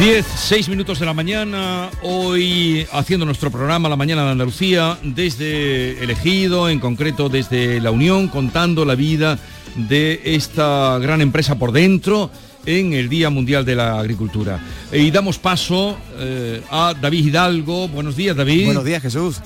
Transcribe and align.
10, 0.00 0.24
6 0.24 0.70
minutos 0.70 0.98
de 0.98 1.04
la 1.04 1.12
mañana, 1.12 1.90
hoy 2.00 2.86
haciendo 2.90 3.26
nuestro 3.26 3.50
programa 3.50 3.86
La 3.86 3.96
Mañana 3.96 4.24
de 4.24 4.30
Andalucía, 4.30 4.96
desde 5.02 6.02
Elegido, 6.02 6.70
en 6.70 6.80
concreto 6.80 7.28
desde 7.28 7.82
La 7.82 7.90
Unión, 7.90 8.28
contando 8.28 8.86
la 8.86 8.94
vida 8.94 9.38
de 9.76 10.22
esta 10.24 10.98
gran 11.00 11.20
empresa 11.20 11.58
por 11.58 11.72
dentro 11.72 12.30
en 12.64 12.94
el 12.94 13.10
Día 13.10 13.28
Mundial 13.28 13.66
de 13.66 13.76
la 13.76 14.00
Agricultura. 14.00 14.58
Y 14.90 15.10
damos 15.10 15.38
paso 15.38 15.98
eh, 16.16 16.62
a 16.70 16.94
David 16.98 17.26
Hidalgo. 17.26 17.88
Buenos 17.88 18.16
días, 18.16 18.34
David. 18.34 18.64
Buenos 18.64 18.86
días, 18.86 19.02
Jesús. 19.02 19.42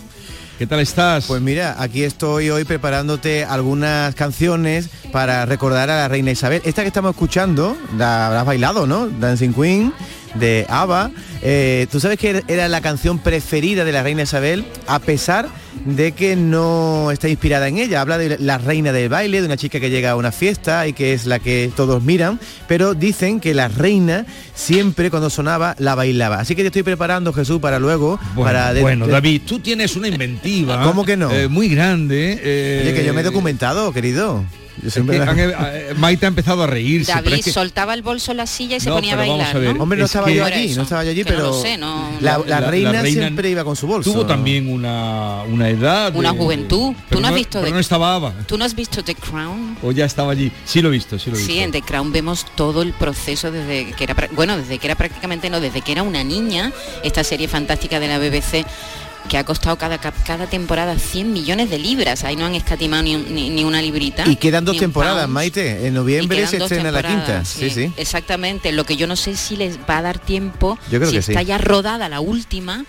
¿Qué 0.56 0.68
tal 0.68 0.78
estás? 0.78 1.26
Pues 1.26 1.42
mira, 1.42 1.74
aquí 1.82 2.04
estoy 2.04 2.50
hoy 2.50 2.62
preparándote 2.62 3.44
algunas 3.44 4.14
canciones 4.14 4.88
para 5.10 5.46
recordar 5.46 5.90
a 5.90 5.96
la 5.96 6.06
reina 6.06 6.30
Isabel. 6.30 6.62
Esta 6.64 6.82
que 6.82 6.88
estamos 6.88 7.10
escuchando, 7.10 7.76
la 7.98 8.28
habrás 8.28 8.46
bailado, 8.46 8.86
¿no? 8.86 9.08
Dancing 9.08 9.52
Queen 9.52 9.92
de 10.34 10.66
ABBA. 10.68 11.10
Eh, 11.42 11.86
Tú 11.90 12.00
sabes 12.00 12.18
que 12.18 12.42
era 12.48 12.68
la 12.68 12.80
canción 12.80 13.18
preferida 13.18 13.84
de 13.84 13.92
la 13.92 14.02
reina 14.02 14.22
Isabel, 14.22 14.64
a 14.86 14.98
pesar 14.98 15.48
de 15.84 16.12
que 16.12 16.36
no 16.36 17.10
está 17.10 17.28
inspirada 17.28 17.68
en 17.68 17.78
ella. 17.78 18.00
Habla 18.00 18.18
de 18.18 18.38
la 18.38 18.58
reina 18.58 18.92
del 18.92 19.08
baile, 19.08 19.40
de 19.40 19.46
una 19.46 19.56
chica 19.56 19.80
que 19.80 19.90
llega 19.90 20.12
a 20.12 20.16
una 20.16 20.32
fiesta 20.32 20.86
y 20.86 20.92
que 20.92 21.12
es 21.12 21.26
la 21.26 21.38
que 21.38 21.70
todos 21.74 22.02
miran, 22.02 22.40
pero 22.66 22.94
dicen 22.94 23.40
que 23.40 23.54
la 23.54 23.68
reina 23.68 24.24
siempre 24.54 25.10
cuando 25.10 25.30
sonaba 25.30 25.74
la 25.78 25.94
bailaba. 25.94 26.40
Así 26.40 26.54
que 26.54 26.62
te 26.62 26.68
estoy 26.68 26.82
preparando, 26.82 27.32
Jesús, 27.32 27.60
para 27.60 27.78
luego... 27.78 28.18
Bueno, 28.34 28.44
para 28.44 28.80
bueno 28.80 29.06
David, 29.06 29.42
tú 29.46 29.60
tienes 29.60 29.96
una 29.96 30.08
inventiva. 30.08 30.82
¿Cómo 30.82 31.04
que 31.04 31.16
no? 31.16 31.30
Eh, 31.30 31.48
muy 31.48 31.68
grande. 31.68 32.40
Eh... 32.42 32.80
Oye, 32.82 32.94
que 32.94 33.04
yo 33.04 33.12
me 33.12 33.20
he 33.20 33.24
documentado, 33.24 33.92
querido. 33.92 34.44
Eh, 34.84 35.94
Maite 35.96 36.26
ha 36.26 36.28
empezado 36.28 36.62
a 36.62 36.66
reírse. 36.66 37.12
David 37.12 37.44
soltaba 37.46 37.94
el 37.94 38.02
bolso 38.02 38.30
en 38.32 38.38
la 38.38 38.46
silla 38.46 38.76
y 38.76 38.80
se 38.80 38.90
ponía 38.90 39.14
a 39.14 39.16
bailar. 39.16 39.56
¿no? 39.56 39.82
Hombre, 39.82 39.98
no 39.98 40.04
estaba 40.06 40.30
yo 40.30 40.44
allí, 40.44 40.74
no 40.74 40.82
estaba 40.82 41.04
yo 41.04 41.10
allí, 41.10 41.24
pero 41.24 41.62
la, 42.20 42.60
reina 42.60 43.02
siempre 43.04 43.50
iba 43.50 43.64
con 43.64 43.76
su 43.76 43.86
bolso. 43.86 44.12
Tuvo 44.12 44.26
también 44.26 44.70
una, 44.70 45.42
una 45.42 45.68
edad. 45.68 46.14
Una 46.14 46.30
juventud. 46.30 46.94
¿Tú 47.08 47.20
no 47.20 47.28
has 47.28 47.34
visto 47.34 47.60
pero 47.60 47.74
no 47.74 47.80
estaba 47.80 48.14
Ava. 48.14 48.32
¿Tú 48.46 48.58
no 48.58 48.64
has 48.64 48.74
visto 48.74 49.02
The 49.02 49.14
Crown? 49.14 49.78
O 49.82 49.92
ya 49.92 50.04
estaba 50.04 50.32
allí. 50.32 50.50
Sí 50.64 50.82
lo 50.82 50.88
he 50.88 50.92
visto, 50.92 51.18
sí 51.18 51.30
lo 51.30 51.36
he 51.36 51.38
visto. 51.38 51.52
Sí, 51.52 51.60
en 51.60 51.72
The 51.72 51.82
Crown 51.82 52.12
vemos 52.12 52.46
todo 52.54 52.82
el 52.82 52.92
proceso 52.92 53.50
desde 53.50 53.92
que 53.92 54.04
era, 54.04 54.14
bueno, 54.32 54.56
desde 54.56 54.78
que 54.78 54.86
era 54.86 54.94
prácticamente 54.94 55.50
no, 55.50 55.60
desde 55.60 55.80
que 55.80 55.92
era 55.92 56.02
una 56.02 56.24
niña, 56.24 56.72
esta 57.02 57.24
serie 57.24 57.48
fantástica 57.48 58.00
de 58.00 58.08
la 58.08 58.18
BBC 58.18 58.66
que 59.28 59.38
ha 59.38 59.44
costado 59.44 59.76
cada, 59.76 59.98
cada 59.98 60.46
temporada 60.46 60.98
100 60.98 61.32
millones 61.32 61.70
de 61.70 61.78
libras. 61.78 62.24
Ahí 62.24 62.36
no 62.36 62.46
han 62.46 62.54
escatimado 62.54 63.02
ni, 63.02 63.16
ni, 63.16 63.64
una 63.64 63.80
librita. 63.80 64.24
Y 64.28 64.36
quedan 64.36 64.64
dos 64.64 64.76
temporadas, 64.76 65.28
Maite. 65.28 65.86
En 65.86 65.94
noviembre 65.94 66.46
se 66.46 66.58
estrena 66.58 66.90
la 66.90 67.02
quinta. 67.02 67.44
Sí. 67.44 67.70
sí, 67.70 67.92
Exactamente. 67.96 68.72
Lo 68.72 68.84
que 68.84 68.96
yo 68.96 69.06
no 69.06 69.16
sé 69.16 69.36
si 69.36 69.56
les 69.56 69.78
va 69.78 69.98
a 69.98 70.02
dar 70.02 70.18
tiempo, 70.18 70.78
yo 70.90 70.98
creo 70.98 71.10
si 71.10 71.14
que 71.14 71.18
está 71.20 71.42
ya 71.42 71.58
rodada 71.58 72.08
la 72.08 72.20
última, 72.20 72.84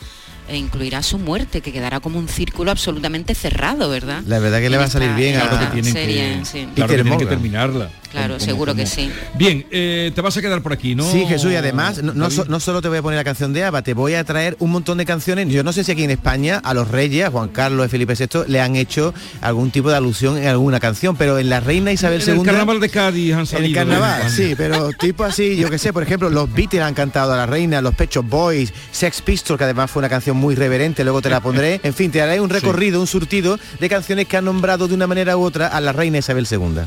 e 0.47 0.57
incluirá 0.57 1.01
su 1.03 1.17
muerte, 1.17 1.61
que 1.61 1.71
quedará 1.71 1.99
como 1.99 2.19
un 2.19 2.27
círculo 2.27 2.71
absolutamente 2.71 3.35
cerrado, 3.35 3.89
¿verdad? 3.89 4.23
La 4.27 4.39
verdad 4.39 4.59
que 4.59 4.69
le 4.69 4.77
va 4.77 4.85
a 4.85 4.89
salir 4.89 5.13
bien 5.13 5.37
a 5.37 5.45
lo 5.45 5.59
que 5.59 5.65
tienen 5.81 5.93
que, 5.93 6.45
sí. 6.45 6.67
claro 6.75 6.89
que, 6.89 7.01
tienen 7.01 7.19
que 7.19 7.25
terminarla. 7.25 7.89
Claro, 8.11 8.39
seguro 8.39 8.73
que 8.75 8.85
sí. 8.85 9.11
Bien, 9.33 9.65
eh, 9.71 10.11
te 10.15 10.21
vas 10.21 10.37
a 10.37 10.41
quedar 10.41 10.61
por 10.61 10.71
aquí, 10.71 10.95
¿no? 10.95 11.03
Sí, 11.03 11.25
Jesús, 11.25 11.51
y 11.51 11.55
además, 11.55 12.01
no, 12.01 12.13
no, 12.13 12.59
solo 12.59 12.81
te 12.81 12.87
voy 12.87 12.99
a 12.99 13.01
poner 13.01 13.17
la 13.17 13.25
canción 13.25 13.51
de 13.51 13.63
Ava, 13.65 13.81
te 13.81 13.93
voy 13.93 14.13
a 14.13 14.23
traer 14.23 14.55
un 14.59 14.71
montón 14.71 14.97
de 14.97 15.05
canciones. 15.05 15.49
Yo 15.49 15.63
no 15.63 15.73
sé 15.73 15.83
si 15.83 15.91
aquí 15.91 16.03
en 16.03 16.11
España 16.11 16.61
a 16.63 16.73
los 16.73 16.87
reyes, 16.87 17.25
a 17.25 17.31
Juan 17.31 17.49
Carlos, 17.49 17.85
a 17.85 17.89
Felipe 17.89 18.13
VI, 18.17 18.43
le 18.47 18.61
han 18.61 18.77
hecho 18.77 19.13
algún 19.41 19.69
tipo 19.69 19.89
de 19.89 19.97
alusión 19.97 20.37
en 20.37 20.47
alguna 20.47 20.79
canción, 20.79 21.17
pero 21.17 21.39
en 21.39 21.49
la 21.49 21.59
reina 21.59 21.91
Isabel 21.91 22.21
en 22.21 22.27
II... 22.29 22.39
el 22.39 22.45
carnaval 22.45 22.79
de 22.79 22.89
Cádiz 22.89 23.33
han 23.33 23.47
salido. 23.47 23.65
En 23.65 23.71
el 23.71 23.75
carnaval, 23.75 24.29
sí, 24.29 24.53
pero 24.55 24.91
tipo 24.93 25.25
así, 25.25 25.57
yo 25.57 25.69
que 25.69 25.77
sé, 25.77 25.91
por 25.91 26.03
ejemplo, 26.03 26.29
los 26.29 26.51
Beatles 26.53 26.83
han 26.83 26.93
cantado 26.93 27.33
a 27.33 27.37
la 27.37 27.45
reina, 27.45 27.81
los 27.81 27.95
Pecho 27.95 28.23
Boys, 28.23 28.73
Sex 28.91 29.21
Pistols, 29.21 29.57
que 29.57 29.65
además 29.65 29.91
fue 29.91 29.99
una 29.99 30.09
canción 30.09 30.34
muy 30.35 30.55
reverente, 30.55 31.03
luego 31.03 31.21
te 31.21 31.29
la 31.29 31.41
pondré. 31.41 31.79
En 31.85 31.93
fin, 31.93 32.11
te 32.11 32.21
haré 32.21 32.39
un 32.41 32.49
recorrido, 32.49 32.99
un 32.99 33.07
surtido 33.07 33.57
de 33.79 33.89
canciones 33.89 34.27
que 34.27 34.37
han 34.37 34.45
nombrado 34.45 34.87
de 34.87 34.93
una 34.93 35.07
manera 35.07 35.37
u 35.37 35.43
otra 35.43 35.67
a 35.67 35.79
la 35.81 35.91
reina 35.93 36.17
Isabel 36.17 36.47
II. 36.49 36.81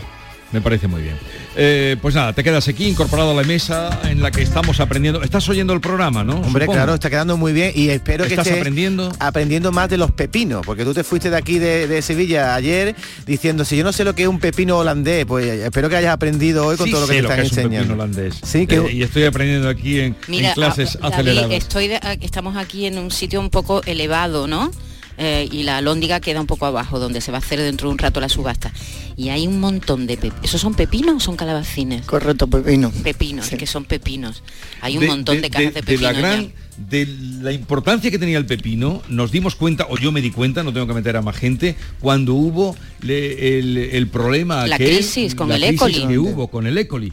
Me 0.50 0.62
parece 0.62 0.88
muy 0.88 1.02
bien. 1.02 1.16
Eh, 1.56 1.96
pues 2.00 2.14
nada, 2.14 2.32
te 2.32 2.42
quedas 2.42 2.66
aquí 2.68 2.86
incorporado 2.86 3.32
a 3.32 3.34
la 3.34 3.42
mesa 3.42 4.00
en 4.04 4.22
la 4.22 4.30
que 4.30 4.42
estamos 4.42 4.80
aprendiendo. 4.80 5.22
Estás 5.22 5.46
oyendo 5.48 5.74
el 5.74 5.80
programa, 5.80 6.24
¿no? 6.24 6.40
Hombre, 6.40 6.66
claro, 6.66 6.94
está 6.94 7.10
quedando 7.10 7.36
muy 7.36 7.52
bien 7.52 7.72
y 7.74 7.90
espero 7.90 8.26
que 8.26 8.34
estés 8.34 8.56
aprendiendo 8.56 9.12
aprendiendo 9.18 9.72
más 9.72 9.90
de 9.90 9.98
los 9.98 10.10
pepinos, 10.10 10.64
porque 10.64 10.84
tú 10.84 10.94
te 10.94 11.04
fuiste 11.04 11.30
de 11.30 11.36
aquí 11.36 11.58
de, 11.58 12.00
Sevilla 12.00 12.54
ayer 12.54 12.94
diciendo 13.26 13.64
si 13.64 13.76
yo 13.76 13.84
no 13.84 13.92
sé 13.92 14.04
lo 14.04 14.14
que 14.14 14.22
es 14.22 14.28
un 14.28 14.38
pepino 14.38 14.78
holandés, 14.78 15.26
pues 15.26 15.46
espero 15.46 15.88
que 15.88 15.96
hayas 15.96 16.14
aprendido 16.14 16.64
hoy 16.64 16.76
con 16.76 16.90
todo 16.90 17.02
lo 17.02 17.06
que 17.06 17.14
te 17.14 17.20
están 17.20 17.40
enseñando. 17.40 17.94
holandés. 17.94 18.36
Sí, 18.42 18.66
que 18.66 18.76
eh, 18.76 18.92
y 18.92 19.02
estoy 19.02 19.24
aprendiendo 19.24 19.68
aquí 19.68 20.00
en, 20.00 20.14
clases 20.54 20.98
aceleradas. 21.02 21.50
estoy 21.50 21.90
estamos 22.20 22.56
aquí 22.56 22.86
en 22.86 22.98
un 22.98 23.10
sitio 23.10 23.40
un 23.40 23.50
poco 23.50 23.82
elevado, 23.84 24.46
¿no? 24.46 24.70
Eh, 25.18 25.48
y 25.50 25.64
la 25.64 25.80
lóndiga 25.80 26.20
queda 26.20 26.40
un 26.40 26.46
poco 26.46 26.66
abajo, 26.66 27.00
donde 27.00 27.20
se 27.20 27.32
va 27.32 27.38
a 27.38 27.40
hacer 27.40 27.60
dentro 27.60 27.88
de 27.88 27.92
un 27.92 27.98
rato 27.98 28.20
la 28.20 28.28
subasta. 28.28 28.72
Y 29.16 29.30
hay 29.30 29.46
un 29.46 29.58
montón 29.58 30.06
de 30.06 30.16
pepinos. 30.16 30.44
¿Esos 30.44 30.60
son 30.60 30.74
pepinos 30.74 31.16
o 31.16 31.20
son 31.20 31.36
calabacines? 31.36 32.06
Correcto, 32.06 32.46
pepinos. 32.46 32.92
Pepinos, 33.02 33.48
que 33.48 33.66
son 33.66 33.84
pepinos. 33.84 34.44
Hay 34.80 34.96
un 34.96 35.06
montón 35.06 35.40
de, 35.40 35.50
cajas 35.50 35.74
de, 35.74 35.82
pepinos 35.82 36.52
de 36.88 37.06
la 37.42 37.52
importancia 37.52 38.10
que 38.10 38.18
tenía 38.18 38.38
el 38.38 38.46
pepino, 38.46 39.02
nos 39.08 39.32
dimos 39.32 39.56
cuenta, 39.56 39.86
o 39.90 39.98
yo 39.98 40.12
me 40.12 40.20
di 40.20 40.30
cuenta, 40.30 40.62
no 40.62 40.72
tengo 40.72 40.86
que 40.86 40.94
meter 40.94 41.16
a 41.16 41.22
más 41.22 41.36
gente, 41.36 41.76
cuando 42.00 42.34
hubo 42.34 42.76
el, 43.02 44.08
problema 44.12 44.66
la 44.66 44.76
crisis 44.76 45.34
con 45.34 45.50
el 45.52 45.62
écoli 45.64 46.06
que 46.06 46.18
hubo 46.18 46.48
con 46.48 46.66
el 46.66 46.78
écoli. 46.78 47.12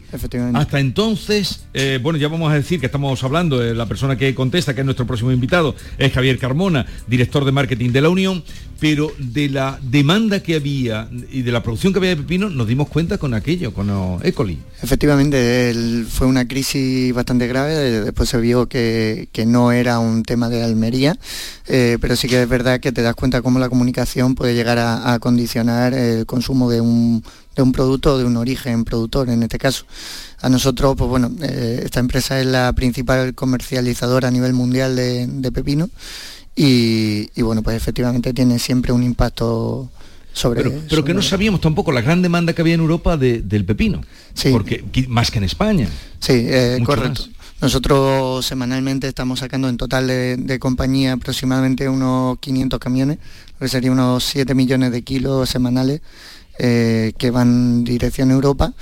Hasta 0.54 0.80
entonces, 0.80 1.66
eh, 1.74 2.00
bueno, 2.02 2.18
ya 2.20 2.28
vamos 2.28 2.52
a 2.52 2.56
decir 2.56 2.80
que 2.80 2.86
estamos 2.86 3.24
hablando, 3.24 3.60
de 3.60 3.74
la 3.74 3.86
persona 3.86 4.18
que 4.18 4.34
contesta, 4.36 4.74
que 4.74 4.82
es 4.82 4.86
nuestro 4.86 5.08
próximo 5.08 5.32
invitado, 5.32 5.76
es 5.98 6.14
Javier 6.14 6.38
Carmona, 6.38 6.86
director 7.08 7.46
de 7.46 7.52
marketing 7.52 7.92
de 7.92 8.02
la 8.02 8.10
Unión, 8.10 8.44
pero 8.80 9.12
de 9.18 9.50
la 9.50 9.80
demanda 9.82 10.42
que 10.42 10.56
había 10.56 11.10
y 11.32 11.42
de 11.42 11.52
la 11.52 11.64
producción 11.64 11.94
que 11.94 12.00
había 12.00 12.12
de 12.12 12.18
pepino, 12.18 12.50
nos 12.50 12.68
dimos 12.68 12.88
cuenta 12.90 13.18
con 13.18 13.34
aquello, 13.34 13.74
con 13.74 13.90
el 13.90 14.28
écoli 14.28 14.60
Efectivamente, 14.82 15.74
fue 16.10 16.28
una 16.28 16.48
crisis 16.48 17.14
bastante 17.14 17.48
grave, 17.48 17.74
después 18.02 18.30
se 18.30 18.40
vio 18.40 18.68
que, 18.68 19.30
que 19.32 19.46
no 19.46 19.55
no 19.56 19.72
era 19.72 20.00
un 20.00 20.24
tema 20.24 20.50
de 20.50 20.62
Almería, 20.64 21.18
eh, 21.68 21.98
pero 22.02 22.18
sí 22.18 22.28
que 22.28 22.42
es 22.42 22.50
verdad 22.50 22.82
que 22.82 22.92
te 22.92 23.02
das 23.02 23.16
cuenta 23.16 23.42
cómo 23.42 23.58
la 23.58 23.70
comunicación 23.70 24.36
puede 24.36 24.54
llegar 24.54 24.78
a, 24.80 25.18
condicionar 25.20 25.94
el 25.94 26.26
consumo 26.26 26.70
de 26.70 26.82
un, 26.82 27.24
de 27.56 27.62
un 27.62 27.72
producto 27.72 28.18
de 28.18 28.26
un 28.26 28.36
origen 28.36 28.84
productor 28.84 29.30
en 29.30 29.44
este 29.44 29.58
caso. 29.58 29.86
A 30.42 30.50
nosotros, 30.50 30.96
pues 30.98 31.10
bueno, 31.10 31.32
eh, 31.42 31.84
esta 31.86 32.02
empresa 32.02 32.38
es 32.38 32.48
la 32.48 32.74
principal 32.74 33.34
comercializadora 33.34 34.28
a 34.28 34.32
nivel 34.32 34.52
mundial 34.52 34.98
de, 34.98 35.52
pepino 35.54 35.90
y, 36.54 37.30
bueno, 37.42 37.64
pues 37.64 37.78
efectivamente 37.78 38.34
tiene 38.34 38.60
siempre 38.60 38.92
un 38.92 39.04
impacto 39.04 39.90
sobre, 40.34 40.64
pero, 40.64 40.82
pero 40.90 41.06
que 41.06 41.14
no 41.14 41.22
sabíamos 41.22 41.62
tampoco 41.62 41.94
la 41.94 42.02
gran 42.02 42.22
demanda 42.22 42.52
que 42.52 42.62
había 42.62 42.74
en 42.74 42.82
Europa 42.82 43.16
del 43.16 43.64
pepino 43.64 44.02
sí. 44.34 44.50
porque 44.52 44.84
más 45.08 45.32
que 45.32 45.38
en 45.38 45.46
España 45.46 45.88
sí 46.20 46.34
eh, 46.34 46.78
correcto 46.84 47.24
nosotros 47.62 48.46
semanalmente 48.46 49.08
estamos 49.08 49.40
sacando 49.40 49.70
en 49.70 49.78
total 49.78 50.08
de, 50.08 50.60
compañía 50.60 51.14
aproximadamente 51.14 51.88
unos 51.88 52.38
500 52.40 52.80
camiones, 52.80 53.18
que 53.60 53.68
sería 53.68 53.92
unos 53.92 54.24
7 54.26 54.54
millones 54.54 54.92
de 54.92 55.04
kilos 55.04 55.50
semanales 55.50 56.02
eh, 56.60 57.14
que 57.18 57.32
van 57.32 57.84
dirección 57.84 58.32
a 58.32 58.34
Europa. 58.34 58.74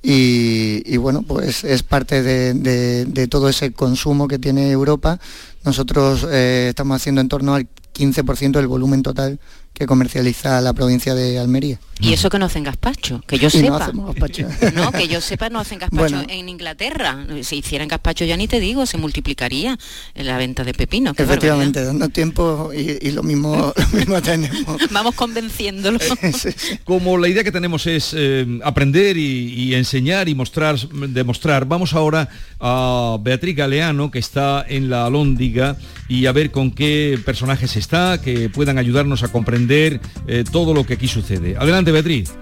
Y, 0.00 0.96
bueno, 0.98 1.22
pues 1.22 1.64
es 1.64 1.82
parte 1.82 2.22
de, 2.22 3.28
todo 3.28 3.48
ese 3.48 3.72
consumo 3.72 4.28
que 4.28 4.38
tiene 4.38 4.70
Europa. 4.70 5.18
Nosotros 5.64 6.26
eh, 6.30 6.66
estamos 6.70 6.96
haciendo 6.96 7.20
en 7.20 7.28
torno 7.28 7.54
al 7.54 7.66
15% 7.94 8.52
del 8.52 8.68
volumen 8.68 9.02
total 9.02 9.40
que 9.72 9.86
comercializa 9.86 10.60
la 10.60 10.72
provincia 10.72 11.14
de 11.14 11.38
Almería. 11.38 11.78
Y 12.00 12.12
eso 12.12 12.30
que 12.30 12.38
no 12.38 12.46
hacen 12.46 12.62
gazpacho, 12.64 13.20
que 13.26 13.38
yo 13.38 13.48
Y 13.52 13.58
no 13.58 13.62
sepa. 13.62 13.84
hacemos 13.84 14.06
gazpacho. 14.14 14.48
No, 14.74 14.90
que 14.92 15.06
yo 15.08 15.20
sepa 15.20 15.50
no 15.50 15.60
hacen 15.60 15.78
gazpacho 15.78 16.16
Bueno. 16.16 16.22
en 16.28 16.48
Inglaterra. 16.48 17.26
Si 17.42 17.58
hicieran 17.58 17.86
gazpacho 17.88 18.24
ya 18.24 18.36
ni 18.36 18.46
te 18.48 18.58
digo, 18.60 18.86
se 18.86 18.98
multiplicaría 18.98 19.78
en 20.14 20.26
la 20.26 20.36
venta 20.36 20.64
de 20.64 20.74
pepinos. 20.74 21.14
Efectivamente, 21.18 21.84
dando 21.84 22.08
tiempo 22.08 22.70
y, 22.74 22.98
y 23.06 23.10
lo 23.12 23.22
mismo 23.22 23.72
lo 23.92 23.98
mismo 23.98 24.20
tenemos. 24.22 24.80
Vamos 24.90 25.14
convenciéndolo. 25.14 25.98
Sí, 26.00 26.32
sí. 26.32 26.78
Como 26.84 27.16
la 27.18 27.28
idea 27.28 27.44
que 27.44 27.52
tenemos 27.52 27.86
es 27.86 28.12
eh, 28.16 28.46
aprender 28.64 29.16
y, 29.16 29.52
y 29.54 29.74
enseñar 29.74 30.28
y 30.28 30.34
mostrar, 30.34 30.76
demostrar, 30.88 31.66
vamos 31.66 31.94
ahora 31.94 32.28
a 32.60 33.16
Beatriz 33.20 33.54
Galeano, 33.56 34.10
que 34.10 34.18
está 34.18 34.64
en 34.68 34.90
la 34.90 35.06
Alhóndiga, 35.06 35.76
y 36.08 36.26
a 36.26 36.32
ver 36.32 36.50
con 36.50 36.70
qué 36.70 37.18
personajes 37.24 37.76
está, 37.76 38.20
que 38.20 38.48
puedan 38.48 38.78
ayudarnos 38.78 39.22
a 39.22 39.28
comprender 39.28 40.00
eh, 40.26 40.44
todo 40.50 40.74
lo 40.74 40.84
que 40.84 40.94
aquí 40.94 41.06
sucede. 41.06 41.56
Adelante, 41.58 41.92
Beatriz. 41.92 42.32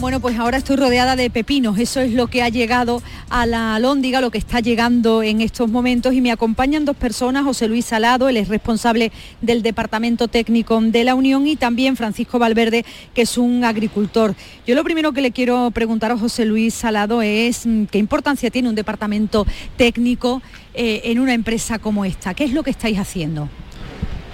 Bueno, 0.00 0.18
pues 0.18 0.38
ahora 0.38 0.56
estoy 0.56 0.76
rodeada 0.76 1.14
de 1.14 1.28
pepinos, 1.28 1.78
eso 1.78 2.00
es 2.00 2.14
lo 2.14 2.28
que 2.28 2.42
ha 2.42 2.48
llegado 2.48 3.02
a 3.28 3.44
la 3.44 3.78
Lóndiga, 3.78 4.22
lo 4.22 4.30
que 4.30 4.38
está 4.38 4.60
llegando 4.60 5.22
en 5.22 5.42
estos 5.42 5.68
momentos 5.68 6.14
y 6.14 6.22
me 6.22 6.32
acompañan 6.32 6.86
dos 6.86 6.96
personas, 6.96 7.44
José 7.44 7.68
Luis 7.68 7.84
Salado, 7.84 8.30
él 8.30 8.38
es 8.38 8.48
responsable 8.48 9.12
del 9.42 9.60
Departamento 9.60 10.26
Técnico 10.26 10.80
de 10.80 11.04
la 11.04 11.14
Unión 11.14 11.46
y 11.46 11.56
también 11.56 11.98
Francisco 11.98 12.38
Valverde, 12.38 12.86
que 13.14 13.22
es 13.22 13.36
un 13.36 13.62
agricultor. 13.62 14.34
Yo 14.66 14.74
lo 14.74 14.84
primero 14.84 15.12
que 15.12 15.20
le 15.20 15.32
quiero 15.32 15.70
preguntar 15.70 16.12
a 16.12 16.16
José 16.16 16.46
Luis 16.46 16.72
Salado 16.72 17.20
es 17.20 17.66
mm, 17.66 17.84
qué 17.84 17.98
importancia 17.98 18.50
tiene 18.50 18.70
un 18.70 18.74
departamento 18.76 19.46
técnico 19.76 20.40
eh, 20.72 21.02
en 21.04 21.18
una 21.18 21.34
empresa 21.34 21.78
como 21.78 22.06
esta, 22.06 22.32
¿qué 22.32 22.44
es 22.44 22.54
lo 22.54 22.62
que 22.62 22.70
estáis 22.70 22.98
haciendo? 22.98 23.50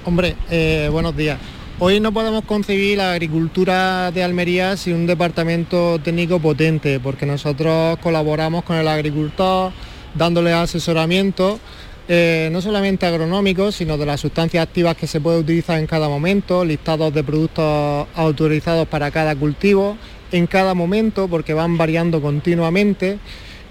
Hombre, 0.04 0.36
eh, 0.48 0.88
buenos 0.92 1.16
días. 1.16 1.38
Hoy 1.78 2.00
no 2.00 2.10
podemos 2.10 2.42
concebir 2.46 2.96
la 2.96 3.12
agricultura 3.12 4.10
de 4.10 4.24
Almería 4.24 4.78
sin 4.78 4.94
un 4.94 5.06
departamento 5.06 5.98
técnico 5.98 6.40
potente, 6.40 7.00
porque 7.00 7.26
nosotros 7.26 7.98
colaboramos 7.98 8.64
con 8.64 8.76
el 8.76 8.88
agricultor 8.88 9.72
dándole 10.14 10.54
asesoramiento, 10.54 11.60
eh, 12.08 12.48
no 12.50 12.62
solamente 12.62 13.04
agronómico, 13.04 13.72
sino 13.72 13.98
de 13.98 14.06
las 14.06 14.20
sustancias 14.20 14.62
activas 14.62 14.96
que 14.96 15.06
se 15.06 15.20
puede 15.20 15.38
utilizar 15.38 15.78
en 15.78 15.86
cada 15.86 16.08
momento, 16.08 16.64
listados 16.64 17.12
de 17.12 17.22
productos 17.22 18.06
autorizados 18.14 18.88
para 18.88 19.10
cada 19.10 19.36
cultivo, 19.36 19.98
en 20.32 20.46
cada 20.46 20.72
momento, 20.72 21.28
porque 21.28 21.52
van 21.52 21.76
variando 21.76 22.22
continuamente. 22.22 23.18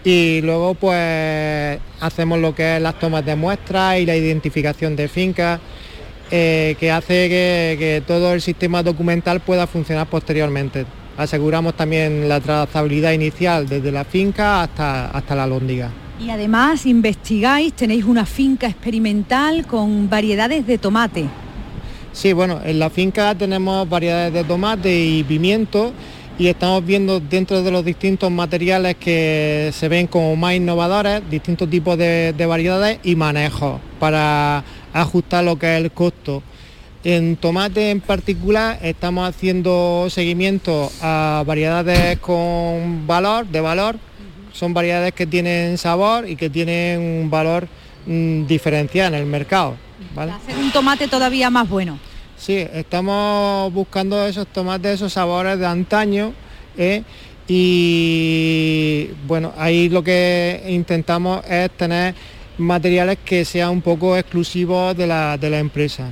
Y 0.04 0.42
luego 0.44 0.76
pues 0.76 1.80
hacemos 2.00 2.38
lo 2.38 2.54
que 2.54 2.76
es 2.76 2.82
las 2.84 3.00
tomas 3.00 3.26
de 3.26 3.36
muestras 3.36 3.98
y 3.98 4.06
la 4.06 4.16
identificación 4.16 4.96
de 4.96 5.08
fincas 5.08 5.60
eh, 6.32 6.76
que 6.80 6.92
hace 6.92 7.30
que, 7.30 7.76
que 7.78 8.04
todo 8.06 8.34
el 8.34 8.42
sistema 8.42 8.84
documental 8.84 9.40
pueda 9.40 9.68
funcionar 9.68 10.08
posteriormente. 10.08 10.86
Aseguramos 11.18 11.76
también 11.76 12.28
la 12.28 12.42
trazabilidad 12.42 13.14
inicial 13.14 13.68
desde 13.68 13.92
la 13.92 14.04
finca 14.04 14.64
hasta, 14.64 15.08
hasta 15.12 15.36
la 15.36 15.48
lóndiga. 15.48 15.92
Y 16.20 16.30
además 16.30 16.86
investigáis, 16.86 17.74
tenéis 17.74 18.06
una 18.06 18.26
finca 18.26 18.68
experimental 18.68 19.66
con 19.66 20.10
variedades 20.10 20.66
de 20.66 20.78
tomate. 20.78 21.26
Sí, 22.12 22.34
bueno, 22.34 22.62
en 22.64 22.80
la 22.80 22.90
finca 22.90 23.36
tenemos 23.36 23.88
variedades 23.90 24.34
de 24.34 24.44
tomate 24.46 24.98
y 24.98 25.24
pimiento 25.24 25.92
y 26.40 26.48
estamos 26.48 26.86
viendo 26.86 27.20
dentro 27.20 27.62
de 27.62 27.72
los 27.72 27.84
distintos 27.84 28.32
materiales 28.32 28.96
que 28.96 29.72
se 29.74 29.88
ven 29.90 30.08
como 30.08 30.36
más 30.36 30.56
innovadores, 30.56 31.22
distintos 31.30 31.70
tipos 31.70 31.98
de, 31.98 32.34
de 32.34 32.46
variedades 32.46 33.00
y 33.04 33.16
manejos 33.16 33.80
para 34.00 34.64
ajustar 34.96 35.44
lo 35.44 35.60
que 35.60 35.76
es 35.76 35.84
el 35.84 35.92
costo. 35.92 36.42
En 37.04 37.36
tomate 37.36 37.92
en 37.92 38.02
particular 38.02 38.80
estamos 38.82 39.30
haciendo 39.30 40.08
seguimiento 40.10 40.92
a 41.02 41.44
variedades 41.46 42.18
con 42.20 43.06
valor, 43.06 43.46
de 43.46 43.62
valor. 43.62 43.98
Son 44.54 44.74
variedades 44.74 45.14
que 45.14 45.28
tienen 45.28 45.78
sabor 45.78 46.28
y 46.28 46.36
que 46.36 46.50
tienen 46.50 47.00
un 47.00 47.30
valor 47.30 47.68
mm, 48.08 48.46
diferencial 48.48 49.14
en 49.14 49.20
el 49.20 49.26
mercado. 49.28 49.76
¿vale? 50.16 50.32
Hacer 50.32 50.58
un 50.58 50.72
tomate 50.72 51.08
todavía 51.08 51.50
más 51.50 51.70
bueno. 51.70 52.00
Sí, 52.38 52.58
estamos 52.74 53.72
buscando 53.74 54.26
esos 54.26 54.48
tomates, 54.48 54.96
esos 54.96 55.14
sabores 55.14 55.60
de 55.60 55.66
antaño. 55.66 56.34
¿eh? 56.78 57.04
Y 57.48 59.10
bueno, 59.28 59.54
ahí 59.58 59.90
lo 59.90 60.04
que 60.04 60.64
intentamos 60.68 61.46
es 61.48 61.70
tener 61.72 62.16
materiales 62.58 63.18
que 63.24 63.46
sean 63.46 63.70
un 63.70 63.82
poco 63.82 64.18
exclusivos 64.18 64.96
de 64.96 65.08
la, 65.08 65.38
de 65.38 65.50
la 65.50 65.60
empresa. 65.60 66.12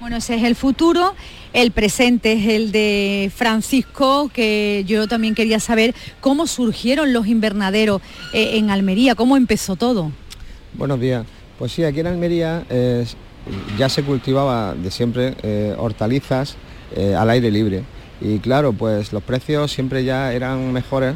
Bueno, 0.00 0.16
ese 0.16 0.36
es 0.36 0.44
el 0.44 0.54
futuro. 0.54 1.14
El 1.52 1.72
presente 1.72 2.32
es 2.34 2.46
el 2.46 2.70
de 2.72 3.32
Francisco, 3.34 4.30
que 4.32 4.84
yo 4.86 5.08
también 5.08 5.34
quería 5.34 5.58
saber 5.58 5.94
cómo 6.20 6.46
surgieron 6.46 7.12
los 7.12 7.26
invernaderos 7.26 8.00
eh, 8.32 8.58
en 8.58 8.70
Almería, 8.70 9.14
cómo 9.14 9.36
empezó 9.36 9.74
todo. 9.74 10.12
Buenos 10.74 11.00
días. 11.00 11.24
Pues 11.58 11.72
sí, 11.72 11.82
aquí 11.82 12.00
en 12.00 12.06
Almería 12.06 12.64
eh, 12.70 13.04
ya 13.76 13.88
se 13.88 14.04
cultivaba 14.04 14.74
de 14.74 14.90
siempre 14.90 15.34
eh, 15.42 15.74
hortalizas 15.76 16.56
eh, 16.94 17.14
al 17.14 17.30
aire 17.30 17.50
libre. 17.50 17.82
Y 18.20 18.38
claro, 18.38 18.72
pues 18.72 19.12
los 19.12 19.22
precios 19.22 19.72
siempre 19.72 20.04
ya 20.04 20.32
eran 20.32 20.72
mejores 20.72 21.14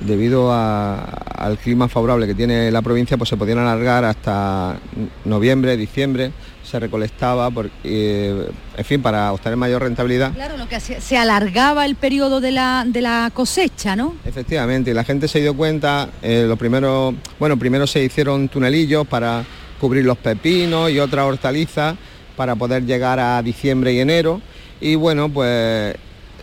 debido 0.00 0.52
a- 0.52 1.00
al 1.04 1.58
clima 1.58 1.88
favorable 1.88 2.26
que 2.26 2.34
tiene 2.34 2.70
la 2.70 2.82
provincia, 2.82 3.16
pues 3.16 3.30
se 3.30 3.36
podían 3.36 3.58
alargar 3.58 4.04
hasta 4.04 4.78
noviembre, 5.24 5.76
diciembre, 5.76 6.32
se 6.62 6.78
recolectaba, 6.80 7.50
por- 7.50 7.70
eh, 7.84 8.48
en 8.76 8.84
fin, 8.84 9.00
para 9.00 9.32
obtener 9.32 9.56
mayor 9.56 9.82
rentabilidad. 9.82 10.32
Claro, 10.34 10.56
lo 10.56 10.68
que 10.68 10.76
hacía- 10.76 11.00
se 11.00 11.16
alargaba 11.16 11.86
el 11.86 11.94
periodo 11.94 12.40
de 12.40 12.50
la, 12.52 12.84
de 12.86 13.00
la 13.00 13.30
cosecha, 13.32 13.94
¿no? 13.96 14.16
Efectivamente, 14.24 14.90
y 14.90 14.94
la 14.94 15.04
gente 15.04 15.28
se 15.28 15.40
dio 15.40 15.54
cuenta, 15.56 16.08
eh, 16.22 16.44
lo 16.48 16.56
primero, 16.56 17.14
bueno, 17.38 17.56
primero 17.56 17.86
se 17.86 18.02
hicieron 18.02 18.48
tunelillos 18.48 19.06
para 19.06 19.44
cubrir 19.80 20.04
los 20.04 20.18
pepinos 20.18 20.90
y 20.90 20.98
otras 20.98 21.24
hortalizas 21.26 21.94
para 22.36 22.54
poder 22.56 22.84
llegar 22.84 23.18
a 23.20 23.40
diciembre 23.42 23.92
y 23.92 24.00
enero. 24.00 24.40
Y 24.80 24.94
bueno, 24.96 25.28
pues 25.30 25.94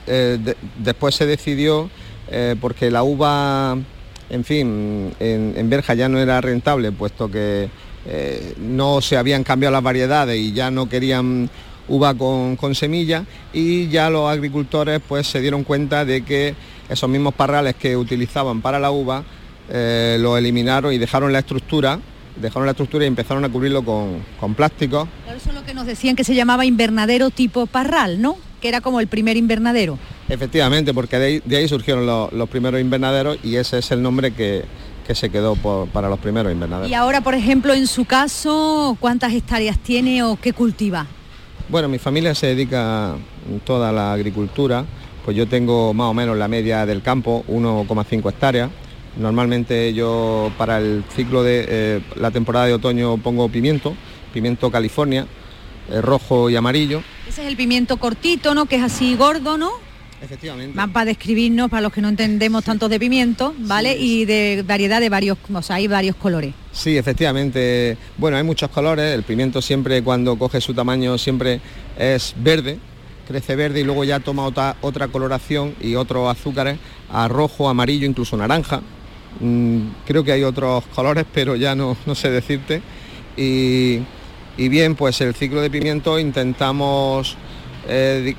eh, 0.07 0.37
de- 0.41 0.57
después 0.79 1.15
se 1.15 1.25
decidió, 1.25 1.89
eh, 2.29 2.55
porque 2.59 2.89
la 2.89 3.03
uva, 3.03 3.77
en 4.29 4.43
fin, 4.43 5.13
en, 5.19 5.69
Berja 5.69 5.93
ya 5.93 6.09
no 6.09 6.19
era 6.19 6.39
rentable, 6.41 6.91
puesto 6.91 7.29
que 7.29 7.69
eh, 8.05 8.53
no 8.57 9.01
se 9.01 9.17
habían 9.17 9.43
cambiado 9.43 9.73
las 9.73 9.83
variedades 9.83 10.37
y 10.37 10.53
ya 10.53 10.71
no 10.71 10.89
querían 10.89 11.49
uva 11.87 12.13
con, 12.13 12.75
semilla 12.75 13.25
y 13.51 13.87
ya 13.89 14.09
los 14.09 14.29
agricultores 14.29 15.01
pues 15.07 15.27
se 15.27 15.41
dieron 15.41 15.63
cuenta 15.63 16.05
de 16.05 16.23
que 16.23 16.55
esos 16.89 17.09
mismos 17.09 17.33
parrales 17.33 17.75
que 17.75 17.97
utilizaban 17.97 18.61
para 18.61 18.79
la 18.79 18.91
uva 18.91 19.23
eh, 19.69 20.17
lo 20.19 20.37
eliminaron 20.37 20.93
y 20.93 20.97
dejaron 20.97 21.33
la 21.33 21.39
estructura, 21.39 21.99
dejaron 22.35 22.65
la 22.65 22.71
estructura 22.71 23.05
y 23.05 23.07
empezaron 23.07 23.43
a 23.45 23.49
cubrirlo 23.49 23.83
con, 23.83 24.23
con 24.39 24.55
plásticos 24.55 25.07
Eso 25.35 25.49
es 25.49 25.55
lo 25.55 25.63
que 25.63 25.73
nos 25.73 25.85
decían 25.85 26.15
que 26.15 26.23
se 26.23 26.35
llamaba 26.35 26.65
invernadero 26.65 27.29
tipo 27.29 27.65
parral, 27.65 28.21
¿no? 28.21 28.37
Que 28.61 28.69
era 28.69 28.81
como 28.81 28.99
el 28.99 29.07
primer 29.07 29.37
invernadero. 29.37 29.97
Efectivamente, 30.29 30.93
porque 30.93 31.19
de 31.19 31.25
ahí, 31.25 31.41
de 31.45 31.57
ahí 31.57 31.67
surgieron 31.67 32.05
los, 32.05 32.31
los 32.33 32.49
primeros 32.49 32.79
invernaderos 32.79 33.37
y 33.43 33.55
ese 33.55 33.79
es 33.79 33.91
el 33.91 34.01
nombre 34.01 34.31
que, 34.31 34.63
que 35.05 35.15
se 35.15 35.29
quedó 35.29 35.55
por- 35.55 35.87
para 35.89 36.09
los 36.09 36.19
primeros 36.19 36.51
invernaderos. 36.51 36.89
Y 36.89 36.93
ahora, 36.93 37.21
por 37.21 37.35
ejemplo, 37.35 37.73
en 37.73 37.87
su 37.87 38.05
caso, 38.05 38.97
¿cuántas 38.99 39.33
hectáreas 39.33 39.77
tiene 39.79 40.23
o 40.23 40.37
qué 40.41 40.53
cultiva? 40.53 41.05
Bueno, 41.69 41.87
mi 41.89 41.97
familia 41.99 42.33
se 42.35 42.47
dedica 42.47 43.15
toda 43.65 43.91
la 43.91 44.13
agricultura, 44.13 44.85
pues 45.25 45.35
yo 45.35 45.47
tengo 45.47 45.93
más 45.93 46.07
o 46.07 46.13
menos 46.13 46.37
la 46.37 46.47
media 46.47 46.85
del 46.85 47.01
campo, 47.01 47.43
1,5 47.47 48.29
hectáreas. 48.29 48.69
Normalmente 49.17 49.93
yo 49.93 50.51
para 50.57 50.79
el 50.79 51.03
ciclo 51.15 51.43
de 51.43 51.65
eh, 51.69 52.01
la 52.15 52.31
temporada 52.31 52.65
de 52.65 52.73
otoño 52.73 53.17
pongo 53.17 53.47
pimiento, 53.49 53.95
pimiento 54.33 54.71
California, 54.71 55.27
eh, 55.91 56.01
rojo 56.01 56.49
y 56.49 56.55
amarillo. 56.55 57.03
Ese 57.27 57.41
es 57.43 57.47
el 57.47 57.55
pimiento 57.55 57.97
cortito, 57.97 58.55
¿no? 58.55 58.65
Que 58.65 58.77
es 58.77 58.83
así 58.83 59.15
gordo, 59.15 59.57
¿no? 59.57 59.71
Efectivamente. 60.23 60.73
Más 60.73 60.89
para 60.91 61.05
describirnos, 61.07 61.69
para 61.69 61.81
los 61.81 61.91
que 61.91 61.99
no 61.99 62.07
entendemos 62.07 62.63
tanto 62.63 62.87
de 62.87 62.97
pimiento, 62.97 63.53
¿vale? 63.59 63.97
Y 63.97 64.23
de 64.23 64.63
variedad 64.65 65.01
de 65.01 65.09
varios, 65.09 65.37
o 65.53 65.61
sea, 65.61 65.75
hay 65.75 65.87
varios 65.87 66.15
colores. 66.15 66.53
Sí, 66.71 66.97
efectivamente. 66.97 67.97
Bueno, 68.17 68.37
hay 68.37 68.43
muchos 68.43 68.69
colores. 68.69 69.13
El 69.13 69.23
pimiento 69.23 69.61
siempre 69.61 70.01
cuando 70.01 70.37
coge 70.37 70.61
su 70.61 70.73
tamaño 70.73 71.17
siempre 71.17 71.59
es 71.97 72.33
verde, 72.37 72.79
crece 73.27 73.57
verde 73.57 73.81
y 73.81 73.83
luego 73.83 74.05
ya 74.05 74.21
toma 74.21 74.45
otra, 74.45 74.77
otra 74.79 75.09
coloración 75.09 75.75
y 75.81 75.95
otros 75.95 76.31
azúcares 76.31 76.77
a 77.11 77.27
rojo, 77.27 77.67
amarillo, 77.67 78.07
incluso 78.07 78.37
naranja. 78.37 78.81
Mm, 79.41 79.79
creo 80.07 80.23
que 80.23 80.31
hay 80.31 80.43
otros 80.43 80.85
colores, 80.95 81.25
pero 81.33 81.57
ya 81.57 81.75
no, 81.75 81.97
no 82.05 82.15
sé 82.15 82.31
decirte. 82.31 82.81
Y, 83.35 83.99
y 84.55 84.69
bien, 84.69 84.95
pues 84.95 85.19
el 85.19 85.35
ciclo 85.35 85.59
de 85.59 85.69
pimiento 85.69 86.17
intentamos 86.17 87.35
eh, 87.89 88.35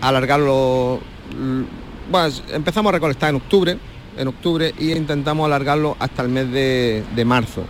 alargarlo. 0.00 1.00
L- 1.30 1.66
Bueno, 2.10 2.34
empezamos 2.52 2.90
a 2.90 2.92
recolectar 2.94 3.30
en 3.30 3.36
octubre, 3.36 3.78
en 4.16 4.28
octubre 4.28 4.74
y 4.78 4.92
intentamos 4.92 5.46
alargarlo 5.46 5.96
hasta 6.00 6.22
el 6.22 6.28
mes 6.28 6.50
de, 6.50 7.04
de 7.14 7.24
marzo. 7.24 7.64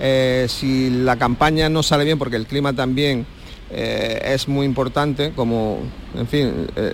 Eh, 0.00 0.46
si 0.48 0.90
la 0.90 1.16
campaña 1.16 1.68
no 1.68 1.82
sale 1.82 2.04
bien, 2.04 2.18
porque 2.18 2.34
el 2.36 2.46
clima 2.46 2.72
también 2.72 3.24
eh, 3.70 4.20
es 4.34 4.48
muy 4.48 4.66
importante, 4.66 5.32
como, 5.36 5.78
en 6.16 6.26
fin, 6.26 6.66
eh, 6.74 6.92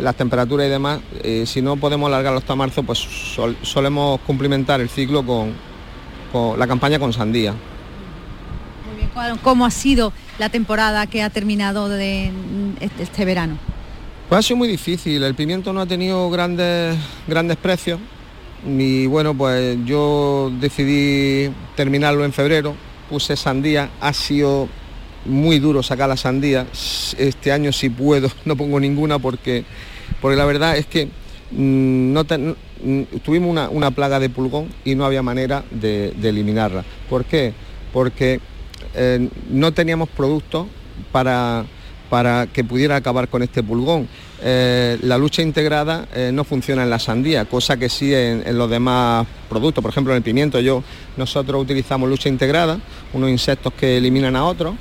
las 0.00 0.16
temperaturas 0.16 0.66
y 0.66 0.70
demás, 0.70 1.00
si 1.44 1.60
no 1.62 1.76
podemos 1.76 2.08
alargarlo 2.08 2.38
hasta 2.38 2.56
marzo, 2.56 2.82
pues 2.82 2.98
solemos 3.62 4.18
cumplimentar 4.26 4.80
el 4.80 4.88
ciclo 4.88 5.22
con, 5.24 5.52
la 6.58 6.66
campaña 6.66 6.98
con 6.98 7.12
sandía. 7.12 7.52
Muy 7.52 8.96
bien, 8.96 9.38
¿cómo 9.42 9.66
ha 9.66 9.70
sido 9.70 10.12
la 10.38 10.48
temporada 10.48 11.06
que 11.06 11.22
ha 11.22 11.30
terminado 11.30 11.88
de 11.88 12.32
este, 12.80 13.02
este, 13.04 13.24
verano? 13.24 13.56
Pues 14.28 14.38
ha 14.38 14.42
sido 14.42 14.56
muy 14.56 14.68
difícil, 14.68 15.22
el 15.22 15.34
pimiento 15.34 15.72
no 15.74 15.82
ha 15.82 15.86
tenido 15.86 16.30
grandes, 16.30 16.96
grandes 17.28 17.58
precios 17.58 18.00
y 18.66 19.06
bueno, 19.06 19.34
pues 19.34 19.76
yo 19.84 20.50
decidí 20.60 21.52
terminarlo 21.76 22.24
en 22.24 22.32
febrero, 22.32 22.74
puse 23.10 23.36
sandía, 23.36 23.90
ha 24.00 24.14
sido 24.14 24.68
muy 25.26 25.58
duro 25.58 25.82
sacar 25.82 26.08
la 26.08 26.16
sandía. 26.16 26.66
Este 27.18 27.52
año 27.52 27.70
si 27.70 27.90
puedo, 27.90 28.30
no 28.46 28.56
pongo 28.56 28.80
ninguna 28.80 29.18
porque, 29.18 29.64
porque 30.22 30.38
la 30.38 30.46
verdad 30.46 30.78
es 30.78 30.86
que 30.86 31.08
mm, 31.50 32.16
mm, 32.16 33.02
tuvimos 33.22 33.68
una, 33.70 33.90
plaga 33.90 34.18
de 34.20 34.30
pulgón 34.30 34.68
y 34.86 34.94
no 34.94 35.04
había 35.04 35.22
manera 35.22 35.64
de, 35.70 36.14
eliminarla. 36.22 36.82
¿Por 37.10 37.26
qué? 37.26 37.52
Porque 37.92 38.40
eh, 38.94 39.28
no 39.50 39.72
teníamos 39.72 40.08
productos 40.08 40.66
para, 41.12 41.66
para 42.10 42.46
que 42.46 42.64
pudiera 42.64 42.96
acabar 42.96 43.28
con 43.28 43.42
este 43.42 43.62
pulgón. 43.62 44.08
Eh, 44.42 44.98
la 45.02 45.16
lucha 45.16 45.42
integrada 45.42 46.06
eh, 46.14 46.30
no 46.32 46.44
funciona 46.44 46.82
en 46.82 46.90
la 46.90 46.98
sandía, 46.98 47.44
cosa 47.46 47.76
que 47.76 47.88
sí 47.88 48.14
en, 48.14 48.42
en, 48.46 48.58
los 48.58 48.68
demás 48.68 49.26
productos, 49.48 49.80
por 49.80 49.90
ejemplo 49.90 50.12
en 50.12 50.18
el 50.18 50.22
pimiento 50.22 50.60
yo, 50.60 50.82
nosotros 51.16 51.62
utilizamos 51.62 52.08
lucha 52.08 52.28
integrada, 52.28 52.78
unos 53.14 53.30
insectos 53.30 53.72
que 53.72 53.96
eliminan 53.96 54.36
a 54.36 54.44
otros, 54.44 54.74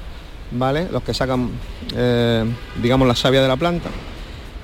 ¿vale? 0.51 0.88
Los 0.92 1.03
que 1.03 1.13
sacan, 1.13 1.50
eh, 1.96 2.44
digamos, 2.82 3.08
la 3.08 3.15
savia 3.15 3.42
de 3.42 3.48
la 3.48 3.58
planta. 3.58 3.89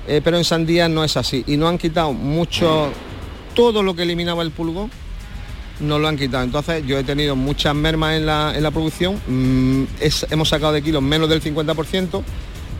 Pero 0.06 0.36
en 0.36 0.44
sandía 0.44 0.88
no 0.88 1.04
es 1.04 1.16
así. 1.16 1.44
Y 1.46 1.56
no 1.56 1.68
han 1.68 1.78
quitado 1.78 2.12
mucho, 2.12 2.90
todo 3.54 3.80
lo 3.84 3.94
que 3.94 4.02
eliminaba 4.02 4.42
el 4.42 4.50
pulgón, 4.50 4.90
no 5.80 5.98
lo 5.98 6.08
han 6.08 6.16
quitado. 6.16 6.44
Entonces 6.44 6.86
yo 6.86 6.98
he 6.98 7.04
tenido 7.04 7.36
muchas 7.36 7.74
mermas 7.74 8.16
en 8.16 8.26
la, 8.26 8.70
producción, 8.72 9.20
mm, 9.26 9.84
hemos 10.30 10.48
sacado 10.48 10.72
de 10.72 10.82
kilos 10.82 11.02
menos 11.02 11.28
del 11.28 11.42
50%, 11.42 12.22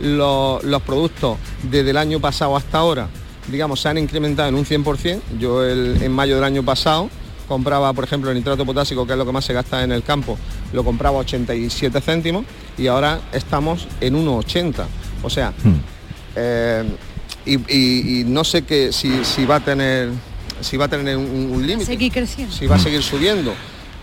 los, 0.01 0.63
los, 0.65 0.83
productos 0.83 1.39
desde 1.63 1.91
el 1.91 1.97
año 1.97 2.21
pasado 2.21 2.57
hasta 2.57 2.79
ahora, 2.79 3.09
digamos, 3.51 3.81
se 3.81 3.89
han 3.89 3.99
incrementado 3.99 4.49
en 4.49 4.55
un 4.55 4.65
100%. 4.65 5.21
Yo 5.39 5.67
en 5.67 6.13
mayo 6.13 6.37
del 6.37 6.45
año 6.45 6.63
pasado 6.63 7.11
compraba, 7.51 7.93
por 7.93 8.05
ejemplo, 8.05 8.31
el 8.31 8.37
nitrato 8.37 8.65
potásico, 8.65 9.05
que 9.05 9.13
es 9.13 9.19
lo 9.19 9.27
que 9.27 9.33
más 9.33 9.45
se 9.45 9.53
gasta 9.53 9.83
en 9.83 9.91
el 9.91 10.05
campo, 10.05 10.39
lo 10.73 10.85
compraba 10.85 11.19
87 11.19 12.01
céntimos 12.01 12.45
y 12.79 12.87
ahora 12.87 13.21
estamos 13.33 13.89
en 14.01 14.15
1,80. 14.15 14.85
O 15.25 15.29
sea, 15.29 15.51
hmm. 15.51 15.81
eh, 16.37 16.85
y, 17.47 18.23
no 18.27 18.45
sé 18.45 18.63
que 18.63 18.93
si, 18.93 19.45
va 19.47 19.57
a 19.57 19.61
tener 19.61 20.11
si 20.61 20.77
va 20.77 20.85
a 20.85 20.89
tener 20.89 21.17
un, 21.17 21.67
límite. 21.67 21.87
Seguir 21.87 22.13
creciendo. 22.13 22.55
Si 22.55 22.69
va 22.69 22.77
a 22.77 22.79
seguir 22.79 23.03
subiendo. 23.03 23.53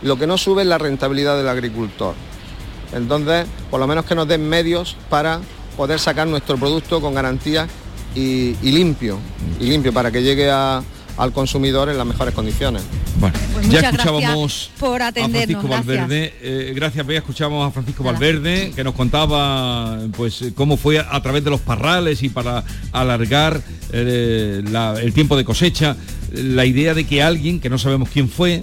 Lo 0.02 0.18
que 0.18 0.28
no 0.28 0.38
sube 0.38 0.64
es 0.64 0.68
la 0.68 0.78
rentabilidad 0.78 1.38
del 1.38 1.48
agricultor. 1.48 2.16
Entonces, 2.94 3.46
por 3.72 3.80
lo 3.80 3.88
menos 3.88 4.06
que 4.06 4.16
nos 4.16 4.28
den 4.28 4.48
medios 4.50 4.98
para 5.10 5.40
poder 5.78 6.00
sacar 6.00 6.28
nuestro 6.28 6.58
producto 6.58 7.00
con 7.00 7.14
garantía 7.14 7.68
y 8.16 8.56
limpio. 8.64 9.20
Y 9.60 9.70
limpio 9.70 9.94
para 9.94 10.12
que 10.12 10.24
llegue 10.24 10.50
a, 10.50 10.82
al 11.18 11.34
consumidor 11.34 11.90
en 11.90 11.98
las 11.98 12.06
mejores 12.06 12.34
condiciones. 12.34 12.84
Bueno, 13.20 13.38
pues 13.54 13.70
ya 13.70 13.80
escuchábamos 13.80 14.70
por 14.80 15.02
a 15.02 15.12
Francisco 15.12 15.68
Valverde. 15.68 16.34
Eh, 16.42 16.74
gracias, 16.76 17.06
Bea, 17.06 17.20
escuchamos 17.20 17.68
a 17.68 17.72
Francisco 17.72 18.04
Valverde 18.04 18.72
que 18.76 18.84
nos 18.84 18.94
contaba 18.94 20.00
pues 20.16 20.46
cómo 20.56 20.78
fue 20.78 21.00
a, 21.00 21.22
través 21.22 21.44
de 21.44 21.50
los 21.50 21.62
parrales 21.62 22.22
y 22.22 22.30
para 22.30 22.64
alargar 22.92 23.62
eh, 23.92 24.64
el 25.02 25.14
tiempo 25.14 25.36
de 25.36 25.44
cosecha, 25.44 25.96
la 26.32 26.66
idea 26.66 26.94
de 26.94 27.06
que 27.06 27.24
alguien, 27.24 27.60
que 27.60 27.70
no 27.70 27.80
sabemos 27.80 28.10
quién 28.10 28.30
fue, 28.30 28.62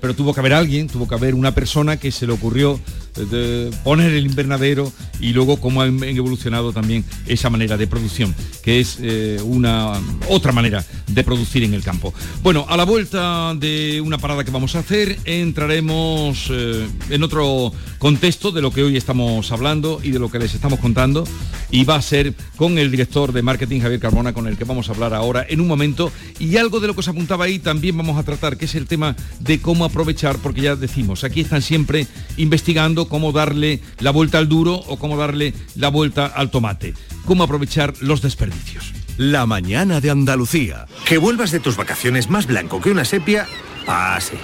pero 0.00 0.14
tuvo 0.14 0.34
que 0.34 0.40
haber 0.40 0.54
alguien, 0.54 0.88
tuvo 0.88 1.06
que 1.06 1.14
haber 1.14 1.34
una 1.34 1.54
persona 1.54 1.96
que 1.96 2.10
se 2.10 2.26
le 2.26 2.32
ocurrió 2.32 2.80
de 3.14 3.70
poner 3.84 4.12
el 4.12 4.26
invernadero 4.26 4.92
y 5.20 5.32
luego 5.32 5.58
cómo 5.58 5.82
ha 5.82 5.86
evolucionado 5.86 6.72
también 6.72 7.04
esa 7.26 7.50
manera 7.50 7.76
de 7.76 7.86
producción, 7.86 8.34
que 8.62 8.80
es 8.80 8.98
eh, 9.00 9.38
una 9.44 9.92
otra 10.28 10.52
manera 10.52 10.84
de 11.06 11.24
producir 11.24 11.62
en 11.62 11.74
el 11.74 11.82
campo. 11.82 12.12
Bueno, 12.42 12.66
a 12.68 12.76
la 12.76 12.84
vuelta 12.84 13.54
de 13.54 14.00
una 14.00 14.18
parada 14.18 14.44
que 14.44 14.50
vamos 14.50 14.74
a 14.74 14.80
hacer, 14.80 15.18
entraremos 15.24 16.48
eh, 16.50 16.86
en 17.10 17.22
otro 17.22 17.72
contexto 17.98 18.50
de 18.50 18.62
lo 18.62 18.72
que 18.72 18.82
hoy 18.82 18.96
estamos 18.96 19.52
hablando 19.52 20.00
y 20.02 20.10
de 20.10 20.18
lo 20.18 20.30
que 20.30 20.38
les 20.38 20.54
estamos 20.54 20.80
contando, 20.80 21.24
y 21.70 21.84
va 21.84 21.96
a 21.96 22.02
ser 22.02 22.34
con 22.56 22.78
el 22.78 22.90
director 22.90 23.32
de 23.32 23.42
marketing 23.42 23.80
Javier 23.80 24.00
Carmona, 24.00 24.32
con 24.32 24.46
el 24.46 24.56
que 24.56 24.64
vamos 24.64 24.88
a 24.88 24.92
hablar 24.92 25.14
ahora 25.14 25.46
en 25.48 25.60
un 25.60 25.68
momento, 25.68 26.10
y 26.38 26.56
algo 26.56 26.80
de 26.80 26.88
lo 26.88 26.96
que 26.96 27.02
se 27.02 27.10
apuntaba 27.10 27.44
ahí 27.44 27.58
también 27.58 27.96
vamos 27.96 28.18
a 28.18 28.22
tratar, 28.22 28.56
que 28.56 28.64
es 28.64 28.74
el 28.74 28.86
tema 28.86 29.14
de 29.38 29.60
cómo 29.60 29.84
aprovechar, 29.84 30.38
porque 30.38 30.62
ya 30.62 30.76
decimos, 30.76 31.24
aquí 31.24 31.42
están 31.42 31.62
siempre 31.62 32.06
investigando 32.36 33.01
cómo 33.08 33.32
darle 33.32 33.80
la 33.98 34.10
vuelta 34.10 34.38
al 34.38 34.48
duro 34.48 34.74
o 34.74 34.98
cómo 34.98 35.16
darle 35.16 35.54
la 35.74 35.88
vuelta 35.88 36.26
al 36.26 36.50
tomate, 36.50 36.94
cómo 37.24 37.44
aprovechar 37.44 37.94
los 38.00 38.22
desperdicios. 38.22 38.92
La 39.16 39.46
mañana 39.46 40.00
de 40.00 40.10
Andalucía. 40.10 40.86
Que 41.04 41.18
vuelvas 41.18 41.50
de 41.50 41.60
tus 41.60 41.76
vacaciones 41.76 42.30
más 42.30 42.46
blanco 42.46 42.80
que 42.80 42.90
una 42.90 43.04
sepia, 43.04 43.46
ah, 43.86 44.18
sí. 44.20 44.36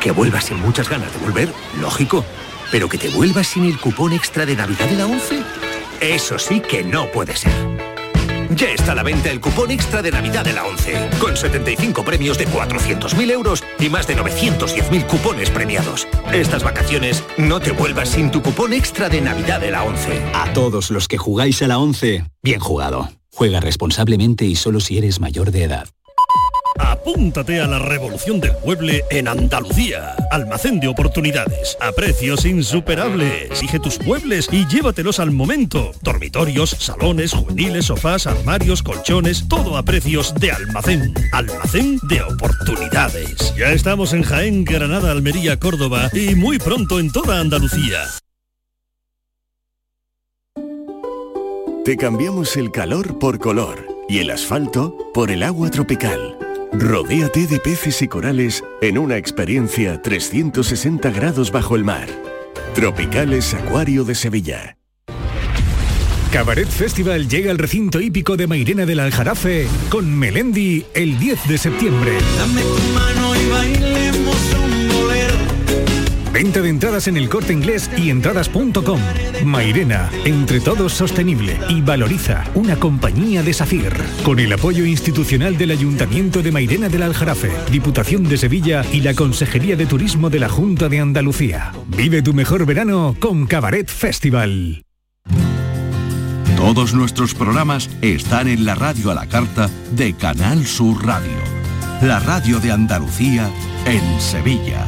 Que 0.00 0.10
vuelvas 0.10 0.44
sin 0.44 0.60
muchas 0.60 0.88
ganas 0.88 1.12
de 1.12 1.18
volver, 1.18 1.52
lógico. 1.80 2.24
Pero 2.70 2.88
que 2.88 2.98
te 2.98 3.08
vuelvas 3.08 3.48
sin 3.48 3.64
el 3.64 3.78
cupón 3.78 4.12
extra 4.12 4.46
de 4.46 4.56
Navidad 4.56 4.88
de 4.88 4.96
la 4.96 5.06
11, 5.06 5.42
eso 6.00 6.38
sí 6.38 6.60
que 6.60 6.82
no 6.82 7.10
puede 7.12 7.36
ser. 7.36 7.91
Ya 8.56 8.70
está 8.70 8.92
a 8.92 8.94
la 8.94 9.02
venta 9.02 9.30
el 9.30 9.40
cupón 9.40 9.70
extra 9.70 10.02
de 10.02 10.10
Navidad 10.10 10.44
de 10.44 10.52
la 10.52 10.66
11, 10.66 11.10
con 11.20 11.36
75 11.36 12.04
premios 12.04 12.38
de 12.38 12.46
400.000 12.48 13.30
euros 13.30 13.62
y 13.78 13.88
más 13.88 14.06
de 14.06 14.16
910.000 14.16 15.06
cupones 15.06 15.50
premiados. 15.50 16.06
Estas 16.32 16.62
vacaciones 16.62 17.24
no 17.38 17.60
te 17.60 17.72
vuelvas 17.72 18.10
sin 18.10 18.30
tu 18.30 18.42
cupón 18.42 18.72
extra 18.72 19.08
de 19.08 19.20
Navidad 19.20 19.60
de 19.60 19.70
la 19.70 19.84
11. 19.84 20.22
A 20.34 20.52
todos 20.52 20.90
los 20.90 21.08
que 21.08 21.18
jugáis 21.18 21.62
a 21.62 21.68
la 21.68 21.78
11, 21.78 22.24
bien 22.42 22.60
jugado. 22.60 23.10
Juega 23.32 23.60
responsablemente 23.60 24.44
y 24.44 24.56
solo 24.56 24.80
si 24.80 24.98
eres 24.98 25.20
mayor 25.20 25.50
de 25.50 25.64
edad. 25.64 25.88
Apúntate 27.02 27.60
a 27.60 27.66
la 27.66 27.80
revolución 27.80 28.38
del 28.38 28.52
mueble 28.64 29.04
en 29.10 29.26
Andalucía. 29.26 30.14
Almacén 30.30 30.78
de 30.78 30.86
oportunidades, 30.86 31.76
a 31.80 31.90
precios 31.90 32.44
insuperables. 32.44 33.50
Exige 33.50 33.80
tus 33.80 34.00
muebles 34.02 34.48
y 34.52 34.68
llévatelos 34.68 35.18
al 35.18 35.32
momento. 35.32 35.90
Dormitorios, 36.02 36.70
salones, 36.70 37.32
juveniles, 37.32 37.86
sofás, 37.86 38.28
armarios, 38.28 38.84
colchones, 38.84 39.48
todo 39.48 39.76
a 39.76 39.82
precios 39.82 40.32
de 40.36 40.52
almacén. 40.52 41.12
Almacén 41.32 41.98
de 42.04 42.22
oportunidades. 42.22 43.52
Ya 43.56 43.72
estamos 43.72 44.12
en 44.12 44.22
Jaén, 44.22 44.62
Granada, 44.62 45.10
Almería, 45.10 45.58
Córdoba 45.58 46.08
y 46.12 46.36
muy 46.36 46.60
pronto 46.60 47.00
en 47.00 47.10
toda 47.10 47.40
Andalucía. 47.40 47.98
Te 51.84 51.96
cambiamos 51.96 52.56
el 52.56 52.70
calor 52.70 53.18
por 53.18 53.40
color 53.40 53.88
y 54.08 54.20
el 54.20 54.30
asfalto 54.30 54.96
por 55.12 55.32
el 55.32 55.42
agua 55.42 55.68
tropical. 55.68 56.38
Rodéate 56.72 57.46
de 57.46 57.58
peces 57.58 58.00
y 58.00 58.08
corales 58.08 58.64
en 58.80 58.96
una 58.96 59.18
experiencia 59.18 60.00
360 60.00 61.10
grados 61.10 61.52
bajo 61.52 61.76
el 61.76 61.84
mar. 61.84 62.08
Tropicales 62.74 63.52
Acuario 63.52 64.04
de 64.04 64.14
Sevilla. 64.14 64.78
Cabaret 66.32 66.68
Festival 66.68 67.28
llega 67.28 67.50
al 67.50 67.58
recinto 67.58 68.00
hípico 68.00 68.38
de 68.38 68.46
Mairena 68.46 68.86
del 68.86 69.00
Aljarafe 69.00 69.68
con 69.90 70.18
Melendi 70.18 70.86
el 70.94 71.18
10 71.18 71.46
de 71.46 71.58
septiembre. 71.58 72.12
Dame 72.38 72.62
tu 72.62 72.94
mano 72.94 73.36
y 73.36 73.48
bailemos 73.50 74.11
Venta 76.32 76.62
de 76.62 76.70
entradas 76.70 77.08
en 77.08 77.16
el 77.16 77.28
corte 77.28 77.52
inglés 77.52 77.90
y 77.96 78.10
entradas.com. 78.10 79.00
Mairena, 79.44 80.10
entre 80.24 80.60
todos 80.60 80.94
sostenible 80.94 81.58
y 81.68 81.82
valoriza 81.82 82.44
una 82.54 82.76
compañía 82.76 83.42
de 83.42 83.52
SACIR. 83.52 83.92
Con 84.24 84.38
el 84.38 84.52
apoyo 84.52 84.86
institucional 84.86 85.58
del 85.58 85.72
Ayuntamiento 85.72 86.42
de 86.42 86.50
Mairena 86.50 86.88
del 86.88 87.02
Aljarafe, 87.02 87.50
Diputación 87.70 88.24
de 88.24 88.38
Sevilla 88.38 88.84
y 88.92 89.02
la 89.02 89.14
Consejería 89.14 89.76
de 89.76 89.86
Turismo 89.86 90.30
de 90.30 90.38
la 90.38 90.48
Junta 90.48 90.88
de 90.88 91.00
Andalucía. 91.00 91.72
Vive 91.88 92.22
tu 92.22 92.32
mejor 92.32 92.64
verano 92.64 93.14
con 93.18 93.46
Cabaret 93.46 93.88
Festival. 93.88 94.84
Todos 96.56 96.94
nuestros 96.94 97.34
programas 97.34 97.90
están 98.02 98.46
en 98.48 98.64
la 98.64 98.74
radio 98.74 99.10
a 99.10 99.14
la 99.14 99.26
carta 99.26 99.68
de 99.96 100.14
Canal 100.14 100.64
Sur 100.64 101.04
Radio. 101.04 101.36
La 102.00 102.20
radio 102.20 102.60
de 102.60 102.70
Andalucía 102.70 103.50
en 103.84 104.20
Sevilla. 104.20 104.86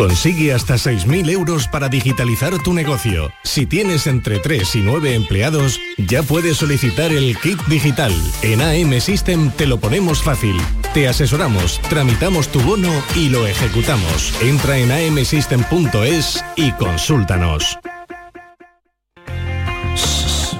Consigue 0.00 0.54
hasta 0.54 0.76
6.000 0.76 1.28
euros 1.28 1.68
para 1.68 1.90
digitalizar 1.90 2.56
tu 2.62 2.72
negocio. 2.72 3.30
Si 3.44 3.66
tienes 3.66 4.06
entre 4.06 4.38
3 4.38 4.76
y 4.76 4.80
9 4.80 5.14
empleados, 5.14 5.78
ya 5.98 6.22
puedes 6.22 6.56
solicitar 6.56 7.12
el 7.12 7.36
kit 7.36 7.60
digital. 7.66 8.10
En 8.40 8.62
AM 8.62 8.98
System 8.98 9.50
te 9.50 9.66
lo 9.66 9.78
ponemos 9.78 10.22
fácil. 10.22 10.56
Te 10.94 11.06
asesoramos, 11.06 11.82
tramitamos 11.90 12.48
tu 12.48 12.60
bono 12.60 12.90
y 13.14 13.28
lo 13.28 13.46
ejecutamos. 13.46 14.32
Entra 14.40 14.78
en 14.78 14.90
amsystem.es 14.90 16.42
y 16.56 16.72
consúltanos. 16.72 17.78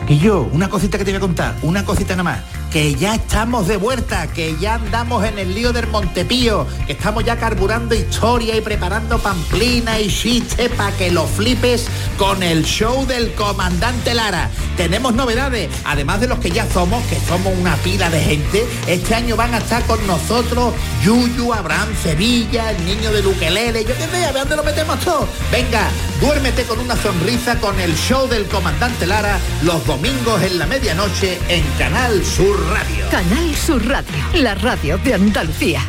Y 0.07 0.19
yo, 0.19 0.51
una 0.53 0.69
cosita 0.69 0.99
que 0.99 1.05
te 1.07 1.13
voy 1.13 1.17
a 1.17 1.21
contar, 1.21 1.55
una 1.63 1.87
cosita 1.87 2.15
nada 2.15 2.25
más, 2.25 2.41
que 2.71 2.95
ya 2.95 3.17
estamos 3.17 3.67
de 3.67 3.77
vuelta, 3.77 4.29
que 4.29 4.57
ya 4.59 4.75
andamos 4.75 5.25
en 5.25 5.39
el 5.39 5.55
lío 5.55 5.73
del 5.73 5.89
Montepío, 5.89 6.67
que 6.87 6.93
estamos 6.93 7.25
ya 7.25 7.37
carburando 7.37 7.95
historia 7.95 8.57
y 8.57 8.61
preparando 8.61 9.19
pamplina 9.19 9.99
y 9.99 10.09
chiste 10.09 10.69
para 10.71 10.97
que 10.97 11.11
lo 11.11 11.27
flipes 11.27 11.87
con 12.17 12.43
el 12.43 12.65
show 12.65 13.05
del 13.07 13.33
comandante 13.35 14.15
Lara. 14.15 14.51
Tenemos 14.77 15.15
novedades, 15.15 15.69
además 15.85 16.21
de 16.21 16.29
los 16.29 16.39
que 16.39 16.51
ya 16.51 16.71
somos, 16.71 17.05
que 17.07 17.19
somos 17.27 17.53
una 17.59 17.75
pila 17.77 18.09
de 18.09 18.21
gente, 18.21 18.67
este 18.87 19.15
año 19.15 19.37
van 19.37 19.53
a 19.55 19.59
estar 19.59 19.83
con 19.85 20.05
nosotros 20.07 20.73
Yuyu, 21.05 21.53
Abraham 21.53 21.89
Sevilla, 22.03 22.71
el 22.71 22.85
niño 22.85 23.11
de 23.13 23.23
Luquelele, 23.23 23.85
yo 23.85 23.97
qué 23.97 24.07
sé, 24.07 24.25
a 24.25 24.33
ver 24.33 24.43
dónde 24.43 24.57
lo 24.57 24.65
metemos 24.65 25.01
todos. 25.01 25.29
Venga, 25.51 25.89
duérmete 26.21 26.65
con 26.65 26.79
una 26.79 26.97
sonrisa 26.97 27.59
con 27.59 27.79
el 27.81 27.95
show 27.95 28.29
del 28.29 28.45
comandante 28.45 29.07
Lara 29.07 29.39
los 29.63 29.85
domingos 29.87 30.43
en 30.43 30.59
la 30.59 30.67
medianoche 30.67 31.39
en 31.49 31.65
Canal 31.79 32.25
Sur 32.25 32.59
Radio. 32.69 33.07
Canal 33.11 33.55
Sur 33.57 33.87
Radio, 33.87 34.15
la 34.35 34.55
radio 34.55 34.99
de 34.99 35.15
Andalucía. 35.15 35.81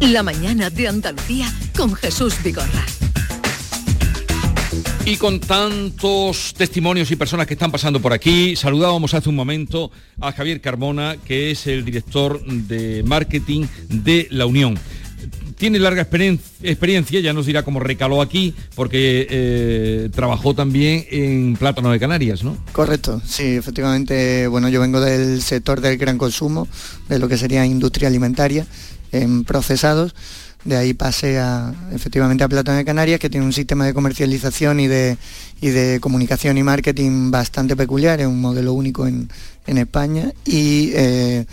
La 0.00 0.22
mañana 0.22 0.70
de 0.70 0.88
Andalucía 0.88 1.46
con 1.76 1.94
Jesús 1.94 2.34
Vigorra. 2.42 2.84
Y 5.06 5.16
con 5.16 5.40
tantos 5.40 6.54
testimonios 6.54 7.10
y 7.10 7.16
personas 7.16 7.46
que 7.46 7.54
están 7.54 7.72
pasando 7.72 8.00
por 8.00 8.12
aquí, 8.12 8.54
saludábamos 8.54 9.14
hace 9.14 9.28
un 9.28 9.34
momento 9.34 9.90
a 10.20 10.30
Javier 10.32 10.60
Carmona, 10.60 11.16
que 11.24 11.50
es 11.50 11.66
el 11.66 11.84
director 11.84 12.44
de 12.44 13.02
marketing 13.04 13.66
de 13.88 14.28
La 14.30 14.46
Unión. 14.46 14.78
Tiene 15.60 15.78
larga 15.78 16.08
experien- 16.08 16.40
experiencia, 16.62 17.20
ya 17.20 17.34
nos 17.34 17.44
dirá 17.44 17.62
cómo 17.62 17.80
recaló 17.80 18.22
aquí, 18.22 18.54
porque 18.74 19.26
eh, 19.28 20.08
trabajó 20.10 20.54
también 20.54 21.04
en 21.10 21.54
Plátano 21.54 21.90
de 21.90 22.00
Canarias, 22.00 22.42
¿no? 22.42 22.56
Correcto, 22.72 23.20
sí, 23.26 23.42
efectivamente, 23.56 24.46
bueno, 24.46 24.70
yo 24.70 24.80
vengo 24.80 25.02
del 25.02 25.42
sector 25.42 25.82
del 25.82 25.98
gran 25.98 26.16
consumo, 26.16 26.66
de 27.10 27.18
lo 27.18 27.28
que 27.28 27.36
sería 27.36 27.66
industria 27.66 28.08
alimentaria, 28.08 28.66
en 29.12 29.44
procesados, 29.44 30.14
de 30.64 30.76
ahí 30.78 30.94
pasé 30.94 31.38
a, 31.38 31.74
efectivamente 31.92 32.42
a 32.42 32.48
Plátano 32.48 32.78
de 32.78 32.84
Canarias, 32.86 33.20
que 33.20 33.28
tiene 33.28 33.44
un 33.44 33.52
sistema 33.52 33.84
de 33.84 33.92
comercialización 33.92 34.80
y 34.80 34.86
de, 34.86 35.18
y 35.60 35.68
de 35.68 36.00
comunicación 36.00 36.56
y 36.56 36.62
marketing 36.62 37.30
bastante 37.30 37.76
peculiar, 37.76 38.18
es 38.22 38.26
un 38.26 38.40
modelo 38.40 38.72
único 38.72 39.06
en, 39.06 39.28
en 39.66 39.76
España 39.76 40.32
y 40.46 40.92
eh, 40.94 41.44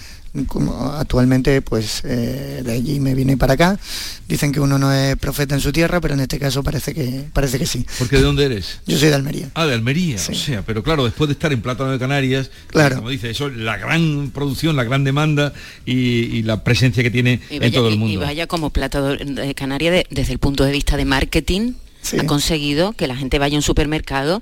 como 0.45 0.91
actualmente 0.91 1.61
pues 1.61 2.01
eh, 2.05 2.61
de 2.63 2.71
allí 2.71 2.99
me 2.99 3.15
vine 3.15 3.37
para 3.37 3.53
acá. 3.53 3.79
Dicen 4.27 4.51
que 4.51 4.59
uno 4.59 4.77
no 4.77 4.91
es 4.93 5.15
profeta 5.17 5.55
en 5.55 5.61
su 5.61 5.71
tierra, 5.71 6.01
pero 6.01 6.13
en 6.13 6.19
este 6.19 6.37
caso 6.39 6.61
parece 6.63 6.93
que, 6.93 7.23
parece 7.33 7.57
que 7.59 7.65
sí. 7.65 7.85
Porque 7.97 8.17
¿de 8.17 8.21
dónde 8.23 8.45
eres? 8.45 8.79
Yo 8.85 8.97
soy 8.97 9.09
de 9.09 9.15
Almería. 9.15 9.49
Ah, 9.53 9.65
de 9.65 9.73
Almería, 9.73 10.17
o 10.17 10.33
sea, 10.33 10.63
pero 10.65 10.83
claro, 10.83 11.05
después 11.05 11.27
de 11.29 11.33
estar 11.33 11.51
en 11.53 11.61
Plátano 11.61 11.91
de 11.91 11.99
Canarias, 11.99 12.51
Claro. 12.67 12.97
como 12.97 13.09
dice, 13.09 13.29
eso, 13.29 13.49
la 13.49 13.77
gran 13.77 14.31
producción, 14.33 14.75
la 14.75 14.83
gran 14.83 15.03
demanda 15.03 15.53
y, 15.85 15.93
y 15.93 16.43
la 16.43 16.63
presencia 16.63 17.01
que 17.03 17.11
tiene 17.11 17.39
en 17.49 17.71
todo 17.71 17.87
el 17.87 17.97
mundo. 17.97 18.13
y 18.13 18.17
vaya 18.17 18.47
como 18.47 18.69
Plata 18.71 19.01
de 19.01 19.55
Canarias, 19.55 19.93
de- 19.93 20.07
desde 20.09 20.33
el 20.33 20.39
punto 20.39 20.63
de 20.65 20.71
vista 20.71 20.97
de 20.97 21.05
marketing, 21.05 21.73
ha 22.19 22.23
conseguido 22.25 22.93
que 22.93 23.07
la 23.07 23.15
gente 23.15 23.39
vaya 23.39 23.55
a 23.55 23.59
un 23.59 23.63
supermercado 23.63 24.41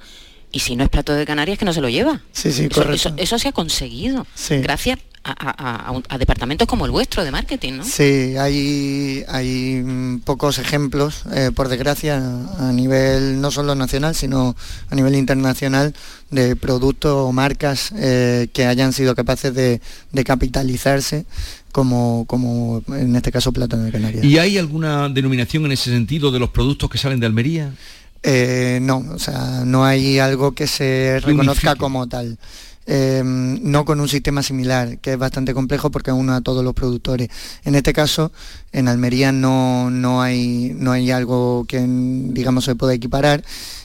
y 0.51 0.59
si 0.59 0.75
no 0.75 0.83
es 0.83 0.89
plato 0.89 1.13
de 1.13 1.25
Canarias, 1.25 1.57
que 1.57 1.65
no 1.65 1.73
se 1.73 1.81
lo 1.81 1.89
lleva. 1.89 2.21
Sí, 2.31 2.51
sí, 2.51 2.65
eso, 2.65 2.75
correcto. 2.81 3.09
eso- 3.09 3.13
eso 3.17 3.39
se 3.39 3.47
ha 3.49 3.51
conseguido. 3.51 4.25
Sí. 4.35 4.57
Gracias 4.57 4.99
a, 5.25 6.17
departamentos 6.19 6.67
como 6.67 6.85
el 6.85 6.91
vuestro 6.91 7.23
de 7.23 7.31
marketing, 7.31 7.73
¿no? 7.73 7.83
Sí, 7.83 8.35
hay, 8.37 9.23
hay 9.27 10.19
pocos 10.23 10.59
ejemplos, 10.59 11.23
eh, 11.33 11.51
por 11.53 11.67
desgracia, 11.67 12.21
a 12.59 12.71
nivel 12.71 13.41
no 13.41 13.49
solo 13.49 13.73
nacional, 13.73 14.13
sino 14.13 14.55
a 14.89 14.95
nivel 14.95 15.15
internacional, 15.15 15.95
de 16.29 16.55
productos 16.55 17.13
o 17.13 17.31
marcas 17.31 17.91
eh, 17.95 18.47
que 18.53 18.65
hayan 18.65 18.93
sido 18.93 19.15
capaces 19.15 19.53
de, 19.53 19.81
de 20.11 20.23
capitalizarse, 20.23 21.25
como, 21.71 22.25
como 22.27 22.83
en 22.87 23.15
este 23.15 23.31
caso 23.31 23.51
Plátano 23.51 23.83
de 23.83 23.91
Canarias. 23.91 24.23
¿Y 24.23 24.37
hay 24.37 24.57
alguna 24.57 25.09
denominación 25.09 25.65
en 25.65 25.71
ese 25.71 25.89
sentido 25.89 26.31
de 26.31 26.39
los 26.39 26.49
productos 26.49 26.89
que 26.89 26.97
salen 26.97 27.19
de 27.19 27.25
Almería? 27.25 27.73
Eh, 28.21 28.79
no, 28.81 29.05
o 29.13 29.19
sea, 29.19 29.63
no 29.65 29.85
hay 29.85 30.19
algo 30.19 30.53
que 30.53 30.67
se 30.67 31.19
reconozca 31.23 31.71
unifique. 31.71 31.77
como 31.77 32.07
tal. 32.07 32.37
Eh, 32.87 33.23
no 33.25 33.83
con 33.83 33.99
un 33.99 34.07
sistema 34.07 34.43
similar, 34.43 34.99
que 34.99 35.13
es 35.13 35.17
bastante 35.17 35.55
complejo 35.55 35.89
porque 35.89 36.11
uno 36.11 36.33
a 36.35 36.41
todos 36.41 36.63
los 36.63 36.73
productores. 36.75 37.29
En 37.63 37.73
este 37.75 37.93
caso, 37.93 38.31
en 38.71 38.87
Almería 38.87 39.31
no, 39.31 39.89
no, 39.89 40.21
hay, 40.21 40.71
no 40.77 40.91
hay 40.91 41.09
algo 41.09 41.65
que, 41.67 41.83
digamos, 41.87 42.65
se 42.65 42.75
pueda 42.75 42.93
equiparar. 42.93 43.43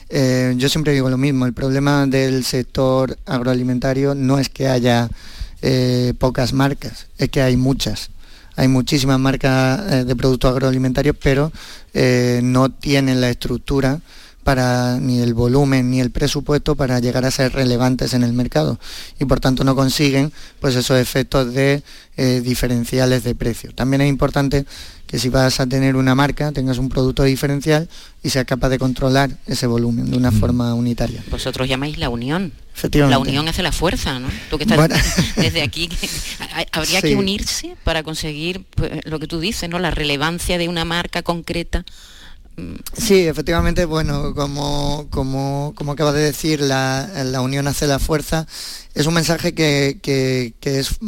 Eh, 0.09 0.53
yo 0.57 0.69
siempre 0.69 0.93
digo 0.93 1.09
lo 1.09 1.17
mismo, 1.17 1.45
el 1.45 1.53
problema 1.53 2.05
del 2.05 2.43
sector 2.43 3.17
agroalimentario 3.25 4.13
no 4.13 4.37
es 4.37 4.49
que 4.49 4.67
haya 4.67 5.09
eh, 5.61 6.13
pocas 6.19 6.53
marcas, 6.53 7.07
es 7.17 7.29
que 7.29 7.41
hay 7.41 7.57
muchas. 7.57 8.11
Hay 8.57 8.67
muchísimas 8.67 9.17
marcas 9.19 9.91
eh, 9.91 10.03
de 10.03 10.15
productos 10.15 10.51
agroalimentarios, 10.51 11.15
pero 11.21 11.51
no 11.93 12.69
tienen 12.69 13.19
la 13.19 13.29
estructura 13.29 13.99
para 14.43 14.97
ni 14.99 15.19
el 15.21 15.33
volumen 15.33 15.89
ni 15.91 15.99
el 15.99 16.11
presupuesto 16.11 16.75
para 16.75 16.99
llegar 16.99 17.25
a 17.25 17.31
ser 17.31 17.53
relevantes 17.53 18.13
en 18.13 18.23
el 18.23 18.33
mercado 18.33 18.79
y 19.19 19.25
por 19.25 19.39
tanto 19.39 19.63
no 19.63 19.75
consiguen 19.75 20.31
pues 20.59 20.75
esos 20.75 20.97
efectos 20.99 21.53
de 21.53 21.83
eh, 22.17 22.41
diferenciales 22.43 23.23
de 23.23 23.35
precio. 23.35 23.71
También 23.73 24.01
es 24.01 24.09
importante 24.09 24.65
que 25.05 25.19
si 25.19 25.29
vas 25.29 25.59
a 25.59 25.67
tener 25.67 25.95
una 25.95 26.15
marca 26.15 26.51
tengas 26.51 26.77
un 26.77 26.89
producto 26.89 27.23
diferencial 27.23 27.89
y 28.23 28.29
seas 28.29 28.45
capaz 28.45 28.69
de 28.69 28.79
controlar 28.79 29.29
ese 29.45 29.67
volumen 29.67 30.09
de 30.09 30.17
una 30.17 30.31
forma 30.31 30.73
unitaria. 30.73 31.23
Vosotros 31.29 31.67
llamáis 31.67 31.97
la 31.97 32.09
unión. 32.09 32.51
Efectivamente. 32.75 33.11
La 33.15 33.19
unión 33.19 33.47
hace 33.49 33.61
la 33.61 33.73
fuerza, 33.73 34.17
¿no? 34.19 34.29
Tú 34.49 34.57
que 34.57 34.63
estás 34.63 34.77
Bueno. 34.77 34.95
desde 35.35 35.61
aquí, 35.61 35.89
habría 36.71 37.01
Sí. 37.01 37.09
que 37.09 37.15
unirse 37.15 37.75
para 37.83 38.01
conseguir 38.03 38.63
pues, 38.75 38.91
lo 39.05 39.19
que 39.19 39.27
tú 39.27 39.39
dices, 39.39 39.69
¿no? 39.69 39.77
La 39.77 39.91
relevancia 39.91 40.57
de 40.57 40.67
una 40.69 40.85
marca 40.85 41.21
concreta. 41.21 41.83
Sí, 42.95 43.27
efectivamente, 43.27 43.85
bueno, 43.85 44.35
como, 44.35 45.07
como, 45.09 45.73
como 45.75 45.93
acabas 45.93 46.13
de 46.13 46.21
decir, 46.21 46.61
la, 46.61 47.09
la 47.25 47.41
unión 47.41 47.67
hace 47.67 47.87
la 47.87 47.97
fuerza. 47.97 48.45
Es 48.93 49.07
un 49.07 49.13
mensaje 49.15 49.53
que, 49.55 49.99
que- 50.01 50.53
que 50.59 50.79
es 50.79 50.97
mm, 51.01 51.07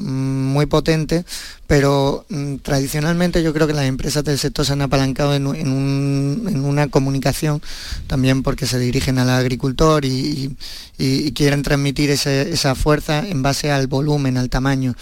muy 0.53 0.65
potente, 0.65 1.25
pero 1.73 2.23
mm, 2.29 2.57
tradicionalmente 2.57 3.41
yo 3.41 3.51
creo 3.51 3.65
que 3.65 3.73
las 3.73 3.85
empresas 3.85 4.23
del 4.23 4.37
sector 4.37 4.63
se 4.63 4.73
han 4.73 4.83
apalancado 4.83 5.33
en, 5.33 5.47
un- 5.47 5.55
en 5.55 5.69
un- 5.69 6.45
en 6.47 6.65
una 6.65 6.87
comunicación, 6.87 7.63
también 8.05 8.43
porque 8.43 8.67
se 8.67 8.77
dirigen 8.77 9.17
al 9.17 9.31
agricultor 9.31 10.05
y, 10.05 10.55
y- 10.99 11.27
y 11.27 11.31
quieren 11.31 11.63
transmitir 11.63 12.11
ese- 12.11 12.51
esa 12.53 12.75
fuerza 12.75 13.27
en 13.27 13.41
base 13.41 13.71
al 13.71 13.87
volumen, 13.87 14.37
al 14.37 14.51
tamaño. 14.51 14.93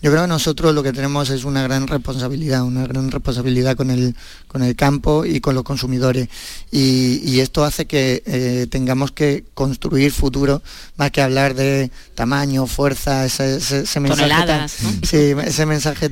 Yo 0.00 0.10
creo 0.10 0.22
que 0.22 0.28
nosotros 0.28 0.74
lo 0.74 0.82
que 0.82 0.92
tenemos 0.94 1.28
es 1.28 1.44
una 1.44 1.62
gran 1.62 1.86
responsabilidad, 1.88 2.62
una 2.62 2.86
gran 2.86 3.10
responsabilidad 3.10 3.76
con 3.76 3.90
el, 3.90 4.14
con 4.48 4.62
el 4.62 4.76
campo 4.76 5.26
y 5.26 5.40
con 5.40 5.54
los 5.54 5.64
consumidores. 5.64 6.28
Y, 6.70 7.20
y 7.24 7.40
esto 7.40 7.64
hace 7.64 7.84
que 7.86 8.22
eh, 8.26 8.66
tengamos 8.70 9.12
que 9.12 9.44
construir 9.52 10.10
futuro, 10.12 10.62
más 10.96 11.10
que 11.10 11.20
hablar 11.22 11.54
de 11.54 11.90
tamaño, 12.14 12.66
fuerza, 12.66 13.26
ese, 13.26 13.56
ese- 13.56 13.80
ese 13.80 14.00
mensaje 14.00 14.28
tan, 14.28 14.40
Toneladas, 14.40 14.76
¿no? 14.82 14.90
sí, 15.06 15.16
ese 15.46 15.66
mensaje 15.66 16.08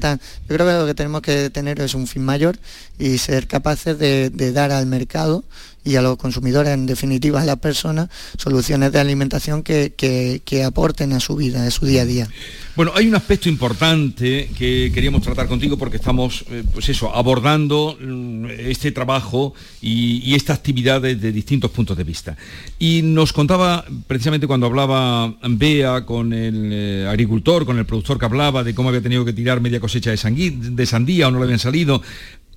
Yo 0.49 0.57
creo 0.57 0.67
que 0.67 0.73
lo 0.75 0.87
que 0.87 0.95
tenemos 0.95 1.23
que 1.23 1.51
tener 1.51 1.81
es 1.81 1.95
un 1.95 2.07
fin 2.07 2.25
mayor 2.25 2.59
y 2.99 3.19
ser 3.19 3.47
capaces 3.47 3.99
de, 3.99 4.31
dar 4.53 4.71
al 4.73 4.87
mercado 4.87 5.45
y 5.85 5.97
a 5.97 6.03
los 6.03 6.17
consumidores, 6.17 6.73
en 6.73 6.87
definitiva 6.87 7.43
a 7.43 7.45
las 7.45 7.57
personas, 7.59 8.09
soluciones 8.39 8.93
de 8.93 9.01
alimentación 9.01 9.63
que- 9.63 9.93
que 9.97 10.65
aporten 10.65 11.13
a 11.13 11.21
su 11.21 11.37
vida, 11.37 11.65
a 11.67 11.71
su 11.71 11.87
día 11.87 12.03
a 12.03 12.05
día. 12.07 12.29
Bueno, 12.75 12.93
hay 12.95 13.07
un 13.07 13.15
aspecto 13.15 13.51
importante 13.51 14.49
que 14.57 14.91
queríamos 14.95 15.21
tratar 15.21 15.47
contigo 15.47 15.77
porque 15.77 15.99
estamos, 15.99 16.43
eh, 16.51 16.65
pues 16.73 16.89
eso, 16.89 17.15
abordando 17.15 17.99
mm, 18.01 18.47
este 18.61 18.93
trabajo 18.93 19.53
y, 19.83 20.23
y 20.25 20.35
esta 20.35 20.55
actividad 20.55 21.03
desde 21.03 21.33
distintos 21.33 21.71
puntos 21.71 21.99
de 21.99 22.05
vista. 22.05 22.35
Y 22.79 23.03
nos 23.03 23.35
contaba, 23.35 23.85
precisamente 24.07 24.47
cuando 24.47 24.65
hablaba 24.67 25.35
Bea 25.47 26.07
con 26.07 26.33
el 26.33 26.71
eh, 26.73 27.07
agricultor, 27.11 27.67
con 27.67 27.79
el 27.79 27.85
productor 27.85 28.19
que 28.19 28.25
hablaba 28.25 28.65
de 28.65 28.75
cómo 28.75 28.89
había 28.89 29.03
tenido 29.03 29.27
que 29.27 29.35
tirar 29.35 29.61
media 29.61 29.79
cosecha 29.79 30.09
de, 30.11 30.17
sangui- 30.17 30.57
de 30.59 30.87
sandía 30.87 31.29
o 31.29 31.31
no 31.31 31.41
le 31.41 31.45
habían 31.45 31.59
salido, 31.59 32.01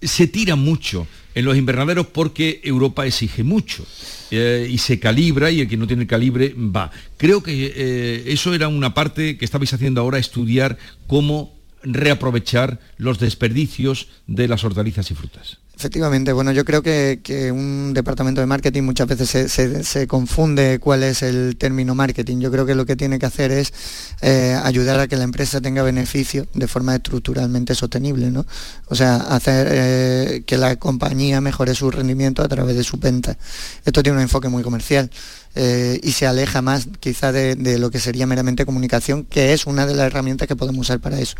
se 0.01 0.27
tira 0.27 0.55
mucho 0.55 1.07
en 1.35 1.45
los 1.45 1.57
invernaderos 1.57 2.07
porque 2.07 2.61
Europa 2.63 3.05
exige 3.05 3.43
mucho 3.43 3.85
eh, 4.31 4.67
y 4.69 4.77
se 4.77 4.99
calibra 4.99 5.51
y 5.51 5.61
el 5.61 5.67
que 5.67 5.77
no 5.77 5.85
tiene 5.85 6.07
calibre 6.07 6.55
va. 6.57 6.91
Creo 7.17 7.43
que 7.43 7.73
eh, 7.75 8.23
eso 8.27 8.53
era 8.53 8.69
una 8.69 8.93
parte 8.93 9.37
que 9.37 9.45
estabais 9.45 9.73
haciendo 9.73 10.01
ahora, 10.01 10.17
estudiar 10.17 10.77
cómo 11.07 11.53
reaprovechar 11.83 12.79
los 12.97 13.19
desperdicios 13.19 14.07
de 14.25 14.47
las 14.47 14.63
hortalizas 14.63 15.11
y 15.11 15.15
frutas. 15.15 15.59
Efectivamente, 15.77 16.31
bueno, 16.31 16.53
yo 16.53 16.63
creo 16.63 16.81
que, 16.81 17.51
un 17.53 17.93
departamento 17.93 18.39
de 18.39 18.47
marketing 18.47 18.83
muchas 18.83 19.07
veces 19.07 19.51
se, 19.51 20.07
confunde 20.07 20.79
cuál 20.79 21.03
es 21.03 21.21
el 21.21 21.57
término 21.57 21.95
marketing. 21.95 22.39
Yo 22.39 22.49
creo 22.49 22.65
que 22.65 22.75
lo 22.75 22.85
que 22.85 22.95
tiene 22.95 23.19
que 23.19 23.25
hacer 23.25 23.51
es 23.51 23.73
eh, 24.21 24.57
ayudar 24.63 24.99
a 25.01 25.07
que 25.07 25.17
la 25.17 25.25
empresa 25.25 25.59
tenga 25.59 25.83
beneficio 25.83 26.47
de 26.53 26.67
forma 26.67 26.95
estructuralmente 26.95 27.75
sostenible, 27.75 28.31
¿no? 28.31 28.45
O 28.87 28.95
sea, 28.95 29.17
hacer 29.17 29.67
eh, 29.69 30.43
que 30.45 30.57
la 30.57 30.77
compañía 30.77 31.41
mejore 31.41 31.75
su 31.75 31.91
rendimiento 31.91 32.41
a 32.41 32.47
través 32.47 32.77
de 32.77 32.83
su 32.83 32.97
venta. 32.97 33.37
Esto 33.83 34.01
tiene 34.01 34.17
un 34.17 34.21
enfoque 34.21 34.47
muy 34.47 34.63
comercial. 34.63 35.11
Eh, 35.57 36.01
y 36.03 36.11
se 36.11 36.27
aleja 36.27 36.61
más 36.61 36.89
quizá 36.99 37.31
de, 37.31 37.55
lo 37.79 37.89
que 37.89 37.99
sería 37.99 38.27
meramente 38.27 38.65
comunicación, 38.65 39.23
que 39.23 39.53
es 39.53 39.65
una 39.65 39.85
de 39.85 39.95
las 39.95 40.07
herramientas 40.07 40.47
que 40.47 40.55
podemos 40.55 40.81
usar 40.81 40.99
para 40.99 41.19
eso. 41.19 41.35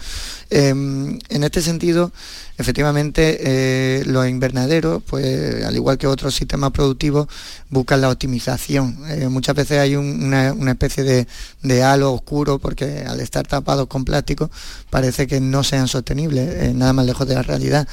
Em, 0.50 1.20
en 1.30 1.44
este 1.44 1.62
sentido, 1.62 2.14
efectivamente, 2.58 3.40
eh, 3.42 4.04
los 4.06 4.28
invernaderos, 4.28 5.04
pues 5.04 5.66
al 5.66 5.76
igual 5.76 5.98
que 5.98 6.08
otros 6.08 6.34
sistemas 6.34 6.72
productivos, 6.72 7.28
buscan 7.70 8.00
la 8.00 8.10
optimización. 8.10 8.98
Eh, 9.10 9.28
muchas 9.28 9.56
veces 9.56 9.80
hay 9.80 9.96
una, 9.98 10.54
especie 10.72 11.04
de, 11.04 11.84
halo 11.84 12.14
oscuro 12.14 12.58
porque 12.60 13.04
al 13.06 13.20
estar 13.20 13.46
tapados 13.46 13.88
con 13.88 14.06
plástico 14.06 14.50
parece 14.96 15.28
que 15.28 15.42
no 15.42 15.62
sean 15.62 15.90
sostenibles, 15.90 16.74
nada 16.74 16.94
más 16.94 17.06
lejos 17.06 17.28
de 17.28 17.36
la 17.36 17.42
realidad. 17.42 17.86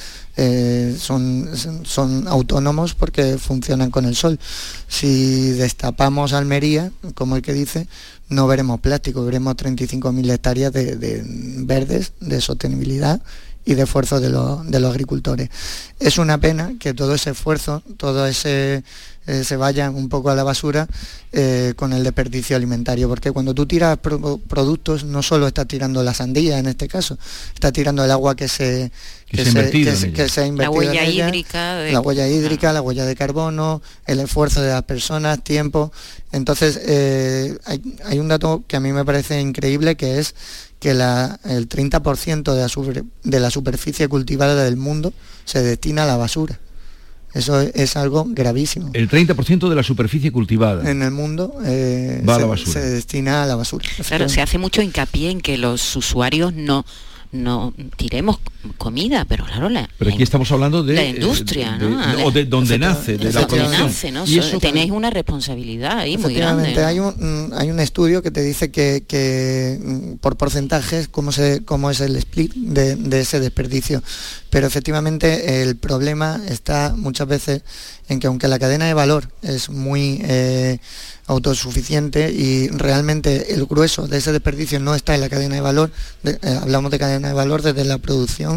son, 0.97 1.49
son 1.83 2.29
autónomos 2.29 2.95
porque 2.95 3.37
funcionan 3.37 3.91
con 3.91 4.05
el 4.05 4.15
sol. 4.15 4.39
Si 4.87 5.49
destapamos 5.49 6.31
Almería, 6.31 6.93
como 7.13 7.35
el 7.35 7.41
que 7.41 7.51
dice, 7.51 7.89
no 8.29 8.47
veremos 8.47 8.79
plástico, 8.79 9.25
veremos 9.25 9.57
35.000 9.57 10.31
hectáreas 10.31 10.71
de, 10.71 11.23
verdes, 11.65 12.13
de 12.21 12.39
sostenibilidad 12.39 13.21
y 13.65 13.75
de 13.75 13.83
esfuerzo 13.83 14.19
de, 14.19 14.29
de 14.29 14.79
los 14.79 14.91
agricultores. 14.91 15.49
Es 15.99 16.17
una 16.17 16.37
pena 16.37 16.73
que 16.79 16.93
todo 16.93 17.15
ese 17.15 17.31
esfuerzo, 17.31 17.81
todo 17.97 18.27
ese 18.27 18.83
eh, 19.25 19.45
se 19.45 19.55
vayan 19.55 19.95
un 19.95 20.09
poco 20.09 20.31
a 20.31 20.35
la 20.35 20.43
basura 20.43 20.85
eh, 21.31 21.73
con 21.77 21.93
el 21.93 22.03
desperdicio 22.03 22.57
alimentario, 22.57 23.07
porque 23.07 23.31
cuando 23.31 23.53
tú 23.53 23.65
tiras 23.65 23.97
productos 23.97 25.05
no 25.05 25.23
solo 25.23 25.47
estás 25.47 25.65
tirando 25.65 26.03
la 26.03 26.13
sandía 26.13 26.59
en 26.59 26.67
este 26.67 26.89
caso, 26.89 27.17
estás 27.53 27.71
tirando 27.71 28.03
el 28.03 28.11
agua 28.11 28.35
que 28.35 28.49
se 28.49 28.91
que, 29.27 29.45
se, 29.45 30.41
ha 30.41 30.45
invertido 30.45 30.55
la 30.55 30.69
huella 30.69 31.05
hídrica, 31.05 31.75
la 31.89 32.01
huella 32.01 32.27
hídrica, 32.27 32.73
la 32.73 32.81
huella 32.81 33.05
de 33.05 33.15
carbono, 33.15 33.81
el 34.05 34.19
esfuerzo 34.19 34.61
de 34.61 34.71
las 34.71 34.83
personas, 34.83 35.41
tiempo. 35.41 35.93
Entonces 36.33 36.79
eh, 36.85 37.57
hay, 38.03 38.19
un 38.19 38.27
dato 38.27 38.65
que 38.67 38.75
a 38.75 38.81
mí 38.81 38.91
me 38.91 39.05
parece 39.05 39.39
increíble 39.39 39.95
que 39.95 40.19
es 40.19 40.35
que 40.83 40.91
el 40.91 41.69
30% 41.69 42.53
de 42.53 42.93
la, 42.93 43.03
de 43.23 43.39
la 43.39 43.49
superficie 43.49 44.09
cultivada 44.09 44.65
del 44.65 44.75
mundo 44.75 45.13
se 45.45 45.63
destina 45.63 46.03
a 46.03 46.05
la 46.05 46.17
basura. 46.17 46.59
Eso 47.33 47.61
es 47.61 47.95
algo 47.95 48.25
gravísimo. 48.27 48.91
El 48.93 49.09
30% 49.09 49.69
de 49.69 49.75
la 49.75 49.83
superficie 49.83 50.33
cultivada 50.33 50.91
en 50.91 51.01
el 51.01 51.11
mundo 51.11 51.55
eh, 51.65 52.21
se, 52.65 52.81
destina 52.81 53.43
a 53.43 53.45
la 53.45 53.55
basura. 53.55 53.87
Claro, 54.05 54.27
se 54.27 54.41
hace 54.41 54.57
mucho 54.57 54.81
hincapié 54.81 55.31
en 55.31 55.39
que 55.39 55.57
los 55.57 55.95
usuarios 55.95 56.53
no 56.53 56.85
no 57.31 57.73
tiremos 57.95 58.39
comida, 58.77 59.25
pero 59.25 59.45
claro, 59.45 59.69
la, 59.69 59.89
pero 59.97 60.11
aquí 60.11 60.23
estamos 60.23 60.51
hablando 60.51 60.83
de 60.83 60.93
la 60.93 61.05
industria, 61.05 61.77
¿no? 61.77 62.25
o 62.25 62.31
de 62.31 62.45
donde 62.45 62.77
nace, 62.77 63.17
de 63.17 63.31
la 63.31 63.47
producción. 63.47 64.13
¿no? 64.13 64.25
Y 64.25 64.39
eso, 64.39 64.59
tenéis 64.59 64.91
una 64.91 65.09
responsabilidad 65.09 65.99
ahí 65.99 66.17
muy 66.17 66.33
grande. 66.33 66.83
Hay 66.83 66.99
un, 66.99 67.51
hay 67.55 67.69
un 67.69 67.79
estudio 67.79 68.21
que 68.21 68.31
te 68.31 68.41
dice 68.41 68.71
que, 68.71 69.03
que 69.07 69.79
mm, 69.81 70.13
por 70.17 70.37
porcentajes 70.37 71.07
cómo, 71.07 71.31
se, 71.31 71.63
cómo 71.65 71.91
es 71.91 71.99
el 71.99 72.15
split 72.15 72.53
de, 72.53 72.95
de 72.95 73.19
ese 73.21 73.39
desperdicio. 73.39 74.01
Pero 74.49 74.67
efectivamente 74.67 75.63
el 75.63 75.75
problema 75.75 76.39
está 76.47 76.93
muchas 76.95 77.27
veces 77.27 77.63
en 78.09 78.19
que 78.19 78.27
aunque 78.27 78.47
la 78.47 78.59
cadena 78.59 78.85
de 78.85 78.93
valor 78.93 79.29
es 79.41 79.69
muy 79.69 80.21
eh, 80.23 80.77
autosuficiente 81.27 82.31
y 82.31 82.67
realmente 82.67 83.53
el 83.53 83.65
grueso 83.65 84.07
de 84.07 84.17
ese 84.17 84.31
desperdicio 84.31 84.79
no 84.79 84.93
está 84.93 85.15
en 85.15 85.21
la 85.21 85.29
cadena 85.29 85.55
de 85.55 85.61
valor, 85.61 85.91
eh, 86.23 86.37
hablamos 86.61 86.91
de 86.91 86.99
cadena 86.99 87.29
de 87.29 87.33
valor 87.33 87.61
desde 87.61 87.85
la 87.85 87.97
producción 87.97 88.52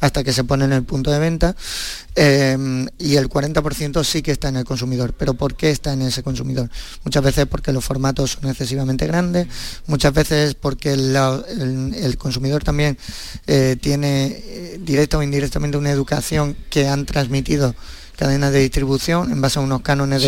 hasta 0.00 0.24
que 0.24 0.32
se 0.32 0.44
pone 0.44 0.64
en 0.64 0.72
el 0.72 0.82
punto 0.84 1.10
de 1.10 1.18
venta, 1.18 1.56
eh, 2.16 2.86
y 2.98 3.16
el 3.16 3.28
40% 3.28 4.04
sí 4.04 4.22
que 4.22 4.32
está 4.32 4.48
en 4.48 4.56
el 4.56 4.64
consumidor. 4.64 5.14
¿Pero 5.14 5.34
por 5.34 5.54
qué 5.54 5.70
está 5.70 5.92
en 5.92 6.02
ese 6.02 6.22
consumidor? 6.22 6.70
Muchas 7.04 7.22
veces 7.22 7.46
porque 7.46 7.72
los 7.72 7.84
formatos 7.84 8.32
son 8.32 8.50
excesivamente 8.50 9.06
grandes, 9.06 9.46
muchas 9.86 10.12
veces 10.12 10.54
porque 10.54 10.92
el, 10.92 12.16
consumidor 12.18 12.64
también 12.64 12.98
tiene 13.80 14.78
directa 14.80 15.18
o 15.18 15.22
indirectamente 15.22 15.76
una 15.76 15.90
educación 15.90 16.56
que 16.68 16.88
han 16.88 17.06
transmitido 17.06 17.74
cadenas 18.20 18.52
de 18.52 18.58
distribución 18.58 19.32
en 19.32 19.40
base 19.40 19.58
a 19.58 19.62
unos 19.62 19.80
cánones 19.80 20.22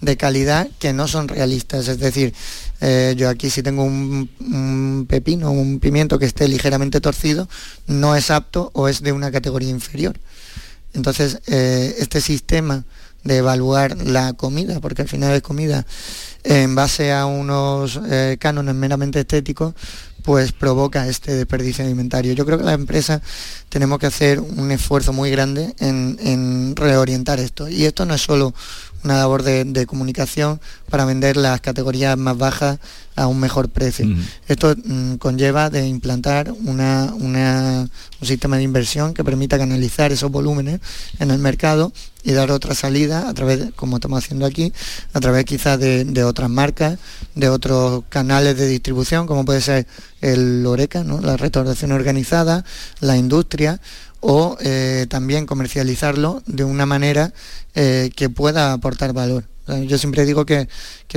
de, 0.00 0.16
calidad 0.16 0.66
que 0.78 0.94
no 0.94 1.06
son 1.06 1.28
realistas. 1.28 1.88
Es 1.88 1.98
decir, 1.98 2.32
eh, 2.80 3.12
yo 3.18 3.28
aquí 3.28 3.50
si 3.50 3.62
tengo 3.62 3.84
un, 3.84 4.30
un, 4.40 5.04
pepino, 5.06 5.50
un 5.50 5.78
pimiento 5.78 6.18
que 6.18 6.24
esté 6.24 6.48
ligeramente 6.48 7.02
torcido, 7.02 7.46
no 7.86 8.16
es 8.16 8.30
apto 8.30 8.70
o 8.72 8.88
es 8.88 9.02
de 9.02 9.12
una 9.12 9.30
categoría 9.30 9.68
inferior. 9.68 10.18
Entonces, 10.94 11.40
eh, 11.46 11.94
este 11.98 12.22
sistema 12.22 12.86
de 13.24 13.36
evaluar 13.36 13.94
la 13.98 14.32
comida, 14.32 14.80
porque 14.80 15.02
al 15.02 15.08
final 15.08 15.34
es 15.34 15.42
comida, 15.42 15.84
en 16.44 16.74
base 16.74 17.12
a 17.12 17.26
unos 17.26 18.00
eh, 18.08 18.38
cánones 18.40 18.74
meramente 18.74 19.20
estéticos, 19.20 19.74
pues 20.24 20.52
provoca 20.52 21.06
este 21.06 21.34
desperdicio 21.34 21.84
alimentario. 21.84 22.32
Yo 22.32 22.46
creo 22.46 22.56
que 22.56 22.64
las 22.64 22.74
empresas 22.74 23.20
tenemos 23.68 23.98
que 23.98 24.06
hacer 24.06 24.40
un 24.40 24.70
esfuerzo 24.70 25.12
muy 25.12 25.30
grande 25.30 25.74
en, 25.78 26.74
reorientar 26.74 27.38
esto. 27.40 27.68
Y 27.68 27.84
esto 27.84 28.06
no 28.06 28.14
es 28.14 28.22
solo 28.22 28.54
una 29.04 29.18
labor 29.18 29.42
de, 29.42 29.86
comunicación 29.86 30.60
para 30.90 31.04
vender 31.04 31.36
las 31.36 31.60
categorías 31.60 32.16
más 32.16 32.36
bajas 32.36 32.78
a 33.16 33.26
un 33.26 33.38
mejor 33.38 33.68
precio. 33.68 34.06
Esto 34.48 34.74
mm, 34.82 35.16
conlleva 35.16 35.70
de 35.70 35.86
implantar 35.86 36.50
un 36.50 37.90
sistema 38.22 38.56
de 38.56 38.62
inversión 38.62 39.14
que 39.14 39.22
permita 39.22 39.58
canalizar 39.58 40.10
esos 40.10 40.30
volúmenes 40.30 40.80
en 41.20 41.30
el 41.30 41.38
mercado 41.38 41.92
y 42.24 42.32
dar 42.32 42.50
otra 42.50 42.74
salida 42.74 43.28
a 43.28 43.34
través, 43.34 43.72
como 43.76 43.96
estamos 43.96 44.24
haciendo 44.24 44.46
aquí, 44.46 44.72
a 45.12 45.20
través 45.20 45.44
quizás 45.44 45.78
de, 45.78 46.24
otras 46.24 46.48
marcas, 46.48 46.98
de 47.34 47.50
otros 47.50 48.04
canales 48.08 48.56
de 48.56 48.66
distribución, 48.66 49.26
como 49.26 49.44
puede 49.44 49.60
ser 49.60 49.86
el 50.22 50.64
Oreca, 50.64 51.04
¿no? 51.04 51.20
la 51.20 51.36
restauración 51.36 51.92
organizada, 51.92 52.64
la 53.00 53.18
industria, 53.18 53.80
o 54.26 54.56
eh, 54.62 55.04
también 55.10 55.44
comercializarlo 55.44 56.42
de 56.46 56.64
una 56.64 56.86
manera 56.86 57.34
eh, 57.74 58.10
que 58.16 58.30
pueda 58.30 58.72
aportar 58.72 59.12
valor. 59.12 59.44
Yo 59.86 59.98
siempre 59.98 60.24
digo 60.24 60.46
que, 60.46 60.66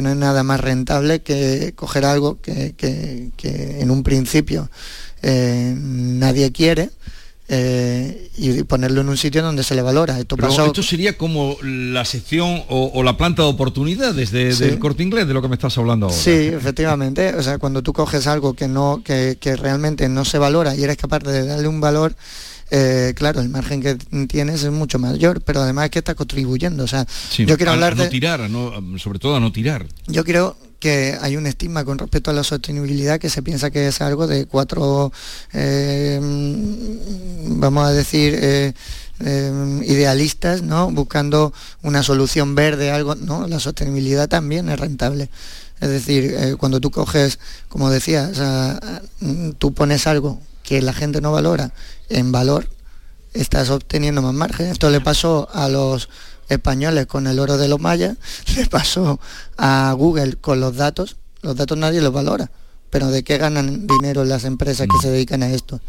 no 0.01 0.09
es 0.09 0.15
nada 0.17 0.43
más 0.43 0.59
rentable 0.59 1.21
que 1.21 1.73
coger 1.75 2.03
algo 2.03 2.39
que, 2.41 3.31
en 3.79 3.91
un 3.91 4.03
principio 4.03 4.69
eh, 5.21 5.73
nadie 5.77 6.51
quiere, 6.51 6.89
y 7.49 8.63
ponerlo 8.63 8.99
en 9.01 9.09
un 9.09 9.15
sitio 9.15 9.41
donde 9.41 9.63
se 9.63 9.73
le 9.73 9.81
valora. 9.81 10.19
Esto, 10.19 10.35
esto 10.65 10.83
sería 10.83 11.17
como 11.17 11.55
la 11.61 12.03
sección 12.03 12.63
o, 12.67 13.03
la 13.03 13.15
planta 13.15 13.43
de 13.43 13.47
oportunidades 13.47 14.31
de, 14.31 14.53
del 14.53 14.79
corte 14.79 15.03
inglés, 15.03 15.29
de 15.29 15.33
lo 15.33 15.41
que 15.41 15.47
me 15.47 15.55
estás 15.55 15.77
hablando 15.77 16.07
ahora. 16.07 16.17
Sí, 16.17 16.31
efectivamente. 16.31 17.35
O 17.35 17.43
sea, 17.43 17.57
cuando 17.57 17.81
tú 17.83 17.93
coges 17.93 18.27
algo 18.27 18.53
que, 18.53 18.67
no, 18.67 19.01
que, 19.03 19.37
que 19.39 19.55
realmente 19.55 20.09
no 20.09 20.25
se 20.25 20.39
valora 20.39 20.75
y 20.75 20.83
eres 20.83 20.97
capaz 20.97 21.19
de 21.19 21.45
darle 21.45 21.69
un 21.69 21.79
valor, 21.79 22.15
eh, 22.69 23.13
claro, 23.15 23.39
el 23.41 23.49
margen 23.49 23.81
que 23.81 23.95
tienes 24.27 24.63
es 24.63 24.71
mucho 24.71 24.99
mayor, 24.99 25.41
pero 25.41 25.61
además 25.61 25.85
es 25.85 25.91
que 25.91 25.99
está 25.99 26.15
contribuyendo. 26.15 26.83
O 26.83 26.87
sea, 26.87 27.05
yo 27.37 27.55
quiero 27.57 27.71
hablar 27.71 27.95
no 27.95 28.03
de... 28.03 28.09
tirar, 28.09 28.49
sobre 28.97 29.19
todo 29.19 29.35
a 29.35 29.39
no 29.39 29.51
tirar. 29.51 29.85
Yo 30.07 30.23
creo 30.23 30.57
que 30.79 31.17
hay 31.21 31.37
un 31.37 31.47
estigma 31.47 31.85
con 31.85 31.97
respecto 31.97 32.29
a 32.29 32.33
la 32.33 32.43
sostenibilidad 32.43 33.19
que 33.19 33.29
se 33.29 33.41
piensa 33.41 33.71
que 33.71 33.87
es 33.87 34.01
algo 34.01 34.27
de 34.27 34.45
cuatro, 34.45 35.11
eh, 35.53 36.19
vamos 37.47 37.87
a 37.87 37.91
decir, 37.91 38.37
eh, 38.39 38.73
idealistas, 39.85 40.61
¿no? 40.61 40.91
Buscando 40.91 41.53
una 41.81 42.03
solución 42.03 42.53
verde, 42.53 42.91
algo, 42.91 43.15
no, 43.15 43.47
la 43.47 43.59
sostenibilidad 43.59 44.27
también 44.27 44.69
es 44.69 44.79
rentable. 44.79 45.29
Es 45.79 45.89
decir, 45.89 46.57
cuando 46.57 46.81
tú 46.81 46.91
coges, 46.91 47.39
como 47.69 47.89
decía, 47.91 48.31
tú 49.59 49.73
pones 49.73 50.07
algo 50.07 50.41
que 50.67 50.81
la 50.81 50.91
gente 50.91 51.21
no 51.21 51.31
valora 51.31 51.71
en 52.09 52.33
valor, 52.33 52.67
estás 53.33 53.69
obteniendo 53.69 54.21
más 54.21 54.33
margen. 54.33 54.67
Esto 54.67 54.89
le 54.89 54.99
pasó 54.99 55.47
a 55.53 55.69
los 55.69 56.09
españoles 56.49 57.07
con 57.07 57.25
el 57.25 57.39
oro 57.39 57.57
de 57.57 57.69
los 57.69 57.79
mayas, 57.79 58.17
le 58.57 58.65
pasó 58.65 59.17
a 59.57 59.93
Google 59.97 60.35
con 60.35 60.59
los 60.59 60.75
datos. 60.75 61.15
Los 61.41 61.55
datos 61.55 61.77
nadie 61.77 62.01
los 62.01 62.11
valora, 62.11 62.51
pero 62.89 63.07
¿de 63.07 63.23
qué 63.23 63.37
ganan 63.37 63.87
dinero 63.87 64.25
las 64.25 64.43
empresas 64.43 64.87
que 64.87 65.01
se 65.01 65.09
dedican 65.09 65.41
a 65.41 65.49
esto? 65.49 65.79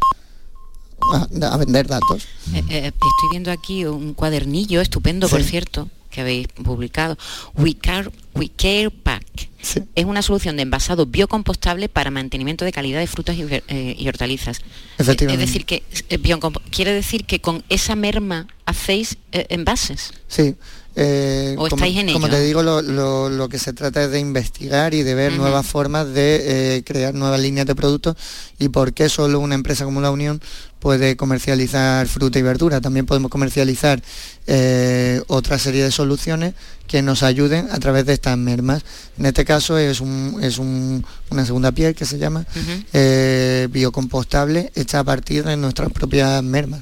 A, 1.13 1.57
vender 1.57 1.87
datos. 1.87 2.23
Eh, 2.53 2.63
eh, 2.69 2.85
estoy 2.85 3.29
viendo 3.31 3.51
aquí 3.51 3.83
un 3.83 4.13
cuadernillo 4.13 4.79
estupendo, 4.79 5.27
por 5.27 5.43
cierto, 5.43 5.89
que 6.19 6.21
habéis 6.21 6.47
publicado. 6.49 7.17
We 7.55 7.75
Care, 7.75 8.09
Quick 8.33 8.91
Pack. 9.03 9.49
Es 9.95 10.05
una 10.05 10.21
solución 10.21 10.55
de 10.55 10.63
envasado 10.63 11.05
biocompostable 11.05 11.89
para 11.89 12.11
mantenimiento 12.11 12.65
de 12.65 12.71
calidad 12.71 12.99
de 12.99 13.07
frutas 13.07 13.35
y, 13.37 13.45
eh, 13.49 13.95
y 13.97 14.07
hortalizas. 14.07 14.61
Efectivamente. 14.97 15.43
Es 15.43 15.49
decir, 15.49 15.65
que 15.65 15.83
eh, 16.09 16.39
quiere 16.71 16.93
decir 16.93 17.25
que 17.25 17.39
con 17.39 17.63
esa 17.69 17.95
merma 17.95 18.47
hacéis 18.65 19.17
eh, 19.31 19.45
envases. 19.49 20.13
Sí. 20.27 20.55
Eh, 20.95 21.53
¿O 21.57 21.69
como, 21.69 21.85
estáis 21.85 21.97
en 21.97 22.11
como 22.13 22.27
ello? 22.27 22.35
te 22.35 22.43
digo, 22.43 22.63
lo, 22.63 22.81
lo- 22.81 23.29
lo 23.29 23.47
que 23.49 23.59
se 23.59 23.73
trata 23.73 24.03
es 24.03 24.11
de 24.11 24.19
investigar 24.19 24.93
y 24.93 25.03
de 25.03 25.13
ver 25.15 25.33
nuevas 25.33 25.65
formas 25.65 26.07
de 26.13 26.77
eh, 26.77 26.83
crear 26.83 27.13
nuevas 27.13 27.39
líneas 27.39 27.65
de 27.67 27.75
productos 27.75 28.15
y 28.57 28.69
por 28.69 28.93
qué 28.93 29.07
solo 29.07 29.39
una 29.39 29.55
empresa 29.55 29.85
como 29.85 30.01
la 30.01 30.11
Unión 30.11 30.41
puede 30.79 31.15
comercializar 31.15 32.07
fruta 32.07 32.39
y 32.39 32.41
verdura. 32.41 32.81
También 32.81 33.05
podemos 33.05 33.29
comercializar 33.31 34.01
eh, 34.47 35.21
otra 35.27 35.59
serie 35.59 35.83
de 35.83 35.91
soluciones 35.91 36.53
que 36.87 37.01
nos 37.01 37.21
ayuden 37.21 37.67
a 37.71 37.79
través 37.79 38.05
de 38.05 38.13
estas 38.13 38.37
mermas. 38.37 38.83
En 39.19 39.25
este 39.27 39.45
caso 39.45 39.77
es, 39.77 40.01
un- 40.01 40.39
es 40.41 40.57
un- 40.57 41.05
una 41.29 41.45
segunda 41.45 41.71
piel 41.71 41.93
que 41.95 42.05
se 42.05 42.17
llama 42.17 42.45
eh, 42.93 43.67
biocompostable 43.71 44.71
hecha 44.75 44.99
a 44.99 45.03
partir 45.03 45.43
de 45.43 45.55
nuestras 45.55 45.91
propias 45.91 46.41
mermas. 46.43 46.81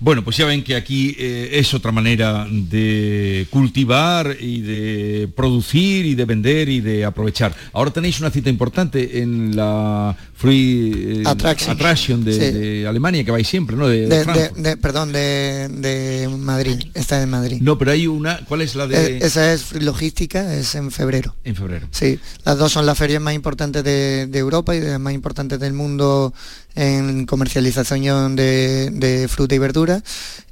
Bueno, 0.00 0.22
pues 0.22 0.36
ya 0.36 0.46
ven 0.46 0.62
que 0.62 0.76
aquí 0.76 1.16
eh, 1.18 1.50
es 1.54 1.74
otra 1.74 1.90
manera 1.92 2.46
de 2.50 3.46
cultivar 3.50 4.36
y 4.40 4.60
de 4.60 5.28
producir 5.34 6.06
y 6.06 6.14
de 6.14 6.24
vender 6.24 6.68
y 6.68 6.80
de 6.80 7.04
aprovechar. 7.04 7.54
Ahora 7.72 7.90
tenéis 7.90 8.20
una 8.20 8.30
cita 8.30 8.48
importante 8.48 9.20
en 9.20 9.56
la 9.56 10.16
Free 10.36 11.20
eh, 11.20 11.22
Attraction. 11.26 11.70
Attraction 11.72 12.24
de, 12.24 12.32
Sí. 12.32 12.38
de 12.58 12.86
Alemania, 12.86 13.24
que 13.24 13.32
vais 13.32 13.46
siempre, 13.48 13.74
¿no? 13.74 13.88
De, 13.88 14.06
De, 14.06 14.76
perdón, 14.76 15.12
de, 15.12 16.28
Madrid, 16.38 16.78
está 16.94 17.20
en 17.22 17.30
Madrid. 17.30 17.58
No, 17.60 17.76
pero 17.76 17.90
hay 17.90 18.06
una, 18.06 18.38
¿cuál 18.46 18.62
es 18.62 18.76
la 18.76 18.86
de...? 18.86 19.16
Eh, 19.16 19.18
esa 19.22 19.52
es 19.52 19.64
Free 19.64 19.80
Logística, 19.84 20.54
es 20.54 20.74
en 20.76 20.92
febrero. 20.92 21.34
En 21.42 21.56
febrero. 21.56 21.88
Sí, 21.90 22.20
las 22.44 22.56
dos 22.56 22.70
son 22.72 22.86
las 22.86 22.96
ferias 22.96 23.20
más 23.20 23.34
importantes 23.34 23.82
de, 23.82 24.28
de 24.28 24.38
Europa 24.38 24.76
y 24.76 24.80
de 24.80 24.90
las 24.90 25.00
más 25.00 25.12
importantes 25.12 25.58
del 25.58 25.72
mundo 25.72 26.32
en 26.76 27.26
comercialización 27.26 28.36
de, 28.36 28.90
de 28.92 29.26
fruta 29.26 29.56
y 29.56 29.58
verdura. 29.58 29.87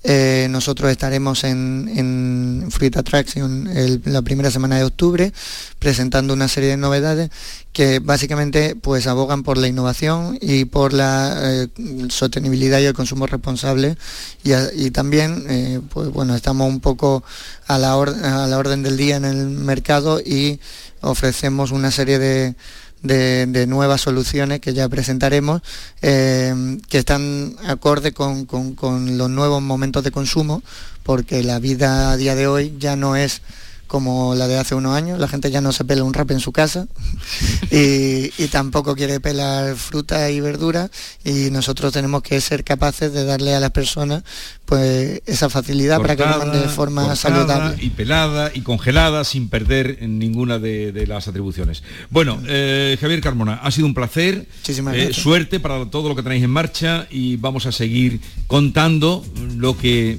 Eh, 0.02 0.46
nosotros 0.50 0.90
estaremos 0.90 1.42
en, 1.44 1.90
en 1.96 2.68
Fruit 2.70 2.96
Attraction 2.96 3.68
la 4.04 4.22
primera 4.22 4.50
semana 4.50 4.76
de 4.76 4.84
octubre 4.84 5.32
presentando 5.78 6.32
una 6.32 6.46
serie 6.46 6.70
de 6.70 6.76
novedades 6.76 7.30
que 7.72 7.98
básicamente 7.98 8.76
pues 8.76 9.06
abogan 9.06 9.42
por 9.42 9.58
la 9.58 9.68
innovación 9.68 10.38
y 10.40 10.64
por 10.64 10.92
la 10.92 11.36
eh, 11.42 11.68
sostenibilidad 12.08 12.78
y 12.78 12.84
el 12.84 12.94
consumo 12.94 13.26
responsable. 13.26 13.98
Y, 14.44 14.90
también 14.92 15.44
eh, 15.48 15.80
pues 15.90 16.08
bueno 16.10 16.34
estamos 16.34 16.68
un 16.68 16.80
poco 16.80 17.22
a 17.66 17.76
la, 17.78 17.92
a 17.92 18.46
la 18.46 18.58
orden 18.58 18.82
del 18.82 18.96
día 18.96 19.16
en 19.16 19.24
el 19.24 19.48
mercado 19.48 20.20
y 20.20 20.60
ofrecemos 21.00 21.70
una 21.70 21.90
serie 21.90 22.18
de, 22.18 22.54
de- 23.02 23.46
de 23.46 23.66
nuevas 23.66 24.00
soluciones 24.00 24.60
que 24.60 24.74
ya 24.74 24.88
presentaremos 24.88 25.62
eh, 26.02 26.78
que 26.88 26.98
están 26.98 27.54
acorde 27.66 28.12
con- 28.12 28.46
con 28.46 29.18
los 29.18 29.30
nuevos 29.30 29.62
momentos 29.62 30.02
de 30.04 30.10
consumo 30.10 30.62
porque 31.02 31.42
la 31.42 31.58
vida 31.58 32.10
a 32.10 32.16
día 32.16 32.34
de 32.34 32.46
hoy 32.48 32.74
ya 32.78 32.96
no 32.96 33.14
es 33.16 33.42
como 33.86 34.34
la 34.34 34.46
de 34.48 34.58
hace 34.58 34.74
unos 34.74 34.94
años, 34.96 35.18
la 35.18 35.28
gente 35.28 35.50
ya 35.50 35.60
no 35.60 35.72
se 35.72 35.84
pela 35.84 36.02
un 36.04 36.12
rap 36.14 36.30
en 36.30 36.40
su 36.40 36.52
casa 36.52 36.86
y, 37.70 38.30
y 38.42 38.48
tampoco 38.50 38.94
quiere 38.94 39.20
pelar 39.20 39.76
fruta 39.76 40.30
y 40.30 40.40
verdura 40.40 40.90
y 41.24 41.50
nosotros 41.50 41.92
tenemos 41.92 42.22
que 42.22 42.40
ser 42.40 42.64
capaces 42.64 43.12
de 43.12 43.24
darle 43.24 43.54
a 43.54 43.60
las 43.60 43.70
personas 43.70 44.22
pues 44.64 45.22
esa 45.26 45.48
facilidad 45.48 46.00
para 46.00 46.16
que 46.16 46.24
lo 46.24 46.30
hagan 46.30 46.52
de 46.52 46.68
forma 46.68 47.14
saludable. 47.14 47.76
y 47.82 47.90
pelada 47.90 48.50
y 48.52 48.62
congelada 48.62 49.22
sin 49.24 49.48
perder 49.48 49.98
ninguna 50.02 50.58
de, 50.58 50.90
de 50.92 51.06
las 51.06 51.28
atribuciones. 51.28 51.84
Bueno, 52.10 52.40
eh, 52.48 52.96
Javier 53.00 53.20
Carmona, 53.20 53.54
ha 53.62 53.70
sido 53.70 53.86
un 53.86 53.94
placer. 53.94 54.46
Muchísimas 54.58 54.94
Eh, 54.94 55.04
gracias. 55.04 55.22
suerte 55.22 55.60
para 55.60 55.86
todo 55.88 56.08
lo 56.08 56.16
que 56.16 56.22
tenéis 56.24 56.42
en 56.42 56.50
marcha 56.50 57.06
y 57.10 57.36
vamos 57.36 57.66
a 57.66 57.72
seguir 57.72 58.20
contando 58.48 59.24
lo 59.56 59.76
que 59.78 60.12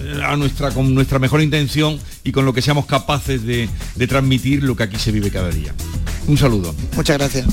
eh, 0.00 0.20
a 0.24 0.36
nuestra 0.36 0.70
con 0.72 0.92
nuestra 0.94 1.18
mejor 1.20 1.40
intención 1.40 1.98
y 2.24 2.32
con 2.32 2.44
lo 2.44 2.52
que 2.52 2.62
seamos 2.62 2.86
capaces 2.86 3.11
de, 3.20 3.68
de 3.94 4.06
transmitir 4.06 4.62
lo 4.62 4.74
que 4.76 4.84
aquí 4.84 4.96
se 4.96 5.12
vive 5.12 5.30
cada 5.30 5.50
día. 5.50 5.74
Un 6.26 6.38
saludo. 6.38 6.74
Muchas 6.96 7.18
gracias. 7.18 7.46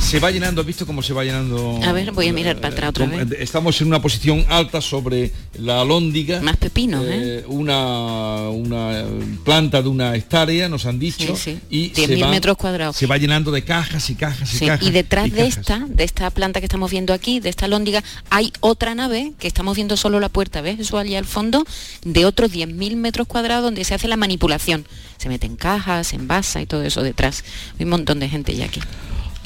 Se 0.00 0.20
va 0.20 0.30
llenando, 0.30 0.60
¿has 0.60 0.66
visto 0.66 0.86
cómo 0.86 1.02
se 1.02 1.12
va 1.12 1.24
llenando? 1.24 1.80
A 1.82 1.92
ver, 1.92 2.12
voy 2.12 2.28
a 2.28 2.32
mirar 2.32 2.56
para 2.60 2.68
atrás 2.72 2.90
otra 2.90 3.06
Como- 3.06 3.16
vez. 3.24 3.40
Estamos 3.40 3.80
en 3.80 3.88
una 3.88 4.00
posición 4.00 4.44
alta 4.48 4.80
sobre 4.80 5.32
la 5.58 5.80
alhóndiga. 5.80 6.40
Más 6.40 6.56
pepinos, 6.56 7.04
Eh, 7.08 7.42
Una, 7.48 8.48
una 8.50 9.04
planta 9.44 9.82
de 9.82 9.88
una 9.88 10.14
hectárea, 10.14 10.68
nos 10.68 10.86
han 10.86 10.98
dicho. 11.00 11.34
Sí, 11.36 11.42
sí. 11.54 11.58
Y 11.70 11.88
10.000 11.90 12.18
se 12.18 12.24
va- 12.24 12.30
metros 12.30 12.56
cuadrados. 12.56 12.96
Se 12.96 13.06
va 13.06 13.16
llenando 13.16 13.50
de 13.50 13.64
cajas 13.64 14.08
y 14.10 14.14
cajas 14.14 14.54
y 14.60 14.66
cajas. 14.66 14.86
y 14.86 14.90
detrás 14.92 15.26
y 15.26 15.30
de 15.30 15.36
cajas. 15.48 15.58
esta, 15.58 15.86
de 15.88 16.04
esta 16.04 16.30
planta 16.30 16.60
que 16.60 16.66
estamos 16.66 16.90
viendo 16.90 17.12
aquí, 17.12 17.40
de 17.40 17.48
esta 17.48 17.66
lóndiga, 17.66 18.04
hay 18.30 18.52
otra 18.60 18.94
nave 18.94 19.32
que 19.38 19.48
estamos 19.48 19.74
viendo 19.74 19.96
solo 19.96 20.20
la 20.20 20.28
puerta, 20.28 20.60
¿ves? 20.60 20.78
Eso 20.78 20.98
allá 20.98 21.18
al 21.18 21.24
fondo, 21.24 21.64
de 22.04 22.24
otros 22.24 22.52
10.000 22.52 22.94
metros 22.96 23.26
cuadrados 23.26 23.64
donde 23.64 23.82
se 23.84 23.94
hace 23.94 24.06
la 24.06 24.16
manipulación. 24.16 24.86
Se 25.18 25.28
meten 25.28 25.56
cajas, 25.56 26.08
se 26.08 26.16
envasa 26.16 26.60
y 26.62 26.66
todo 26.66 26.82
eso 26.84 27.02
detrás. 27.02 27.42
Hay 27.78 27.84
un 27.84 27.90
montón 27.90 28.20
de 28.20 28.28
gente 28.28 28.54
ya 28.54 28.66
aquí. 28.66 28.80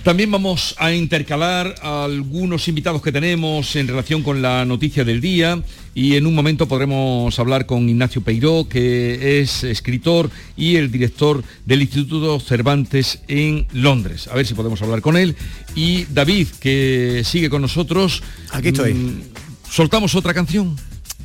También 0.02 0.30
vamos 0.30 0.74
a 0.78 0.92
intercalar 0.92 1.74
algunos 1.82 2.66
invitados 2.68 3.02
que 3.02 3.12
tenemos 3.12 3.76
en 3.76 3.88
relación 3.88 4.22
con 4.22 4.40
la 4.40 4.64
noticia 4.64 5.04
del 5.04 5.20
día 5.20 5.62
y 5.94 6.16
en 6.16 6.26
un 6.26 6.34
momento 6.34 6.66
podremos 6.66 7.38
hablar 7.38 7.66
con 7.66 7.88
Ignacio 7.88 8.22
Peiró, 8.22 8.68
que 8.68 9.40
es 9.40 9.64
escritor 9.64 10.30
y 10.56 10.76
el 10.76 10.90
director 10.90 11.42
del 11.66 11.82
Instituto 11.82 12.40
Cervantes 12.40 13.20
en 13.28 13.66
Londres. 13.72 14.28
A 14.28 14.34
ver 14.34 14.46
si 14.46 14.54
podemos 14.54 14.80
hablar 14.80 15.02
con 15.02 15.16
él. 15.16 15.36
Y 15.74 16.04
David, 16.04 16.48
que 16.60 17.22
sigue 17.24 17.50
con 17.50 17.60
nosotros. 17.60 18.22
Aquí 18.52 18.68
estoy. 18.68 18.94
Mm, 18.94 19.22
¿Soltamos 19.68 20.14
otra 20.14 20.32
canción? 20.32 20.76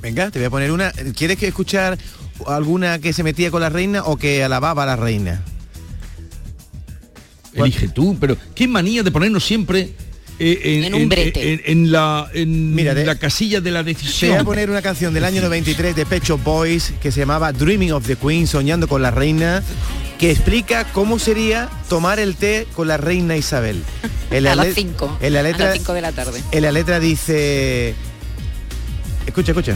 Venga, 0.02 0.32
te 0.32 0.40
voy 0.40 0.48
a 0.48 0.50
poner 0.50 0.72
una. 0.72 0.92
¿Quieres 1.16 1.38
que 1.38 1.48
escuchar 1.48 1.98
alguna 2.48 3.00
que 3.00 3.14
se 3.14 3.24
metía 3.24 3.52
con 3.52 3.62
la 3.62 3.70
reina 3.70 4.04
o 4.04 4.18
que 4.18 4.44
alababa 4.44 4.84
a 4.84 4.88
la 4.88 4.96
reina? 4.96 5.44
Elige 7.56 7.88
tú, 7.90 8.18
pero 8.20 8.38
qué 8.56 8.68
manía 8.68 9.04
de 9.04 9.12
ponernos 9.12 9.44
siempre 9.44 9.90
eh, 10.40 10.60
en, 10.64 10.84
En 10.86 10.96
un 10.96 11.10
brete. 11.10 11.54
en- 11.54 11.62
en 11.66 11.92
la, 11.92 12.28
en 12.34 12.74
Mira, 12.74 12.94
de- 12.96 13.06
la 13.06 13.16
casilla 13.16 13.62
de 13.62 13.70
la 13.72 13.80
Te 13.84 13.94
voy 13.94 13.94
decisión. 13.94 14.38
a 14.40 14.44
poner 14.44 14.70
una 14.72 14.82
canción 14.82 15.14
del 15.14 15.24
año 15.26 15.42
93 15.42 15.96
de 15.96 16.06
Pecho 16.06 16.38
Boys 16.40 16.94
que 17.02 17.12
se 17.12 17.20
llamaba 17.20 17.52
Dreaming 17.54 17.92
of 17.92 18.08
the 18.08 18.16
Queen, 18.16 18.48
soñando 18.48 18.88
con 18.88 19.02
la 19.04 19.12
reina, 19.12 19.62
que 20.18 20.32
explica 20.32 20.86
cómo 20.92 21.20
sería 21.20 21.70
tomar 21.90 22.20
el 22.20 22.36
té 22.36 22.66
con 22.76 22.88
la 22.88 22.98
reina 22.98 23.38
Isabel. 23.38 23.84
En 24.32 24.46
la 24.46 24.54
a 24.54 24.56
las 24.56 24.66
le- 24.68 24.74
5. 24.74 25.20
En 25.22 25.34
la 25.34 25.42
a 25.42 25.44
letra, 25.44 25.66
las 25.68 25.78
5 25.78 25.94
de 25.94 26.02
la 26.02 26.12
tarde. 26.12 26.42
en 26.52 26.62
la 26.64 26.72
letra 26.72 27.00
dice, 27.00 27.94
escucha, 29.28 29.52
escucha. 29.52 29.76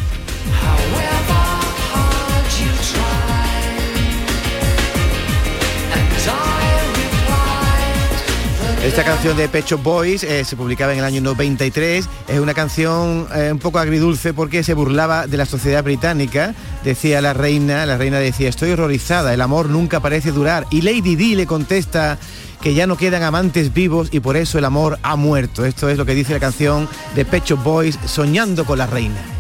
Esta 8.83 9.03
canción 9.03 9.35
de 9.35 9.49
Pecho 9.49 9.77
Boys 9.79 10.23
eh, 10.23 10.45
se 10.45 10.55
publicaba 10.55 10.93
en 10.93 10.99
el 10.99 11.05
año 11.05 11.19
93. 11.19 12.07
Es 12.27 12.39
una 12.39 12.53
canción 12.53 13.27
eh, 13.35 13.49
un 13.51 13.59
poco 13.59 13.79
agridulce 13.79 14.33
porque 14.33 14.63
se 14.63 14.75
burlaba 14.75 15.27
de 15.27 15.35
la 15.35 15.45
sociedad 15.45 15.83
británica. 15.83 16.53
Decía 16.83 17.19
la 17.21 17.33
reina, 17.33 17.85
la 17.85 17.97
reina 17.97 18.19
decía, 18.19 18.47
estoy 18.47 18.71
horrorizada, 18.71 19.33
el 19.33 19.41
amor 19.41 19.69
nunca 19.69 19.99
parece 19.99 20.31
durar. 20.31 20.65
Y 20.69 20.83
Lady 20.83 21.15
Di 21.15 21.35
le 21.35 21.47
contesta 21.47 22.17
que 22.61 22.75
ya 22.75 22.87
no 22.87 22.97
quedan 22.97 23.23
amantes 23.23 23.73
vivos 23.73 24.09
y 24.11 24.19
por 24.19 24.37
eso 24.37 24.57
el 24.57 24.65
amor 24.65 24.99
ha 25.01 25.15
muerto. 25.15 25.65
Esto 25.65 25.89
es 25.89 25.97
lo 25.97 26.05
que 26.05 26.15
dice 26.15 26.33
la 26.33 26.39
canción 26.39 26.87
de 27.15 27.25
Pecho 27.25 27.57
Boys, 27.57 27.99
Soñando 28.05 28.63
con 28.63 28.77
la 28.77 28.87
reina. 28.87 29.36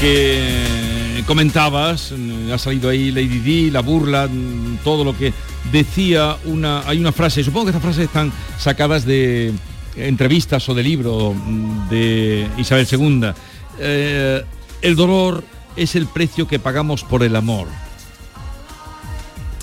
Que 0.00 1.22
comentabas, 1.26 2.12
mm, 2.16 2.52
ha 2.52 2.58
salido 2.58 2.88
ahí 2.88 3.10
Lady 3.10 3.38
Di, 3.40 3.70
la 3.70 3.80
burla, 3.80 4.26
mm, 4.26 4.78
todo 4.82 5.04
lo 5.04 5.16
que 5.16 5.32
decía 5.70 6.36
una. 6.44 6.88
Hay 6.88 6.98
una 6.98 7.12
frase, 7.12 7.44
supongo 7.44 7.66
que 7.66 7.70
estas 7.70 7.82
frases 7.82 8.04
están 8.06 8.32
sacadas 8.58 9.04
de 9.04 9.52
entrevistas 9.96 10.66
o 10.68 10.74
de 10.74 10.82
libro 10.82 11.34
mm, 11.34 11.88
de 11.90 12.48
Isabel 12.56 12.86
II. 12.90 13.32
Eh, 13.78 14.42
el 14.80 14.96
dolor 14.96 15.44
es 15.76 15.94
el 15.94 16.06
precio 16.06 16.48
que 16.48 16.58
pagamos 16.58 17.04
por 17.04 17.22
el 17.22 17.36
amor. 17.36 17.68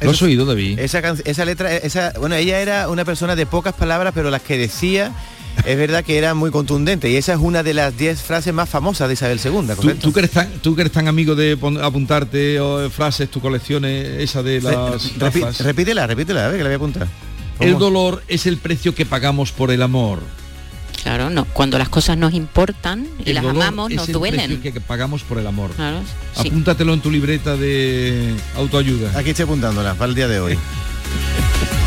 ¿Lo 0.01 0.11
has 0.11 0.21
oído, 0.21 0.45
David? 0.45 0.77
Esa, 0.77 0.99
esa 1.25 1.45
letra, 1.45 1.75
esa, 1.75 2.13
bueno, 2.19 2.35
ella 2.35 2.59
era 2.59 2.89
una 2.89 3.03
persona 3.03 3.35
de 3.35 3.47
pocas 3.47 3.73
palabras, 3.73 4.13
pero 4.13 4.29
las 4.29 4.43
que 4.43 4.55
decía 4.57 5.11
es 5.65 5.77
verdad 5.77 6.03
que 6.03 6.17
era 6.17 6.33
muy 6.33 6.51
contundente 6.51 7.09
y 7.09 7.15
esa 7.15 7.33
es 7.33 7.39
una 7.39 7.63
de 7.63 7.73
las 7.73 7.97
10 7.97 8.21
frases 8.21 8.53
más 8.53 8.69
famosas 8.69 9.07
de 9.07 9.13
Isabel 9.15 9.39
II, 9.43 9.95
¿Tú, 9.99 10.13
que 10.13 10.19
eres 10.19 10.31
tan, 10.31 10.49
tú 10.61 10.75
que 10.75 10.81
eres 10.81 10.93
tan 10.93 11.07
amigo 11.07 11.35
de 11.35 11.57
apuntarte 11.81 12.59
o, 12.59 12.89
frases, 12.89 13.29
tu 13.29 13.41
colecciones, 13.41 14.05
esa 14.21 14.43
de 14.43 14.61
las 14.61 14.73
Re- 14.75 15.29
repi- 15.31 15.39
gafas? 15.41 15.59
repítela, 15.61 16.07
repítela, 16.07 16.45
a 16.45 16.47
ver 16.49 16.57
que 16.57 16.63
la 16.63 16.69
voy 16.69 16.73
a 16.73 16.77
apuntar. 16.77 17.07
El 17.59 17.77
dolor 17.77 18.23
es 18.27 18.45
el 18.45 18.57
precio 18.57 18.93
que 18.93 19.05
pagamos 19.05 19.51
por 19.51 19.71
el 19.71 19.81
amor. 19.81 20.19
Claro, 21.01 21.29
no. 21.29 21.45
Cuando 21.45 21.77
las 21.77 21.89
cosas 21.89 22.17
nos 22.17 22.33
importan 22.33 23.07
y 23.25 23.29
El 23.29 23.35
las 23.35 23.43
dolor 23.43 23.63
amamos, 23.63 23.91
es 23.91 23.97
nos 23.97 24.07
el 24.09 24.13
duelen. 24.13 24.51
precio 24.59 24.73
que 24.73 24.81
pagamos 24.81 25.23
por 25.23 25.37
el 25.39 25.47
amor. 25.47 25.71
Claro, 25.71 26.01
sí. 26.41 26.49
Apúntatelo 26.49 26.93
en 26.93 26.99
tu 27.01 27.09
libreta 27.09 27.55
de 27.55 28.33
autoayuda. 28.55 29.17
Aquí 29.17 29.29
estoy 29.31 29.43
apuntándola 29.45 29.93
para 29.95 30.09
el 30.09 30.15
día 30.15 30.27
de 30.27 30.39
hoy. 30.39 30.57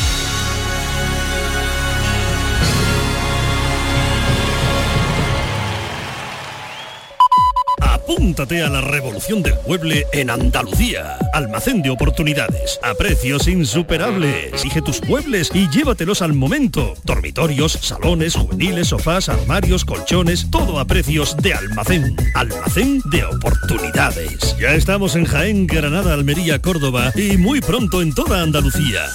Apúntate 8.11 8.61
a 8.61 8.69
la 8.69 8.81
revolución 8.81 9.41
del 9.41 9.53
mueble 9.65 10.05
en 10.11 10.29
Andalucía. 10.29 11.17
Almacén 11.31 11.81
de 11.81 11.91
oportunidades. 11.91 12.77
A 12.83 12.93
precios 12.93 13.47
insuperables. 13.47 14.61
Elige 14.61 14.81
tus 14.81 15.01
muebles 15.07 15.49
y 15.53 15.69
llévatelos 15.69 16.21
al 16.21 16.33
momento. 16.33 16.93
Dormitorios, 17.05 17.71
salones, 17.71 18.35
juveniles, 18.35 18.89
sofás, 18.89 19.29
armarios, 19.29 19.85
colchones. 19.85 20.51
Todo 20.51 20.79
a 20.79 20.85
precios 20.85 21.37
de 21.37 21.53
almacén. 21.53 22.17
Almacén 22.35 23.01
de 23.11 23.23
oportunidades. 23.23 24.57
Ya 24.59 24.73
estamos 24.73 25.15
en 25.15 25.23
Jaén, 25.23 25.65
Granada, 25.65 26.13
Almería, 26.13 26.61
Córdoba 26.61 27.13
y 27.15 27.37
muy 27.37 27.61
pronto 27.61 28.01
en 28.01 28.13
toda 28.13 28.41
Andalucía. 28.41 29.05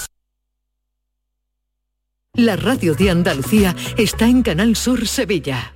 La 2.32 2.56
radio 2.56 2.94
de 2.94 3.11
Andalucía 3.11 3.76
está 3.98 4.26
en 4.26 4.42
Canal 4.42 4.74
Sur 4.74 5.06
Sevilla. 5.06 5.75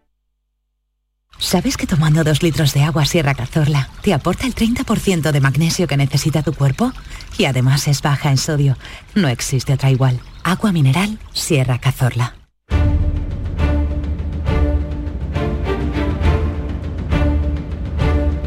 ¿Sabes 1.41 1.75
que 1.75 1.87
tomando 1.87 2.23
dos 2.23 2.43
litros 2.43 2.71
de 2.75 2.83
agua 2.83 3.03
Sierra 3.03 3.33
Cazorla 3.33 3.89
te 4.03 4.13
aporta 4.13 4.45
el 4.45 4.53
30% 4.53 5.31
de 5.31 5.41
magnesio 5.41 5.87
que 5.87 5.97
necesita 5.97 6.43
tu 6.43 6.53
cuerpo? 6.53 6.93
Y 7.35 7.45
además 7.45 7.87
es 7.87 8.03
baja 8.03 8.29
en 8.29 8.37
sodio. 8.37 8.77
No 9.15 9.27
existe 9.27 9.73
otra 9.73 9.89
igual. 9.89 10.19
Agua 10.43 10.71
mineral 10.71 11.17
Sierra 11.33 11.79
Cazorla. 11.79 12.35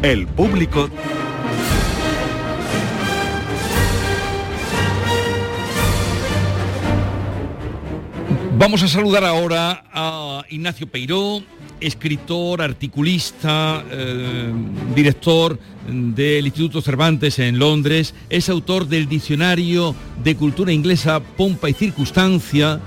El 0.01 0.25
público 0.27 0.89
Vamos 8.57 8.81
a 8.83 8.87
saludar 8.87 9.25
ahora 9.25 9.83
a 9.91 10.43
Ignacio 10.49 10.87
Peiró, 10.87 11.43
escritor, 11.79 12.61
articulista, 12.61 13.83
eh, 13.91 14.51
director 14.95 15.59
del 15.87 16.45
Instituto 16.45 16.81
Cervantes 16.81 17.39
en 17.39 17.59
Londres, 17.59 18.13
es 18.29 18.49
autor 18.49 18.87
del 18.87 19.07
Diccionario 19.07 19.95
de 20.23 20.35
Cultura 20.35 20.71
Inglesa 20.71 21.19
Pompa 21.19 21.69
y 21.69 21.73
Circunstancia, 21.73 22.79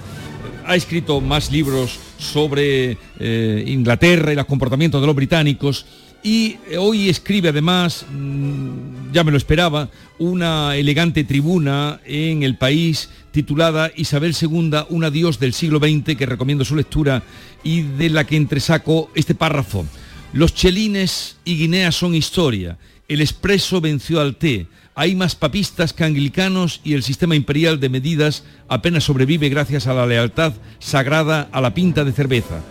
ha 0.66 0.76
escrito 0.76 1.20
más 1.20 1.50
libros 1.50 1.98
sobre 2.18 2.98
eh, 3.18 3.64
Inglaterra 3.66 4.32
y 4.32 4.36
los 4.36 4.46
comportamientos 4.46 5.00
de 5.00 5.06
los 5.06 5.16
británicos 5.16 5.86
y 6.22 6.56
eh, 6.68 6.76
hoy 6.78 7.08
escribe 7.08 7.50
además, 7.50 8.04
mm, 8.10 9.12
ya 9.12 9.24
me 9.24 9.30
lo 9.30 9.36
esperaba, 9.36 9.88
una 10.18 10.76
elegante 10.76 11.24
tribuna 11.24 12.00
en 12.04 12.42
el 12.42 12.56
país 12.56 13.08
titulada 13.30 13.90
Isabel 13.96 14.34
II, 14.40 14.72
un 14.88 15.04
adiós 15.04 15.38
del 15.38 15.52
siglo 15.52 15.78
XX, 15.78 16.16
que 16.16 16.26
recomiendo 16.26 16.64
su 16.64 16.74
lectura 16.74 17.22
y 17.62 17.82
de 17.82 18.10
la 18.10 18.24
que 18.24 18.36
entresaco 18.36 19.10
este 19.14 19.34
párrafo. 19.34 19.86
Los 20.32 20.54
chelines 20.54 21.36
y 21.44 21.56
Guinea 21.56 21.92
son 21.92 22.14
historia. 22.14 22.78
El 23.06 23.20
expreso 23.20 23.80
venció 23.80 24.20
al 24.20 24.36
té. 24.36 24.66
Hay 24.94 25.14
más 25.14 25.36
papistas 25.36 25.92
que 25.92 26.04
anglicanos 26.04 26.80
y 26.82 26.94
el 26.94 27.04
sistema 27.04 27.36
imperial 27.36 27.78
de 27.78 27.88
medidas 27.88 28.42
apenas 28.68 29.04
sobrevive 29.04 29.48
gracias 29.48 29.86
a 29.86 29.94
la 29.94 30.06
lealtad 30.06 30.52
sagrada 30.80 31.48
a 31.52 31.60
la 31.60 31.72
pinta 31.72 32.04
de 32.04 32.12
cerveza. 32.12 32.62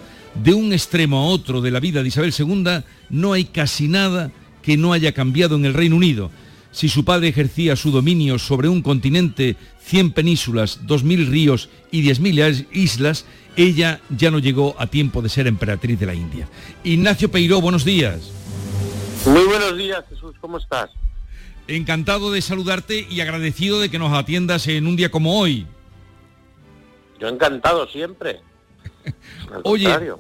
De 0.44 0.54
un 0.54 0.72
extremo 0.72 1.18
a 1.18 1.26
otro 1.26 1.62
de 1.62 1.72
la 1.72 1.80
vida 1.80 2.02
de 2.02 2.10
Isabel 2.10 2.34
II 2.38 2.84
no 3.10 3.34
hay 3.34 3.46
casi 3.46 3.88
nada 3.88 4.32
que 4.62 4.78
no 4.78 4.94
haya 4.94 5.14
cambiado 5.14 5.56
en 5.56 5.66
el 5.66 5.74
Reino 5.74 5.96
Unido. 5.96 6.30
Si 6.72 6.90
su 6.90 7.04
padre 7.06 7.30
ejercía 7.30 7.76
su 7.76 7.92
dominio 7.92 8.38
sobre 8.38 8.70
un 8.70 8.82
continente, 8.82 9.56
100 9.82 10.12
penínsulas, 10.12 10.82
2.000 10.86 11.28
ríos 11.28 11.70
y 11.92 12.04
10.000 12.04 12.68
islas, 12.72 13.26
ella 13.56 14.00
ya 14.10 14.30
no 14.30 14.40
llegó 14.40 14.76
a 14.78 14.88
tiempo 14.88 15.22
de 15.22 15.30
ser 15.30 15.48
emperatriz 15.48 16.00
de 16.00 16.06
la 16.06 16.14
India. 16.14 16.48
Ignacio 16.84 17.32
Peiró, 17.32 17.62
buenos 17.62 17.84
días. 17.84 18.32
Muy 19.26 19.44
buenos 19.46 19.76
días, 19.76 20.04
Jesús, 20.10 20.36
¿cómo 20.40 20.60
estás? 20.60 20.92
Encantado 21.68 22.32
de 22.32 22.42
saludarte 22.42 23.08
y 23.10 23.22
agradecido 23.22 23.80
de 23.80 23.90
que 23.90 24.00
nos 24.00 24.14
atiendas 24.14 24.68
en 24.68 24.86
un 24.86 24.96
día 24.96 25.10
como 25.10 25.40
hoy. 25.40 25.66
Yo 27.20 27.28
encantado 27.28 27.88
siempre. 27.88 28.40
Oye, 29.64 30.14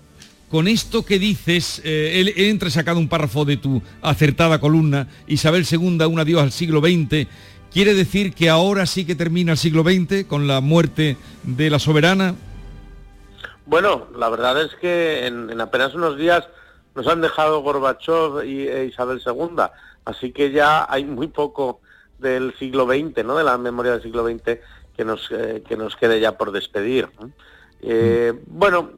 con 0.50 0.68
esto 0.68 1.04
que 1.04 1.20
dices, 1.20 1.82
eh, 1.84 2.34
he 2.36 2.50
entresacado 2.50 3.00
un 3.00 3.10
párrafo 3.10 3.46
de 3.46 3.58
tu 3.58 3.82
acertada 4.02 4.60
columna, 4.60 5.08
Isabel 5.28 5.66
II, 5.70 6.04
un 6.06 6.20
adiós 6.20 6.42
al 6.42 6.52
siglo 6.52 6.80
XX, 6.80 7.28
¿quiere 7.72 7.94
decir 7.94 8.34
que 8.34 8.50
ahora 8.50 8.86
sí 8.86 9.06
que 9.06 9.16
termina 9.16 9.54
el 9.54 9.58
siglo 9.58 9.84
XX 9.84 10.26
con 10.26 10.48
la 10.48 10.62
muerte 10.62 11.18
de 11.44 11.70
la 11.70 11.80
soberana? 11.80 12.36
Bueno, 13.66 14.08
la 14.16 14.30
verdad 14.30 14.62
es 14.62 14.74
que 14.76 15.28
en, 15.28 15.50
en 15.50 15.60
apenas 15.60 15.94
unos 15.94 16.18
días 16.18 16.48
nos 16.96 17.08
han 17.08 17.22
dejado 17.22 17.62
Gorbachev 17.62 18.44
y 18.46 18.68
e 18.68 18.86
Isabel 18.86 19.22
II, 19.24 19.63
así 20.06 20.32
que 20.32 20.52
ya 20.52 20.88
hay 20.90 21.04
muy 21.04 21.28
poco 21.28 21.82
del 22.18 22.56
siglo 22.58 22.86
XX, 22.86 23.24
¿no? 23.24 23.38
De 23.38 23.44
la 23.44 23.58
memoria 23.58 23.92
del 23.92 24.02
siglo 24.02 24.26
XX 24.28 24.60
que 24.96 25.06
nos 25.06 25.30
eh, 25.32 25.63
que 25.68 25.78
nos 25.78 25.96
quede 25.96 26.20
ya 26.20 26.38
por 26.38 26.52
despedir. 26.52 27.08
Eh, 27.82 28.34
Bueno, 28.48 28.92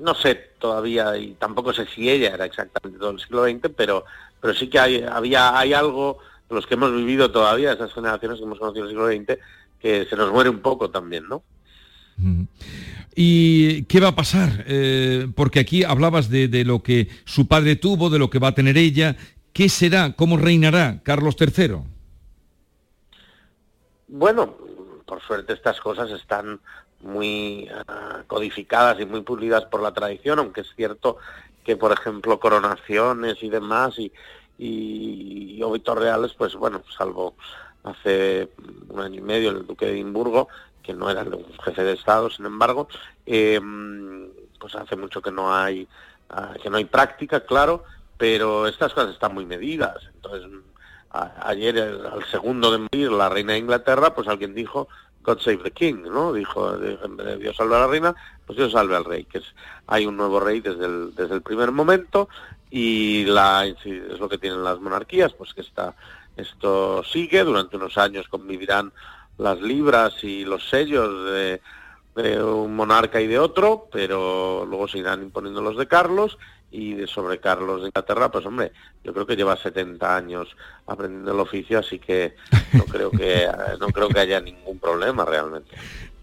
no 0.00 0.14
sé 0.14 0.34
todavía 0.58 1.16
y 1.16 1.34
tampoco 1.34 1.72
sé 1.72 1.86
si 1.86 2.08
ella 2.08 2.34
era 2.34 2.44
exactamente 2.44 2.98
todo 2.98 3.10
el 3.10 3.20
siglo 3.20 3.44
XX, 3.44 3.72
pero 3.76 4.04
pero 4.40 4.54
sí 4.54 4.68
que 4.68 4.78
hay 4.78 5.02
había 5.02 5.58
hay 5.58 5.72
algo 5.72 6.18
de 6.48 6.54
los 6.54 6.66
que 6.66 6.74
hemos 6.74 6.92
vivido 6.92 7.30
todavía 7.30 7.72
esas 7.72 7.92
generaciones 7.92 8.38
que 8.38 8.44
hemos 8.44 8.58
conocido 8.58 8.84
el 8.84 8.90
siglo 8.90 9.06
XX 9.08 9.38
que 9.80 10.06
se 10.06 10.16
nos 10.16 10.32
muere 10.32 10.50
un 10.50 10.60
poco 10.60 10.90
también, 10.90 11.28
¿no? 11.28 11.42
¿Y 13.14 13.84
qué 13.84 13.98
va 13.98 14.08
a 14.08 14.14
pasar? 14.14 14.64
Eh, 14.66 15.26
porque 15.34 15.60
aquí 15.60 15.84
hablabas 15.84 16.28
de, 16.28 16.48
de 16.48 16.64
lo 16.64 16.82
que 16.82 17.08
su 17.24 17.48
padre 17.48 17.76
tuvo, 17.76 18.10
de 18.10 18.18
lo 18.18 18.28
que 18.28 18.38
va 18.38 18.48
a 18.48 18.54
tener 18.54 18.76
ella. 18.76 19.16
¿Qué 19.54 19.70
será? 19.70 20.12
¿Cómo 20.14 20.36
reinará 20.36 21.00
Carlos 21.02 21.36
III? 21.40 21.78
Bueno, 24.08 24.54
por 25.06 25.22
suerte 25.22 25.54
estas 25.54 25.80
cosas 25.80 26.10
están 26.10 26.60
muy 27.00 27.68
ah, 27.88 28.22
codificadas 28.26 29.00
y 29.00 29.06
muy 29.06 29.22
pulidas 29.22 29.64
por 29.66 29.82
la 29.82 29.92
tradición, 29.92 30.38
aunque 30.38 30.62
es 30.62 30.74
cierto 30.76 31.16
que, 31.64 31.76
por 31.76 31.92
ejemplo, 31.92 32.40
coronaciones 32.40 33.42
y 33.42 33.50
demás 33.50 33.98
y, 33.98 34.12
y, 34.58 35.62
óbitos 35.62 35.96
reales, 35.96 36.34
pues 36.34 36.54
bueno, 36.54 36.82
salvo 36.96 37.34
hace 37.84 38.50
un 38.88 39.00
año 39.00 39.18
y 39.18 39.22
medio 39.22 39.50
el 39.50 39.66
duque 39.66 39.86
de 39.86 39.92
Edimburgo, 39.92 40.48
que 40.82 40.92
no 40.94 41.10
era 41.10 41.22
un 41.22 41.46
jefe 41.64 41.82
de 41.84 41.92
Estado, 41.94 42.30
sin 42.30 42.46
embargo, 42.46 42.88
eh, 43.26 43.60
pues 44.58 44.74
hace 44.74 44.96
mucho 44.96 45.22
que 45.22 45.30
no 45.32 45.54
hay 45.54 45.86
ah, 46.30 46.54
que 46.62 46.68
no 46.70 46.76
hay 46.76 46.84
práctica, 46.84 47.40
claro, 47.40 47.84
pero 48.18 48.66
estas 48.66 48.92
cosas 48.92 49.12
están 49.12 49.32
muy 49.34 49.46
medidas. 49.46 49.96
Entonces, 50.14 50.50
a- 51.10 51.48
ayer, 51.48 51.78
al 51.78 52.24
segundo 52.26 52.70
de 52.70 52.78
morir 52.78 53.10
la 53.12 53.28
reina 53.28 53.54
de 53.54 53.58
Inglaterra, 53.60 54.14
pues 54.14 54.28
alguien 54.28 54.54
dijo, 54.54 54.88
God 55.22 55.40
save 55.40 55.62
the 55.62 55.70
king, 55.70 56.02
¿no? 56.02 56.32
Dijo, 56.32 56.76
Dios 56.78 57.56
salve 57.56 57.76
a 57.76 57.80
la 57.80 57.86
reina, 57.86 58.14
pues 58.46 58.56
Dios 58.56 58.72
salve 58.72 58.96
al 58.96 59.04
rey, 59.04 59.24
que 59.24 59.38
es, 59.38 59.44
hay 59.86 60.06
un 60.06 60.16
nuevo 60.16 60.40
rey 60.40 60.60
desde 60.60 60.86
el, 60.86 61.14
desde 61.14 61.34
el 61.34 61.42
primer 61.42 61.72
momento 61.72 62.28
y 62.70 63.24
la, 63.24 63.66
es 63.66 64.20
lo 64.20 64.28
que 64.28 64.38
tienen 64.38 64.64
las 64.64 64.80
monarquías, 64.80 65.32
pues 65.34 65.52
que 65.52 65.60
está, 65.60 65.94
esto 66.36 67.02
sigue, 67.04 67.44
durante 67.44 67.76
unos 67.76 67.98
años 67.98 68.28
convivirán 68.28 68.92
las 69.38 69.60
libras 69.60 70.22
y 70.22 70.44
los 70.44 70.68
sellos 70.68 71.26
de, 71.26 71.60
de 72.16 72.42
un 72.42 72.74
monarca 72.74 73.20
y 73.20 73.26
de 73.26 73.38
otro, 73.38 73.88
pero 73.90 74.64
luego 74.66 74.88
se 74.88 74.98
irán 74.98 75.22
imponiendo 75.22 75.60
los 75.60 75.76
de 75.76 75.86
Carlos 75.86 76.38
y 76.72 76.94
de 76.94 77.06
sobre 77.06 77.38
Carlos 77.38 77.80
de 77.82 77.88
Inglaterra, 77.88 78.30
pues 78.30 78.46
hombre, 78.46 78.72
yo 79.04 79.12
creo 79.12 79.26
que 79.26 79.36
lleva 79.36 79.56
70 79.56 80.16
años 80.16 80.48
aprendiendo 80.86 81.32
el 81.32 81.40
oficio, 81.40 81.78
así 81.78 81.98
que 81.98 82.34
no 82.72 82.84
creo 82.84 83.10
que 83.10 83.46
no 83.80 83.88
creo 83.88 84.08
que 84.08 84.20
haya 84.20 84.40
ningún 84.40 84.78
problema 84.78 85.24
realmente. 85.24 85.70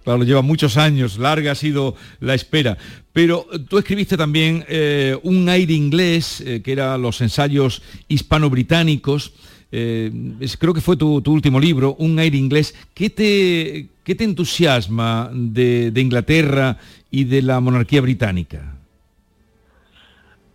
Claro, 0.04 0.24
lleva 0.24 0.42
muchos 0.42 0.78
años, 0.78 1.18
larga 1.18 1.52
ha 1.52 1.56
sido 1.56 1.96
la 2.22 2.34
espera. 2.34 2.78
Pero 3.12 3.46
tú 3.68 3.78
escribiste 3.78 4.16
también 4.16 4.64
eh, 4.70 5.20
un 5.24 5.50
aire 5.50 5.74
inglés, 5.74 6.40
eh, 6.40 6.62
que 6.62 6.72
eran 6.72 7.02
los 7.02 7.20
ensayos 7.20 7.82
hispano-británicos. 8.08 9.34
eh, 9.70 10.10
es- 10.40 10.56
creo 10.56 10.74
que 10.74 10.80
fue 10.80 10.96
tu, 10.96 11.22
tu 11.22 11.34
último 11.34 11.60
libro, 11.60 11.96
Un 12.00 12.18
aire 12.20 12.38
inglés. 12.38 12.74
¿Qué 12.94 13.10
te, 13.10 13.90
qué 14.06 14.16
te 14.16 14.24
entusiasma 14.24 15.30
de, 15.34 15.92
de 15.92 16.00
Inglaterra 16.02 16.78
y 17.12 17.26
de 17.26 17.42
la 17.42 17.60
monarquía 17.60 18.00
británica? 18.00 18.77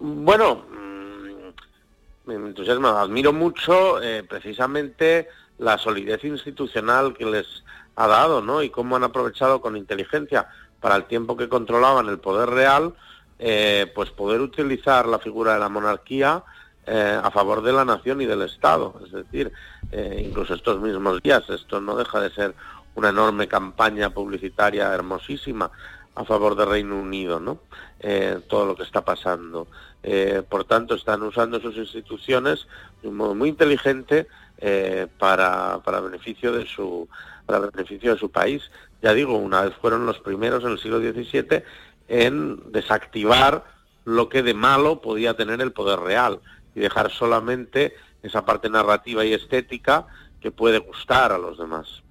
Bueno, 0.04 0.64
mm, 0.68 2.28
me 2.28 2.34
entusiasma, 2.34 3.00
admiro 3.00 3.32
mucho 3.32 4.02
eh, 4.02 4.24
precisamente 4.24 5.28
la 5.58 5.78
solidez 5.78 6.24
institucional 6.24 7.14
que 7.14 7.24
les 7.24 7.62
ha 7.94 8.08
dado, 8.08 8.42
¿no? 8.42 8.64
Y 8.64 8.70
cómo 8.70 8.96
han 8.96 9.04
aprovechado 9.04 9.60
con 9.60 9.76
inteligencia 9.76 10.48
para 10.80 10.96
el 10.96 11.04
tiempo 11.04 11.36
que 11.36 11.48
controlaban 11.48 12.08
el 12.08 12.18
poder 12.18 12.50
real, 12.50 12.94
eh, 13.38 13.92
pues 13.94 14.10
poder 14.10 14.40
utilizar 14.40 15.06
la 15.06 15.20
figura 15.20 15.54
de 15.54 15.60
la 15.60 15.68
monarquía 15.68 16.42
eh, 16.84 17.20
a 17.22 17.30
favor 17.30 17.62
de 17.62 17.72
la 17.72 17.84
nación 17.84 18.20
y 18.22 18.26
del 18.26 18.42
Estado. 18.42 19.00
Es 19.06 19.12
decir, 19.12 19.52
eh, 19.92 20.24
incluso 20.26 20.54
estos 20.54 20.80
mismos 20.80 21.22
días, 21.22 21.48
esto 21.48 21.80
no 21.80 21.94
deja 21.94 22.20
de 22.20 22.30
ser 22.30 22.56
una 22.96 23.10
enorme 23.10 23.46
campaña 23.46 24.10
publicitaria 24.10 24.92
hermosísima 24.92 25.70
a 26.14 26.24
favor 26.24 26.56
del 26.56 26.68
Reino 26.68 26.96
Unido, 26.98 27.40
¿no? 27.40 27.60
Eh, 28.00 28.40
todo 28.48 28.66
lo 28.66 28.76
que 28.76 28.82
está 28.82 29.04
pasando. 29.04 29.68
Eh, 30.02 30.42
por 30.48 30.64
tanto, 30.64 30.94
están 30.94 31.22
usando 31.22 31.60
sus 31.60 31.76
instituciones 31.76 32.66
de 33.02 33.08
un 33.08 33.16
modo 33.16 33.34
muy 33.34 33.48
inteligente 33.48 34.26
eh, 34.58 35.06
para, 35.18 35.80
para 35.84 36.00
beneficio 36.00 36.52
de 36.52 36.66
su 36.66 37.08
para 37.46 37.58
beneficio 37.58 38.12
de 38.14 38.18
su 38.18 38.30
país. 38.30 38.62
Ya 39.02 39.12
digo, 39.14 39.36
una 39.36 39.62
vez 39.62 39.74
fueron 39.80 40.06
los 40.06 40.18
primeros 40.20 40.64
en 40.64 40.70
el 40.70 40.78
siglo 40.78 41.00
XVII 41.00 41.64
en 42.08 42.72
desactivar 42.72 43.64
lo 44.04 44.28
que 44.28 44.42
de 44.42 44.54
malo 44.54 45.00
podía 45.00 45.34
tener 45.34 45.60
el 45.60 45.72
poder 45.72 46.00
real 46.00 46.40
y 46.74 46.80
dejar 46.80 47.10
solamente 47.10 47.94
esa 48.22 48.44
parte 48.44 48.68
narrativa 48.70 49.24
y 49.24 49.32
estética 49.32 50.06
que 50.40 50.50
puede 50.50 50.78
gustar 50.78 51.32
a 51.32 51.38
los 51.38 51.58
demás. 51.58 52.01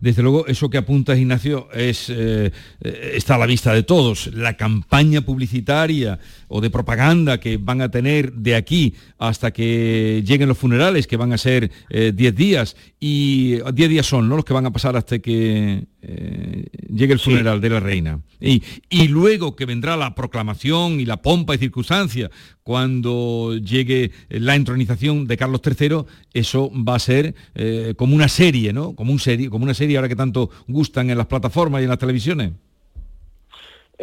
Desde 0.00 0.22
luego, 0.22 0.46
eso 0.46 0.68
que 0.68 0.78
apuntas, 0.78 1.18
Ignacio, 1.18 1.68
es, 1.72 2.10
eh, 2.10 2.52
eh, 2.80 3.12
está 3.14 3.36
a 3.36 3.38
la 3.38 3.46
vista 3.46 3.72
de 3.72 3.82
todos. 3.82 4.28
La 4.34 4.56
campaña 4.56 5.22
publicitaria 5.22 6.18
o 6.48 6.60
de 6.60 6.70
propaganda 6.70 7.38
que 7.38 7.56
van 7.56 7.80
a 7.80 7.90
tener 7.90 8.32
de 8.32 8.54
aquí 8.54 8.94
hasta 9.18 9.52
que 9.52 10.22
lleguen 10.26 10.48
los 10.48 10.58
funerales, 10.58 11.06
que 11.06 11.16
van 11.16 11.32
a 11.32 11.38
ser 11.38 11.70
eh, 11.88 12.12
10 12.14 12.34
días, 12.34 12.76
y 12.98 13.58
10 13.72 13.90
días 13.90 14.06
son 14.06 14.28
¿no? 14.28 14.36
los 14.36 14.44
que 14.44 14.52
van 14.52 14.66
a 14.66 14.72
pasar 14.72 14.96
hasta 14.96 15.18
que 15.20 15.86
eh, 16.02 16.66
llegue 16.88 17.12
el 17.12 17.18
funeral 17.18 17.60
de 17.60 17.70
la 17.70 17.80
reina. 17.80 18.20
Y, 18.40 18.62
y 18.88 19.08
luego 19.08 19.54
que 19.54 19.66
vendrá 19.66 19.96
la 19.96 20.14
proclamación 20.14 21.00
y 21.00 21.04
la 21.04 21.20
pompa 21.20 21.54
y 21.54 21.58
circunstancia 21.58 22.30
cuando 22.62 23.56
llegue 23.56 24.12
la 24.28 24.54
entronización 24.54 25.26
de 25.26 25.36
Carlos 25.36 25.60
III, 25.64 26.04
eso 26.32 26.70
va 26.72 26.94
a 26.94 26.98
ser 26.98 27.34
eh, 27.54 27.94
como 27.96 28.14
una 28.14 28.28
serie, 28.28 28.72
¿no? 28.72 28.94
Como, 28.94 29.12
un 29.12 29.18
serie, 29.20 29.48
como 29.48 29.64
una 29.64 29.74
serie 29.74 29.96
ahora 29.96 30.08
que 30.08 30.16
tanto 30.16 30.50
gustan 30.66 31.10
en 31.10 31.18
las 31.18 31.26
plataformas 31.26 31.80
y 31.80 31.84
en 31.84 31.90
las 31.90 31.98
televisiones. 31.98 32.52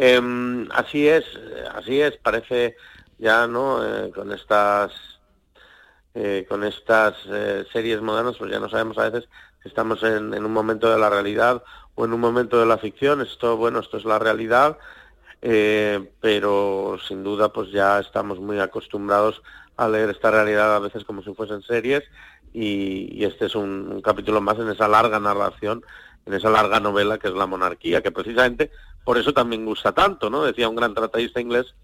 Em, 0.00 0.68
así 0.70 1.08
es, 1.08 1.24
así 1.74 2.00
es, 2.00 2.16
parece 2.18 2.76
ya, 3.18 3.48
¿no? 3.48 3.84
Eh, 3.84 4.12
con 4.12 4.32
estas 4.32 4.92
eh, 6.14 6.46
con 6.48 6.62
estas 6.62 7.16
eh, 7.28 7.64
series 7.72 8.00
modernas, 8.00 8.36
pues 8.38 8.50
ya 8.50 8.60
no 8.60 8.68
sabemos 8.68 8.96
a 8.98 9.10
veces 9.10 9.28
si 9.62 9.68
estamos 9.68 10.02
en, 10.04 10.32
un 10.32 10.52
momento 10.52 10.88
de 10.90 10.98
la 10.98 11.10
realidad 11.10 11.62
o 11.96 12.04
en 12.04 12.12
un 12.12 12.20
momento 12.20 12.60
de 12.60 12.66
la 12.66 12.78
ficción. 12.78 13.20
Esto, 13.20 13.56
bueno, 13.56 13.80
esto 13.80 13.96
es 13.96 14.04
la 14.04 14.20
realidad, 14.20 14.78
pero 15.40 16.96
sin 17.06 17.24
duda, 17.24 17.52
pues 17.52 17.70
ya 17.72 17.98
estamos 17.98 18.38
muy 18.38 18.60
acostumbrados 18.60 19.42
a 19.76 19.88
leer 19.88 20.10
esta 20.10 20.30
realidad 20.30 20.74
a 20.74 20.80
veces 20.80 21.04
como 21.04 21.22
si 21.22 21.34
fuesen 21.34 21.62
series 21.62 22.04
y, 22.52 23.24
este 23.24 23.46
es 23.46 23.54
un, 23.54 23.88
un 23.90 24.00
capítulo 24.02 24.40
más 24.40 24.58
en 24.58 24.68
esa 24.68 24.88
larga 24.88 25.18
narración, 25.20 25.82
en 26.26 26.34
esa 26.34 26.50
larga 26.50 26.80
novela 26.80 27.18
que 27.18 27.28
es 27.28 27.34
la 27.34 27.46
monarquía, 27.46 28.02
que 28.02 28.10
precisamente 28.10 28.70
por 29.04 29.18
eso 29.18 29.32
también 29.32 29.64
gusta 29.64 29.92
tanto, 29.92 30.28
¿no? 30.30 30.44
Decía 30.44 30.68
un 30.68 30.76
gran 30.76 30.94
tratadista 30.94 31.40
inglés 31.40 31.74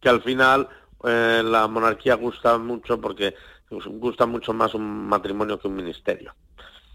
que 0.00 0.08
al 0.08 0.22
final 0.22 0.68
eh, 1.04 1.42
la 1.44 1.66
monarquía 1.66 2.14
gusta 2.14 2.58
mucho 2.58 3.00
porque 3.00 3.34
gusta 3.70 4.26
mucho 4.26 4.52
más 4.52 4.74
un 4.74 5.06
matrimonio 5.08 5.58
que 5.58 5.68
un 5.68 5.76
ministerio. 5.76 6.34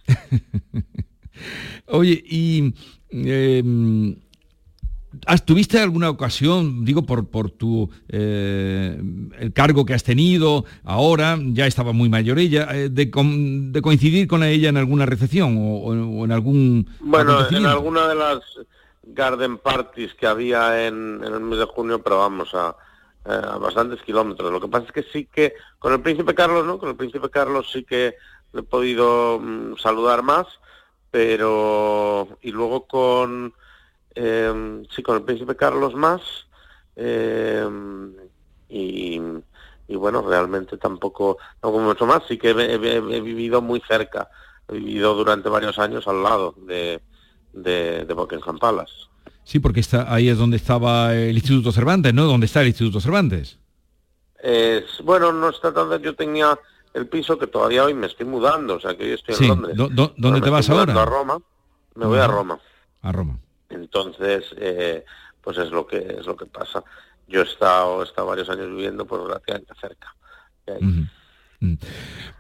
Oye, 1.88 2.24
y 2.26 2.74
eh, 3.12 3.64
¿has- 3.64 4.29
¿tuviste 5.46 5.80
alguna 5.80 6.10
ocasión, 6.10 6.86
digo, 6.86 7.04
por, 7.04 7.28
por 7.28 7.50
tu 7.52 7.90
eh, 8.10 9.02
el 9.40 9.54
cargo 9.54 9.86
que 9.86 9.94
has 9.94 10.04
tenido 10.04 10.66
ahora, 10.84 11.38
ya 11.42 11.66
estaba 11.66 11.94
muy 11.94 12.10
mayor 12.10 12.38
ella, 12.40 12.68
eh, 12.72 12.90
de, 12.90 13.10
con- 13.10 13.72
de 13.72 13.82
coincidir 13.82 14.28
con 14.28 14.44
ella 14.44 14.70
en 14.70 14.78
alguna 14.78 15.06
recepción 15.06 15.56
o, 15.60 16.26
en 16.26 16.32
algún 16.32 16.88
Bueno, 17.00 17.48
en 17.50 17.66
alguna 17.66 18.08
de 18.08 18.16
las 18.16 18.40
garden 19.04 19.58
parties 19.58 20.14
que 20.14 20.28
había 20.28 20.86
en, 20.88 21.22
en 21.24 21.34
el 21.34 21.40
mes 21.40 21.58
de 21.60 21.66
junio, 21.66 22.02
pero 22.04 22.20
vamos 22.20 22.54
a, 22.54 22.76
eh, 23.26 23.32
a 23.32 23.58
bastantes 23.58 24.02
kilómetros. 24.04 24.52
Lo 24.52 24.62
que 24.62 24.68
pasa 24.68 24.86
es 24.86 24.92
que 24.92 25.04
sí 25.12 25.28
que 25.34 25.54
con 25.80 25.92
el 25.94 26.02
príncipe 26.02 26.36
Carlos, 26.36 26.66
¿no? 26.66 26.78
Con 26.78 26.90
el 26.90 26.96
príncipe 26.96 27.30
Carlos 27.32 27.70
sí 27.74 27.84
que 27.84 28.14
le 28.54 28.60
he 28.60 28.64
podido 28.64 29.40
mm, 29.40 29.78
saludar 29.78 30.22
más, 30.22 30.46
pero 31.10 32.28
y 32.42 32.52
luego 32.52 32.86
con 32.86 33.54
eh, 34.16 34.84
sí 34.96 35.04
con 35.04 35.18
el 35.18 35.24
príncipe 35.24 35.56
Carlos 35.56 35.94
más 35.96 36.22
eh, 36.96 37.68
y, 38.68 39.20
y 39.88 39.96
bueno 39.96 40.22
realmente 40.28 40.78
tampoco 40.78 41.38
no 41.64 41.72
como 41.72 41.86
mucho 41.86 42.06
más 42.06 42.24
sí 42.28 42.38
que 42.38 42.52
he, 42.52 42.76
he- 42.76 43.18
he 43.18 43.22
vivido 43.22 43.62
muy 43.62 43.82
cerca 43.88 44.30
he 44.68 44.74
vivido 44.74 45.14
durante 45.16 45.50
varios 45.50 45.80
años 45.80 46.08
al 46.08 46.22
lado 46.24 46.54
de, 46.58 47.02
de, 47.54 48.06
de 48.06 48.14
Buckingham 48.14 48.60
Palace 48.60 48.94
Sí, 49.44 49.60
porque 49.60 49.80
está, 49.80 50.14
ahí 50.14 50.30
es 50.30 50.38
donde 50.38 50.58
estaba 50.58 51.16
el 51.16 51.36
Instituto 51.36 51.72
Cervantes, 51.72 52.14
¿no? 52.14 52.26
Donde 52.26 52.46
está 52.46 52.62
el 52.62 52.68
Instituto 52.68 53.00
Cervantes. 53.02 53.58
Es- 54.42 55.02
bueno 55.04 55.32
no 55.32 55.50
está 55.50 55.74
tan 55.74 56.02
yo 56.02 56.16
tenía 56.16 56.58
el 56.94 57.08
piso 57.08 57.38
que 57.38 57.48
todavía 57.48 57.84
hoy 57.86 57.94
me 57.94 58.08
estoy 58.08 58.26
mudando 58.28 58.76
o 58.76 58.80
sea 58.80 58.96
que 58.96 59.04
hoy 59.06 59.12
estoy 59.14 59.36
Sí, 59.36 59.44
en 59.46 59.50
Londres 59.50 59.76
¿dó- 59.78 60.14
dónde 60.18 60.42
te 60.42 60.50
vas 60.50 60.70
ahora? 60.70 60.94
a 61.02 61.06
Roma 61.06 61.40
me 61.96 62.06
voy 62.06 62.20
a. 62.20 62.28
Roma 62.28 62.60
A 63.02 63.12
Roma. 63.12 63.40
Entonces, 63.70 64.46
eh, 64.58 65.06
pues 65.42 65.58
es 65.58 65.72
lo 65.72 65.86
que 65.86 65.98
es 66.20 66.26
lo 66.26 66.36
que 66.36 66.46
pasa. 66.46 66.84
Yo 67.28 67.42
he 67.42 67.44
estado, 67.46 68.02
he 68.02 68.06
estado 68.06 68.28
varios 68.28 68.50
años 68.50 68.68
viviendo 68.70 69.06
pues 69.06 69.22
relativamente 69.22 69.74
cerca. 69.80 70.16
de 70.66 70.74
ahí. 70.74 70.80
Ujú. 70.82 71.06
Mm. 71.62 71.74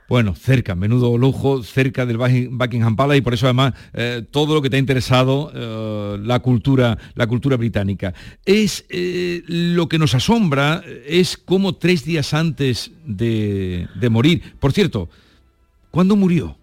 Bueno, 0.07 0.33
cerca, 0.33 0.75
menudo 0.75 1.17
lujo, 1.17 1.61
cerca 1.61 2.05
del 2.05 2.17
Bucking- 2.17 2.57
Buckingham 2.57 2.95
Palace 2.95 3.17
y 3.17 3.21
por 3.21 3.33
eso 3.33 3.45
además 3.47 3.73
eh, 3.93 4.25
todo 4.31 4.55
lo 4.55 4.61
que 4.61 4.69
te 4.69 4.77
ha 4.77 4.79
interesado 4.79 5.51
eh, 5.53 6.17
la 6.23 6.39
cultura, 6.39 6.97
la 7.15 7.27
cultura 7.27 7.57
británica. 7.57 8.13
Es 8.45 8.85
eh, 8.89 9.43
lo 9.45 9.87
que 9.89 9.99
nos 9.99 10.15
asombra 10.15 10.81
es 11.05 11.37
cómo 11.37 11.75
tres 11.75 12.05
días 12.05 12.33
antes 12.33 12.91
de, 13.05 13.87
de 13.93 14.09
morir. 14.09 14.55
Por 14.59 14.71
cierto, 14.71 15.09
¿cuándo 15.91 16.15
murió? 16.15 16.55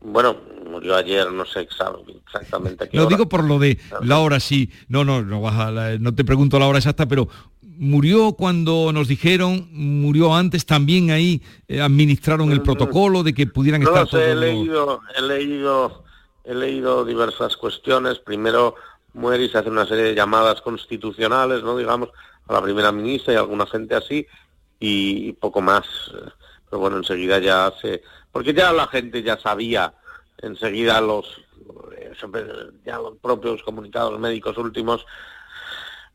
bueno, 0.00 0.36
murió 0.78 0.94
ayer, 0.96 1.30
no 1.32 1.44
sé 1.44 1.68
exa- 1.68 1.92
exactamente 2.26 2.84
a 2.84 2.88
qué 2.88 2.96
Lo 2.96 3.06
hora. 3.06 3.16
digo 3.16 3.28
por 3.28 3.44
lo 3.44 3.58
de 3.58 3.78
la 4.02 4.18
hora 4.20 4.38
sí. 4.40 4.70
No, 4.88 5.04
no, 5.04 5.22
no, 5.22 5.40
vas 5.40 5.56
a 5.58 5.70
la- 5.70 5.98
no 5.98 6.14
te 6.14 6.24
pregunto 6.24 6.58
la 6.58 6.66
hora 6.68 6.78
exacta, 6.78 7.06
pero 7.06 7.28
murió 7.62 8.32
cuando 8.32 8.92
nos 8.92 9.08
dijeron, 9.08 9.68
murió 9.72 10.34
antes, 10.34 10.66
también 10.66 11.10
ahí 11.10 11.42
eh, 11.68 11.80
administraron 11.80 12.50
el 12.52 12.62
protocolo 12.62 13.22
de 13.22 13.34
que 13.34 13.46
pudieran 13.46 13.82
No 13.82 13.88
estar 13.88 14.08
sé, 14.08 14.30
he 14.30 14.34
los- 14.34 14.40
leído, 14.44 15.00
he 15.16 15.22
leído, 15.22 16.04
he 16.44 16.54
leído 16.54 17.04
diversas 17.04 17.56
cuestiones. 17.56 18.18
Primero 18.18 18.74
muere 19.14 19.44
y 19.44 19.48
se 19.48 19.58
hace 19.58 19.70
una 19.70 19.86
serie 19.86 20.04
de 20.04 20.14
llamadas 20.14 20.60
constitucionales, 20.60 21.62
¿no? 21.62 21.76
Digamos, 21.76 22.10
a 22.46 22.52
la 22.52 22.62
primera 22.62 22.92
ministra 22.92 23.32
y 23.32 23.36
a 23.36 23.40
alguna 23.40 23.66
gente 23.66 23.94
así, 23.94 24.26
y 24.80 25.32
poco 25.34 25.60
más. 25.60 25.84
Pero 26.70 26.80
bueno, 26.80 26.96
enseguida 26.98 27.38
ya 27.38 27.72
se... 27.80 28.02
Porque 28.30 28.52
ya 28.52 28.72
la 28.72 28.86
gente 28.88 29.22
ya 29.22 29.38
sabía, 29.38 29.92
enseguida 30.42 31.00
los, 31.00 31.26
eh, 31.96 32.12
ya 32.84 32.98
los 32.98 33.16
propios 33.18 33.62
comunicados 33.62 34.18
médicos 34.18 34.56
últimos, 34.58 35.06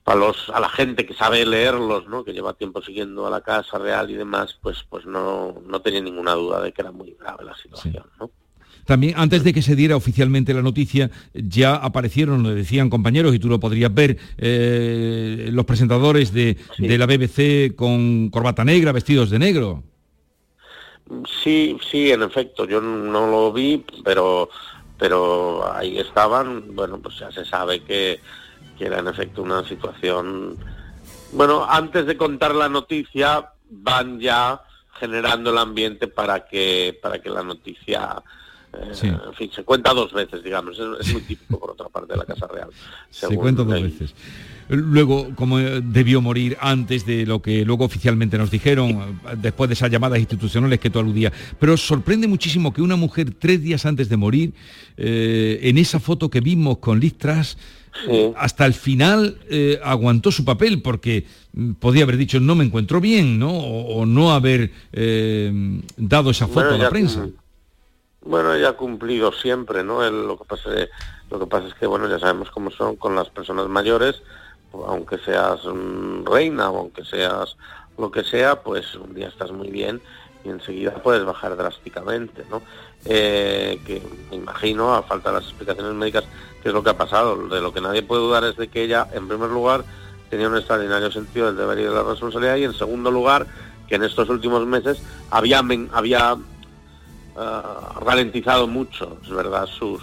a 0.05 0.15
los 0.15 0.49
a 0.49 0.59
la 0.59 0.69
gente 0.69 1.05
que 1.05 1.13
sabe 1.13 1.45
leerlos, 1.45 2.07
¿no? 2.07 2.23
que 2.23 2.33
lleva 2.33 2.53
tiempo 2.53 2.81
siguiendo 2.81 3.25
a 3.25 3.29
la 3.29 3.41
Casa 3.41 3.77
Real 3.77 4.09
y 4.11 4.15
demás, 4.15 4.57
pues 4.61 4.83
pues 4.89 5.05
no, 5.05 5.61
no 5.65 5.81
tenía 5.81 6.01
ninguna 6.01 6.33
duda 6.33 6.61
de 6.61 6.73
que 6.73 6.81
era 6.81 6.91
muy 6.91 7.15
grave 7.19 7.45
la 7.45 7.55
situación. 7.55 8.05
¿no? 8.19 8.29
También, 8.85 9.13
antes 9.15 9.43
de 9.43 9.53
que 9.53 9.61
se 9.61 9.75
diera 9.75 9.95
oficialmente 9.95 10.53
la 10.53 10.61
noticia, 10.61 11.09
ya 11.33 11.75
aparecieron, 11.75 12.43
lo 12.43 12.53
decían 12.53 12.89
compañeros, 12.89 13.33
y 13.33 13.39
tú 13.39 13.47
lo 13.47 13.59
podrías 13.59 13.93
ver, 13.93 14.17
eh, 14.37 15.49
los 15.51 15.65
presentadores 15.65 16.33
de, 16.33 16.57
de 16.77 16.97
la 16.97 17.05
BBC 17.05 17.75
con 17.75 18.29
corbata 18.29 18.65
negra, 18.65 18.91
vestidos 18.91 19.29
de 19.29 19.39
negro. 19.39 19.83
Sí, 21.43 21.77
sí, 21.91 22.11
en 22.11 22.23
efecto, 22.23 22.65
yo 22.65 22.81
no 22.81 23.27
lo 23.27 23.51
vi, 23.53 23.85
pero 24.03 24.49
pero 24.97 25.69
ahí 25.73 25.97
estaban, 25.99 26.75
bueno, 26.75 26.97
pues 26.99 27.19
ya 27.19 27.29
se 27.31 27.43
sabe 27.43 27.81
que, 27.83 28.21
que 28.77 28.85
era 28.85 28.99
en 28.99 29.07
efecto 29.07 29.41
una 29.41 29.67
situación... 29.67 30.57
Bueno, 31.33 31.65
antes 31.67 32.05
de 32.05 32.15
contar 32.15 32.55
la 32.55 32.69
noticia, 32.69 33.49
van 33.69 34.19
ya 34.19 34.61
generando 34.99 35.49
el 35.49 35.57
ambiente 35.57 36.07
para 36.07 36.45
que 36.45 36.97
para 37.01 37.19
que 37.19 37.29
la 37.29 37.43
noticia 37.43 38.21
eh, 38.71 38.91
Sí. 38.93 39.07
en 39.07 39.33
fin 39.33 39.51
se 39.51 39.63
cuenta 39.63 39.93
dos 39.93 40.13
veces 40.13 40.43
digamos 40.43 40.77
es, 40.77 41.07
es 41.07 41.13
muy 41.13 41.21
típico 41.23 41.59
por 41.59 41.71
otra 41.71 41.89
parte 41.89 42.13
de 42.13 42.19
la 42.19 42.25
casa 42.25 42.47
real 42.47 42.69
Se 43.09 43.35
cuenta 43.35 43.63
dos 43.63 43.81
veces. 43.81 44.13
Luego, 44.75 45.29
como 45.35 45.59
eh, 45.59 45.81
debió 45.83 46.21
morir 46.21 46.57
antes 46.59 47.05
de 47.05 47.25
lo 47.25 47.41
que 47.41 47.63
luego 47.63 47.85
oficialmente 47.85 48.37
nos 48.37 48.49
dijeron, 48.51 48.89
eh, 48.91 49.35
después 49.37 49.69
de 49.69 49.75
esas 49.75 49.91
llamadas 49.91 50.19
institucionales 50.19 50.79
que 50.79 50.89
tú 50.89 50.99
aludías. 50.99 51.31
Pero 51.59 51.77
sorprende 51.77 52.27
muchísimo 52.27 52.73
que 52.73 52.81
una 52.81 52.95
mujer 52.95 53.33
tres 53.37 53.61
días 53.61 53.85
antes 53.85 54.09
de 54.09 54.17
morir, 54.17 54.53
eh, 54.97 55.59
en 55.63 55.77
esa 55.77 55.99
foto 55.99 56.29
que 56.29 56.41
vimos 56.41 56.79
con 56.79 56.99
eh, 58.07 58.33
hasta 58.37 58.65
el 58.65 58.73
final 58.73 59.37
eh, 59.49 59.79
aguantó 59.83 60.31
su 60.31 60.43
papel 60.43 60.81
porque 60.81 61.25
mm, 61.53 61.73
podía 61.73 62.03
haber 62.03 62.17
dicho 62.17 62.39
no 62.39 62.55
me 62.55 62.63
encuentro 62.63 62.99
bien, 62.99 63.37
¿no? 63.37 63.51
O, 63.51 63.99
o 64.01 64.05
no 64.05 64.31
haber 64.31 64.71
eh, 64.91 65.81
dado 65.97 66.31
esa 66.31 66.47
foto 66.47 66.61
Bueno, 66.61 66.75
a 66.75 66.77
la 66.77 66.83
ya 66.85 66.89
prensa. 66.89 67.27
Bueno, 68.25 68.53
ella 68.53 68.69
ha 68.69 68.73
cumplido 68.73 69.31
siempre, 69.33 69.83
¿no? 69.83 70.03
El- 70.03 70.25
lo 70.25 70.37
que 70.37 70.45
pasa 70.45 70.69
lo 71.29 71.39
que 71.39 71.45
pasa 71.47 71.67
es 71.67 71.73
que 71.75 71.85
bueno, 71.85 72.09
ya 72.09 72.19
sabemos 72.19 72.49
cómo 72.51 72.71
son 72.71 72.95
con 72.95 73.15
las 73.15 73.29
personas 73.29 73.67
mayores, 73.67 74.21
aunque 74.87 75.17
seas 75.19 75.63
mm, 75.65 76.25
reina 76.25 76.69
o 76.69 76.79
aunque 76.79 77.05
seas 77.05 77.55
lo 77.97 78.11
que 78.11 78.23
sea, 78.23 78.61
pues 78.61 78.95
un 78.95 79.13
día 79.13 79.27
estás 79.27 79.51
muy 79.51 79.69
bien 79.69 80.01
y 80.43 80.49
enseguida 80.49 80.95
puedes 80.95 81.23
bajar 81.23 81.55
drásticamente, 81.55 82.43
¿no? 82.49 82.61
Eh, 83.05 83.79
que 83.85 84.01
me 84.29 84.37
imagino, 84.37 84.93
a 84.93 85.03
falta 85.03 85.29
de 85.29 85.35
las 85.35 85.45
explicaciones 85.45 85.93
médicas, 85.93 86.25
qué 86.61 86.69
es 86.69 86.73
lo 86.73 86.83
que 86.83 86.89
ha 86.89 86.97
pasado. 86.97 87.47
De 87.47 87.61
lo 87.61 87.73
que 87.73 87.81
nadie 87.81 88.03
puede 88.03 88.21
dudar 88.21 88.43
es 88.43 88.57
de 88.57 88.67
que 88.67 88.83
ella, 88.83 89.07
en 89.13 89.27
primer 89.27 89.49
lugar, 89.49 89.83
tenía 90.29 90.49
un 90.49 90.57
extraordinario 90.57 91.11
sentido 91.11 91.47
del 91.47 91.57
deber 91.57 91.79
y 91.79 91.83
de 91.83 91.91
la 91.91 92.03
responsabilidad 92.03 92.55
y 92.55 92.63
en 92.63 92.73
segundo 92.73 93.11
lugar, 93.11 93.45
que 93.87 93.95
en 93.95 94.03
estos 94.03 94.29
últimos 94.29 94.65
meses 94.65 95.01
había, 95.29 95.61
había 95.91 96.35
ah, 97.37 97.99
ralentizado 98.01 98.67
mucho, 98.67 99.17
es 99.23 99.29
verdad, 99.29 99.67
sus 99.67 100.01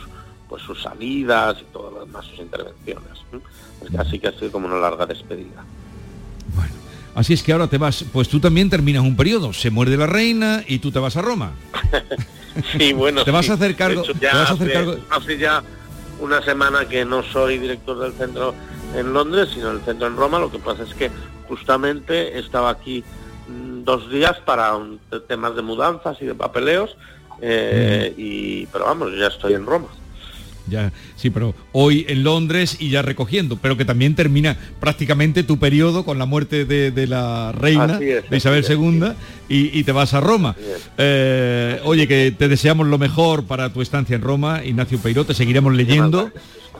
pues 0.50 0.62
sus 0.64 0.82
salidas 0.82 1.56
y 1.62 1.64
todo 1.72 1.90
lo 1.92 2.04
demás, 2.04 2.26
sus 2.26 2.40
intervenciones. 2.40 3.08
¿no? 3.32 3.40
Es 3.84 3.90
que 3.90 3.96
así 3.96 4.18
que 4.18 4.28
ha 4.28 4.32
sido 4.32 4.50
como 4.52 4.66
una 4.66 4.76
larga 4.76 5.06
despedida. 5.06 5.64
Así 7.14 7.32
es 7.34 7.42
que 7.42 7.52
ahora 7.52 7.66
te 7.66 7.76
vas, 7.78 8.04
pues 8.12 8.28
tú 8.28 8.38
también 8.40 8.68
terminas 8.70 9.02
un 9.02 9.16
periodo, 9.16 9.52
se 9.52 9.70
muerde 9.70 9.96
la 9.96 10.06
reina 10.06 10.62
y 10.66 10.78
tú 10.80 10.90
te 10.92 10.98
vas 10.98 11.16
a 11.16 11.22
Roma. 11.22 11.52
Sí, 12.76 12.92
bueno. 12.92 13.22
Te 13.24 13.30
vas 13.30 13.44
sí. 13.46 13.52
a 13.52 13.54
hacer 13.54 13.76
cargo- 13.76 14.02
hecho, 14.02 14.12
te 14.12 14.20
ya 14.26 14.34
vas 14.34 14.50
a 14.50 14.54
hacer 14.54 14.66
hace, 14.66 14.72
cargo- 14.74 14.98
hace 15.10 15.38
ya 15.38 15.62
una 16.18 16.42
semana 16.42 16.84
que 16.88 17.04
no 17.04 17.22
soy 17.22 17.58
director 17.58 17.96
del 18.00 18.12
centro 18.12 18.54
en 18.96 19.12
Londres, 19.12 19.50
sino 19.54 19.70
el 19.70 19.80
centro 19.82 20.08
en 20.08 20.16
Roma. 20.16 20.40
Lo 20.40 20.50
que 20.50 20.58
pasa 20.58 20.82
es 20.82 20.92
que 20.94 21.12
justamente 21.48 22.36
estaba 22.40 22.70
aquí 22.70 23.04
mm, 23.48 23.84
dos 23.84 24.10
días 24.10 24.36
para 24.44 24.74
un- 24.76 24.98
temas 25.28 25.54
de 25.54 25.62
mudanzas 25.62 26.20
y 26.20 26.26
de 26.26 26.34
papeleos. 26.34 26.96
eh, 27.40 28.12
y 28.18 28.66
pero 28.66 28.86
vamos, 28.86 29.10
ya 29.16 29.28
estoy 29.28 29.54
en 29.54 29.64
Roma. 29.64 29.86
Ya, 30.70 30.92
sí, 31.16 31.30
pero 31.30 31.54
hoy 31.72 32.06
en 32.08 32.22
Londres 32.22 32.76
y 32.78 32.90
ya 32.90 33.02
recogiendo, 33.02 33.56
pero 33.56 33.76
que 33.76 33.84
también 33.84 34.14
termina 34.14 34.56
prácticamente 34.78 35.42
tu 35.42 35.58
periodo 35.58 36.04
con 36.04 36.18
la 36.18 36.26
muerte 36.26 36.64
de, 36.64 36.90
de 36.90 37.06
la 37.06 37.52
reina, 37.52 37.98
es, 38.00 38.30
de 38.30 38.36
Isabel 38.36 38.60
es, 38.60 38.70
II, 38.70 39.12
y, 39.48 39.78
y 39.78 39.84
te 39.84 39.92
vas 39.92 40.14
a 40.14 40.20
Roma. 40.20 40.56
Eh, 40.96 41.80
oye, 41.84 42.06
que 42.06 42.32
te 42.36 42.48
deseamos 42.48 42.86
lo 42.86 42.98
mejor 42.98 43.44
para 43.44 43.72
tu 43.72 43.82
estancia 43.82 44.16
en 44.16 44.22
Roma, 44.22 44.64
Ignacio 44.64 44.98
Peiró, 44.98 45.24
te 45.24 45.34
seguiremos 45.34 45.74
leyendo 45.74 46.30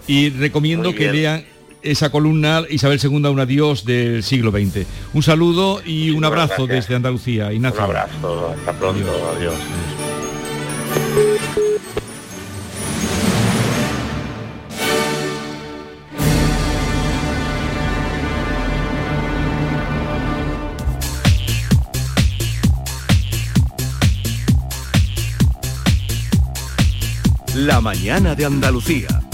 y 0.06 0.30
recomiendo 0.30 0.94
que 0.94 1.12
lean 1.12 1.44
esa 1.82 2.10
columna 2.10 2.64
Isabel 2.68 3.00
II, 3.02 3.26
un 3.26 3.40
adiós 3.40 3.84
del 3.84 4.22
siglo 4.22 4.50
XX. 4.50 4.86
Un 5.14 5.22
saludo 5.22 5.80
y 5.84 6.10
un 6.10 6.24
abrazo 6.24 6.66
desde 6.66 6.94
Andalucía, 6.94 7.52
Ignacio. 7.52 7.78
Un 7.80 7.84
abrazo, 7.84 8.54
hasta 8.58 8.72
pronto, 8.72 9.32
adiós. 9.36 9.54
Mañana 27.80 28.34
de 28.34 28.44
Andalucía. 28.44 29.29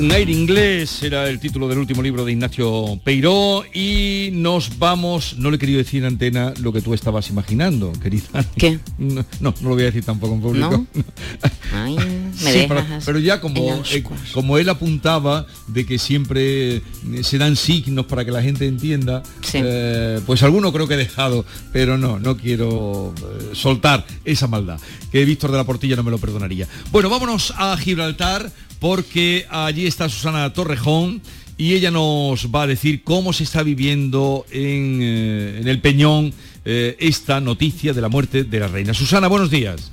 Un 0.00 0.10
aire 0.12 0.32
inglés 0.32 1.02
era 1.02 1.28
el 1.28 1.38
título 1.38 1.68
del 1.68 1.76
último 1.76 2.00
libro 2.02 2.24
de 2.24 2.32
Ignacio 2.32 2.98
Peiró 3.04 3.64
y 3.74 4.30
nos 4.32 4.78
vamos, 4.78 5.36
no 5.36 5.50
le 5.50 5.56
he 5.56 5.58
querido 5.58 5.76
decir 5.76 6.00
en 6.00 6.06
antena 6.06 6.54
lo 6.62 6.72
que 6.72 6.80
tú 6.80 6.94
estabas 6.94 7.28
imaginando, 7.28 7.92
querida. 7.92 8.46
¿Qué? 8.56 8.78
No, 8.98 9.24
no, 9.40 9.54
no 9.60 9.68
lo 9.68 9.74
voy 9.74 9.82
a 9.82 9.86
decir 9.86 10.02
tampoco 10.02 10.34
en 10.34 10.40
público. 10.40 10.70
¿No? 10.70 10.86
Ay, 11.74 11.96
me 11.96 12.32
Sí, 12.32 12.60
dejas 12.60 12.68
pero, 12.68 13.00
pero 13.04 13.18
ya 13.18 13.42
como, 13.42 13.82
eh, 13.92 14.02
como 14.32 14.56
él 14.56 14.70
apuntaba 14.70 15.46
de 15.66 15.84
que 15.84 15.98
siempre 15.98 16.76
eh, 16.76 16.82
se 17.22 17.36
dan 17.36 17.56
signos 17.56 18.06
para 18.06 18.24
que 18.24 18.30
la 18.30 18.42
gente 18.42 18.66
entienda, 18.66 19.22
eh, 19.52 20.18
pues 20.24 20.42
alguno 20.42 20.72
creo 20.72 20.88
que 20.88 20.94
he 20.94 20.98
dejado, 20.98 21.44
pero 21.72 21.98
no, 21.98 22.18
no 22.18 22.38
quiero 22.38 23.14
eh, 23.18 23.50
soltar 23.54 24.06
esa 24.24 24.46
maldad, 24.46 24.80
que 25.12 25.26
Víctor 25.26 25.50
de 25.50 25.58
la 25.58 25.64
Portilla 25.64 25.96
no 25.96 26.02
me 26.02 26.10
lo 26.10 26.18
perdonaría. 26.18 26.66
Bueno, 26.90 27.10
vámonos 27.10 27.52
a 27.56 27.76
Gibraltar 27.76 28.50
porque 28.80 29.46
allí 29.50 29.86
está 29.86 30.08
Susana 30.08 30.52
Torrejón 30.52 31.20
y 31.58 31.74
ella 31.74 31.90
nos 31.90 32.46
va 32.46 32.62
a 32.62 32.66
decir 32.66 33.04
cómo 33.04 33.34
se 33.34 33.44
está 33.44 33.62
viviendo 33.62 34.46
en, 34.50 35.00
eh, 35.02 35.62
el 35.64 35.80
Peñón 35.80 36.32
eh, 36.64 36.96
esta 36.98 37.40
noticia 37.40 37.92
de 37.92 38.00
la 38.00 38.08
muerte 38.08 38.44
de 38.44 38.60
la 38.60 38.66
reina. 38.66 38.94
Susana, 38.94 39.28
buenos 39.28 39.50
días. 39.50 39.92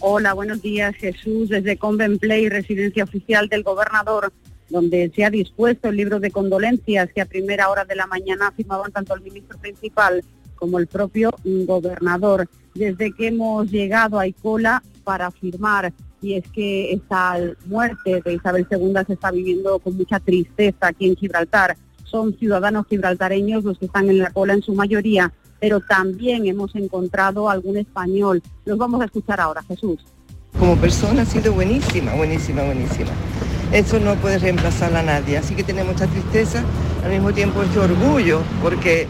Hola, 0.00 0.34
buenos 0.34 0.60
días 0.60 0.94
Jesús, 0.96 1.48
desde 1.48 1.76
Convent 1.76 2.20
Play, 2.20 2.48
residencia 2.48 3.04
oficial 3.04 3.48
del 3.48 3.62
gobernador, 3.62 4.32
donde 4.68 5.10
se 5.14 5.24
ha 5.24 5.30
dispuesto 5.30 5.88
el 5.88 5.96
libro 5.96 6.18
de 6.18 6.32
condolencias 6.32 7.08
que 7.14 7.20
a 7.20 7.26
primera 7.26 7.70
hora 7.70 7.84
de 7.84 7.94
la 7.94 8.06
mañana 8.08 8.52
firmaban 8.56 8.90
tanto 8.90 9.14
el 9.14 9.22
ministro 9.22 9.56
principal 9.58 10.22
como 10.56 10.78
el 10.78 10.88
propio 10.88 11.30
gobernador. 11.44 12.48
Desde 12.74 13.12
que 13.12 13.28
hemos 13.28 13.70
llegado 13.70 14.18
hay 14.18 14.32
cola 14.32 14.82
para 15.04 15.30
firmar 15.30 15.92
y 16.20 16.34
es 16.34 16.44
que 16.48 16.92
esta 16.92 17.36
muerte 17.66 18.22
de 18.24 18.34
Isabel 18.34 18.66
II 18.70 18.94
se 19.06 19.12
está 19.12 19.30
viviendo 19.30 19.78
con 19.78 19.96
mucha 19.96 20.18
tristeza 20.18 20.88
aquí 20.88 21.06
en 21.06 21.16
Gibraltar. 21.16 21.76
Son 22.04 22.34
ciudadanos 22.38 22.86
gibraltareños 22.88 23.64
los 23.64 23.78
que 23.78 23.86
están 23.86 24.08
en 24.08 24.18
la 24.18 24.30
cola 24.30 24.54
en 24.54 24.62
su 24.62 24.74
mayoría, 24.74 25.32
pero 25.60 25.80
también 25.80 26.46
hemos 26.46 26.74
encontrado 26.74 27.50
algún 27.50 27.76
español. 27.76 28.42
Los 28.64 28.78
vamos 28.78 29.02
a 29.02 29.04
escuchar 29.04 29.40
ahora, 29.40 29.62
Jesús. 29.62 29.98
Como 30.58 30.76
persona 30.76 31.22
ha 31.22 31.26
sido 31.26 31.52
buenísima, 31.52 32.14
buenísima, 32.14 32.62
buenísima. 32.64 33.10
Eso 33.72 33.98
no 33.98 34.14
puede 34.16 34.38
reemplazar 34.38 34.94
a 34.96 35.02
nadie, 35.02 35.36
así 35.36 35.54
que 35.54 35.64
tiene 35.64 35.84
mucha 35.84 36.06
tristeza, 36.06 36.64
al 37.04 37.10
mismo 37.10 37.32
tiempo 37.32 37.60
mucho 37.62 37.82
orgullo, 37.82 38.40
porque 38.62 39.06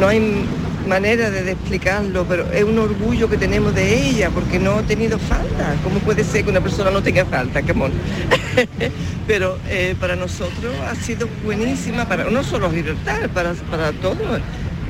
no 0.00 0.08
hay 0.08 0.44
manera 0.86 1.30
de 1.30 1.52
explicarlo, 1.52 2.24
pero 2.28 2.50
es 2.52 2.64
un 2.64 2.78
orgullo 2.78 3.28
que 3.28 3.36
tenemos 3.36 3.74
de 3.74 4.08
ella, 4.08 4.30
porque 4.30 4.58
no 4.58 4.78
ha 4.78 4.82
tenido 4.82 5.18
falta. 5.18 5.74
¿Cómo 5.82 5.98
puede 6.00 6.24
ser 6.24 6.44
que 6.44 6.50
una 6.50 6.60
persona 6.60 6.90
no 6.90 7.02
tenga 7.02 7.24
falta? 7.24 7.62
Mono. 7.74 7.94
pero 9.26 9.58
eh, 9.68 9.94
para 9.98 10.16
nosotros 10.16 10.74
ha 10.88 10.94
sido 10.94 11.28
buenísima, 11.44 12.06
para 12.06 12.24
no 12.24 12.42
solo 12.42 12.70
Gibraltar, 12.70 13.28
para, 13.30 13.54
para 13.70 13.92
todo 13.92 14.38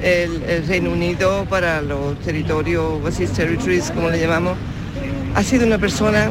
el, 0.03 0.67
Reino 0.67 0.91
Unido, 0.91 1.47
para 1.49 1.81
los 1.81 2.19
territorios, 2.21 2.85
overseas 2.85 3.33
territories, 3.33 3.91
como 3.91 4.11
le 4.11 4.21
llamamos. 4.21 4.57
Ha 5.35 5.43
sido 5.43 5.67
una 5.67 5.79
persona 5.79 6.31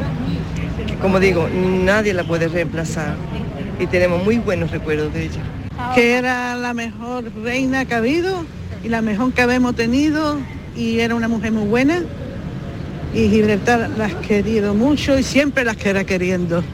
que, 0.86 0.96
como 0.96 1.18
digo, 1.20 1.48
nadie 1.48 2.12
la 2.14 2.24
puede 2.24 2.48
reemplazar 2.48 3.16
y 3.78 3.86
tenemos 3.86 4.22
muy 4.22 4.38
buenos 4.38 4.70
recuerdos 4.70 5.12
de 5.12 5.24
ella. 5.24 5.40
que 5.94 6.14
era 6.14 6.54
la 6.56 6.74
mejor 6.74 7.24
reina 7.42 7.84
que 7.84 7.94
ha 7.94 7.98
habido 7.98 8.44
y 8.84 8.88
la 8.88 9.02
mejor 9.02 9.32
que 9.32 9.42
habemos 9.42 9.74
tenido 9.74 10.38
y 10.76 11.00
era 11.00 11.14
una 11.14 11.28
mujer 11.28 11.52
muy 11.52 11.66
buena 11.66 12.02
y 13.14 13.28
Gibraltar 13.28 13.90
la 13.96 14.06
has 14.06 14.14
querido 14.14 14.74
mucho 14.74 15.18
y 15.18 15.22
siempre 15.22 15.64
las 15.64 15.76
queda 15.76 16.04
queriendo, 16.04 16.64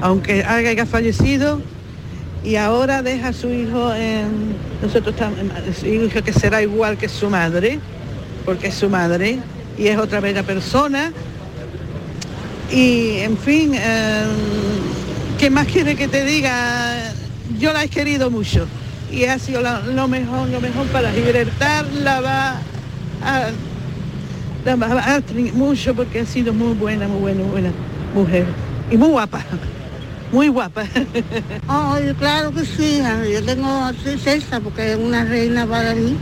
aunque 0.00 0.44
haya 0.44 0.86
fallecido 0.86 1.60
y 2.44 2.54
ahora 2.56 3.02
deja 3.02 3.28
a 3.28 3.32
su 3.32 3.48
hijo 3.50 3.92
en 3.94 4.56
nosotros 4.80 5.14
estamos 5.14 5.38
su 5.78 5.86
hijo 5.86 6.22
que 6.22 6.32
será 6.32 6.62
igual 6.62 6.96
que 6.96 7.08
su 7.08 7.28
madre, 7.28 7.80
porque 8.44 8.68
es 8.68 8.74
su 8.74 8.88
madre 8.88 9.40
y 9.76 9.88
es 9.88 9.98
otra 9.98 10.20
bella 10.20 10.44
persona 10.44 11.12
y 12.72 13.18
en 13.18 13.36
fin, 13.36 13.72
eh, 13.74 14.24
¿qué 15.38 15.50
más 15.50 15.66
quiere 15.66 15.96
que 15.96 16.06
te 16.06 16.24
diga? 16.24 17.12
Yo 17.58 17.72
la 17.72 17.84
he 17.84 17.88
querido 17.88 18.30
mucho 18.30 18.68
y 19.10 19.24
ha 19.24 19.38
sido 19.38 19.60
la- 19.62 19.80
lo 19.80 20.08
mejor, 20.08 20.48
lo 20.48 20.60
mejor 20.60 20.86
para 20.88 21.10
Gibraltar, 21.12 21.86
la 22.02 22.20
va 22.20 22.50
a, 23.24 23.50
la 24.64 24.76
va 24.76 25.16
a 25.16 25.22
mucho 25.54 25.94
porque 25.94 26.20
ha 26.20 26.26
sido 26.26 26.52
muy 26.52 26.74
buena, 26.74 27.08
muy 27.08 27.20
buena, 27.20 27.40
muy 27.40 27.50
buena 27.50 27.70
mujer 28.14 28.46
y 28.90 28.96
muy 28.96 29.08
guapa, 29.10 29.40
muy 30.32 30.48
guapa. 30.48 30.84
Ay, 31.68 32.14
claro 32.18 32.52
que 32.52 32.64
sí, 32.64 33.00
yo 33.32 33.42
tengo 33.44 33.90
César 34.22 34.60
porque 34.62 34.92
es 34.92 34.98
una 34.98 35.24
reina 35.24 35.66
para 35.66 35.94
mí, 35.94 36.16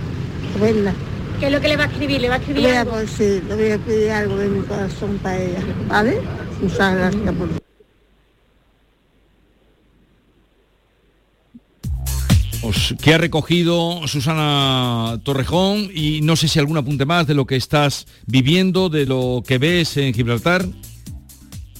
verla. 0.60 0.92
¿Qué 1.40 1.46
es 1.46 1.52
lo 1.52 1.60
que 1.60 1.68
le 1.68 1.76
va 1.76 1.84
a 1.84 1.86
escribir? 1.86 2.20
¿Le 2.20 2.28
va 2.28 2.36
a 2.36 2.38
escribir 2.38 2.66
a, 2.68 2.80
algo? 2.80 2.92
pues, 2.92 3.10
sí, 3.10 3.42
le 3.46 3.54
voy 3.54 3.70
a 3.70 3.78
pedir 3.78 4.10
algo 4.10 4.36
de 4.36 4.48
mi 4.48 4.62
corazón 4.64 5.18
para 5.22 5.38
ella, 5.38 5.58
¿vale? 5.88 6.18
Muchas 6.62 6.94
gracias 6.94 7.34
por 7.34 7.65
que 13.02 13.14
ha 13.14 13.18
recogido 13.18 14.06
Susana 14.06 15.20
Torrejón 15.22 15.90
y 15.94 16.20
no 16.22 16.36
sé 16.36 16.48
si 16.48 16.58
algún 16.58 16.76
apunte 16.76 17.04
más 17.04 17.26
de 17.26 17.34
lo 17.34 17.46
que 17.46 17.56
estás 17.56 18.06
viviendo, 18.26 18.88
de 18.88 19.06
lo 19.06 19.42
que 19.46 19.58
ves 19.58 19.96
en 19.96 20.14
Gibraltar. 20.14 20.64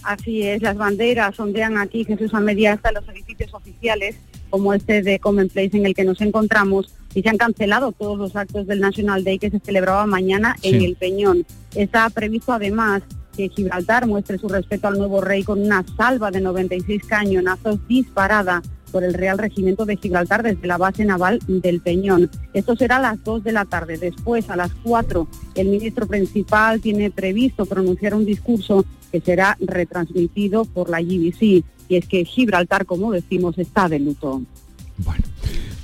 Así 0.02 0.42
es, 0.42 0.62
las 0.62 0.76
banderas 0.76 1.38
ondean 1.40 1.78
aquí 1.78 2.04
Jesús 2.04 2.32
a 2.32 2.40
media 2.40 2.74
hasta 2.74 2.92
los 2.92 3.08
edificios 3.08 3.52
oficiales, 3.52 4.16
como 4.50 4.72
este 4.72 5.02
de 5.02 5.18
Common 5.18 5.48
Place 5.48 5.76
en 5.76 5.84
el 5.84 5.94
que 5.94 6.04
nos 6.04 6.20
encontramos, 6.20 6.94
y 7.12 7.22
se 7.22 7.28
han 7.28 7.38
cancelado 7.38 7.92
todos 7.92 8.18
los 8.18 8.36
actos 8.36 8.66
del 8.66 8.80
National 8.80 9.24
Day 9.24 9.38
que 9.38 9.50
se 9.50 9.58
celebraba 9.58 10.06
mañana 10.06 10.54
en 10.62 10.82
el 10.82 10.94
Peñón. 10.94 11.44
Está 11.74 12.08
previsto 12.10 12.52
además 12.52 13.02
que 13.36 13.48
Gibraltar 13.48 14.06
muestre 14.06 14.38
su 14.38 14.48
respeto 14.48 14.88
al 14.88 14.98
nuevo 14.98 15.20
rey 15.20 15.42
con 15.42 15.60
una 15.60 15.84
salva 15.96 16.30
de 16.30 16.40
96 16.40 17.02
cañonazos 17.06 17.78
disparada 17.88 18.62
por 18.90 19.04
el 19.04 19.14
Real 19.14 19.38
Regimiento 19.38 19.84
de 19.84 19.96
Gibraltar 19.96 20.42
desde 20.42 20.66
la 20.66 20.78
base 20.78 21.04
naval 21.04 21.40
del 21.46 21.80
Peñón. 21.80 22.30
Esto 22.54 22.76
será 22.76 22.96
a 22.96 23.00
las 23.00 23.22
2 23.24 23.44
de 23.44 23.52
la 23.52 23.64
tarde. 23.64 23.98
Después, 23.98 24.48
a 24.50 24.56
las 24.56 24.72
4, 24.82 25.28
el 25.54 25.68
ministro 25.68 26.06
principal 26.06 26.80
tiene 26.80 27.10
previsto 27.10 27.66
pronunciar 27.66 28.14
un 28.14 28.24
discurso 28.24 28.84
que 29.12 29.20
será 29.20 29.56
retransmitido 29.60 30.64
por 30.64 30.90
la 30.90 31.00
GBC. 31.00 31.64
Y 31.88 31.96
es 31.96 32.06
que 32.06 32.24
Gibraltar, 32.24 32.86
como 32.86 33.12
decimos, 33.12 33.56
está 33.58 33.88
de 33.88 34.00
luto. 34.00 34.42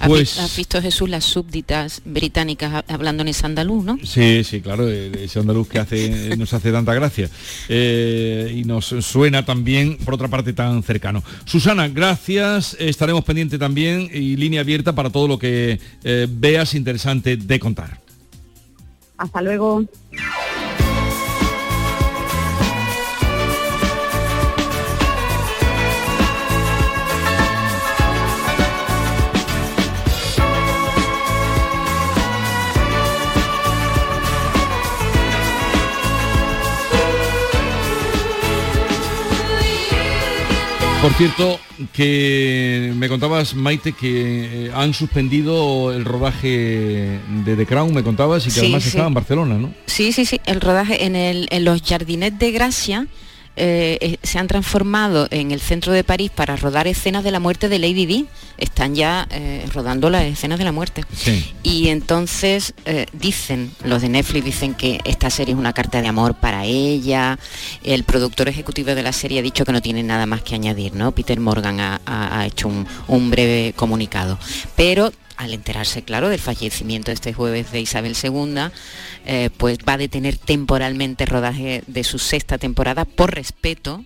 ¿Has, 0.02 0.08
vi- 0.08 0.14
Pues- 0.14 0.38
has 0.40 0.56
visto 0.56 0.82
Jesús 0.82 1.08
las 1.08 1.24
súbditas 1.24 2.02
británicas 2.04 2.72
ha- 2.74 2.92
hablando 2.92 3.22
en 3.22 3.28
ese 3.28 3.46
andaluz, 3.46 3.84
no? 3.84 3.98
Sí, 4.02 4.42
sí, 4.42 4.60
claro, 4.60 4.88
eh, 4.90 5.12
ese 5.24 5.38
andaluz 5.38 5.68
que 5.68 5.78
hace, 5.78 6.36
nos 6.36 6.52
hace 6.52 6.72
tanta 6.72 6.92
gracia 6.92 7.30
Eh, 7.68 8.52
y 8.52 8.64
nos 8.64 8.86
suena 8.86 9.44
también, 9.44 9.96
por 9.98 10.14
otra 10.14 10.26
parte, 10.26 10.52
tan 10.52 10.82
cercano. 10.82 11.22
Susana, 11.44 11.86
gracias, 11.88 12.76
estaremos 12.80 13.24
pendientes 13.24 13.60
también 13.60 14.10
y 14.12 14.34
línea 14.36 14.60
abierta 14.62 14.92
para 14.92 15.08
todo 15.10 15.28
lo 15.28 15.38
que 15.38 15.78
eh, 16.02 16.26
veas 16.28 16.74
interesante 16.74 17.36
de 17.36 17.60
contar. 17.60 18.00
Hasta 19.18 19.40
luego. 19.40 19.84
Por 41.02 41.12
cierto, 41.14 41.58
que 41.92 42.92
me 42.94 43.08
contabas, 43.08 43.56
Maite, 43.56 43.92
que 43.92 44.66
eh, 44.66 44.70
han 44.72 44.94
suspendido 44.94 45.92
el 45.92 46.04
rodaje 46.04 47.18
de 47.44 47.56
The 47.56 47.66
Crown, 47.66 47.92
me 47.92 48.04
contabas, 48.04 48.44
y 48.44 48.50
que 48.50 48.52
Sí, 48.52 48.60
además 48.60 48.82
sí. 48.84 48.88
estaba 48.90 49.08
en 49.08 49.14
Barcelona, 49.14 49.56
¿no? 49.56 49.74
Sí, 49.86 50.12
sí, 50.12 50.24
sí. 50.24 50.40
El 50.46 50.60
rodaje 50.60 51.04
en, 51.04 51.16
el, 51.16 51.48
en 51.50 51.64
los 51.64 51.82
Jardinets 51.82 52.38
de 52.38 52.52
Gracia 52.52 53.06
eh, 53.56 53.98
eh, 54.00 54.16
se 54.22 54.38
han 54.38 54.46
transformado 54.48 55.28
en 55.30 55.50
el 55.50 55.60
centro 55.60 55.92
de 55.92 56.04
París 56.04 56.30
para 56.34 56.56
rodar 56.56 56.86
escenas 56.86 57.22
de 57.24 57.30
la 57.30 57.40
muerte 57.40 57.68
de 57.68 57.78
Lady 57.78 58.06
Di. 58.06 58.26
Están 58.58 58.94
ya 58.94 59.26
eh, 59.30 59.64
rodando 59.72 60.08
las 60.10 60.24
escenas 60.24 60.58
de 60.58 60.64
la 60.64 60.72
muerte. 60.72 61.04
Sí. 61.14 61.52
Y 61.62 61.88
entonces 61.88 62.74
eh, 62.84 63.06
dicen, 63.12 63.72
los 63.84 64.02
de 64.02 64.08
Netflix 64.08 64.44
dicen 64.44 64.74
que 64.74 65.00
esta 65.04 65.30
serie 65.30 65.54
es 65.54 65.58
una 65.58 65.72
carta 65.72 66.00
de 66.00 66.08
amor 66.08 66.34
para 66.34 66.64
ella. 66.64 67.38
El 67.82 68.04
productor 68.04 68.48
ejecutivo 68.48 68.94
de 68.94 69.02
la 69.02 69.12
serie 69.12 69.40
ha 69.40 69.42
dicho 69.42 69.64
que 69.64 69.72
no 69.72 69.82
tiene 69.82 70.02
nada 70.02 70.26
más 70.26 70.42
que 70.42 70.54
añadir, 70.54 70.94
¿no? 70.94 71.12
Peter 71.12 71.38
Morgan 71.40 71.80
ha, 71.80 72.00
ha- 72.06 72.38
ha 72.40 72.46
hecho 72.46 72.68
un, 72.68 72.86
un 73.08 73.30
breve 73.30 73.72
comunicado. 73.76 74.38
Pero 74.76 75.12
al 75.36 75.52
enterarse, 75.52 76.02
claro, 76.02 76.28
del 76.28 76.38
fallecimiento 76.38 77.10
este 77.10 77.32
jueves 77.32 77.72
de 77.72 77.80
Isabel 77.80 78.16
II, 78.20 78.70
eh, 79.26 79.50
pues 79.56 79.78
va 79.88 79.94
a 79.94 79.98
detener 79.98 80.36
temporalmente 80.36 81.26
rodaje 81.26 81.82
de 81.86 82.04
su 82.04 82.18
sexta 82.18 82.58
temporada 82.58 83.04
por 83.04 83.34
respeto. 83.34 84.04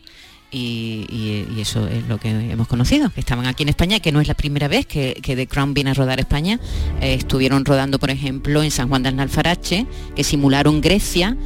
Y, 0.52 1.44
eso 1.60 1.86
es 1.88 2.06
lo 2.06 2.18
que 2.18 2.30
hemos 2.30 2.68
conocido, 2.68 3.10
que 3.10 3.20
estaban 3.20 3.46
aquí 3.46 3.64
en 3.64 3.68
España, 3.68 4.00
que 4.00 4.12
no 4.12 4.20
es 4.20 4.28
la 4.28 4.34
primera 4.34 4.68
vez 4.68 4.86
que, 4.86 5.18
que 5.22 5.36
The 5.36 5.46
Crown 5.48 5.74
viene 5.74 5.90
a 5.90 5.94
rodar 5.94 6.18
España. 6.18 6.60
Eh, 7.00 7.14
estuvieron 7.14 7.64
rodando, 7.64 7.98
por 7.98 8.10
ejemplo, 8.10 8.62
en 8.62 8.70
San 8.70 8.88
Juan 8.88 9.02
de 9.02 9.08
Alfarache, 9.10 9.86
que 10.14 10.24
simularon 10.24 10.80
Grecia 10.80 11.36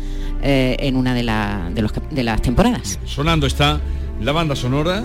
eh, 0.42 0.76
en 0.80 0.96
una 0.96 1.14
de, 1.14 1.22
de 1.22 2.22
las 2.22 2.42
temporadas. 2.42 2.98
Sonando 3.04 3.46
está 3.46 3.80
la 4.20 4.32
banda 4.32 4.54
sonora. 4.54 5.02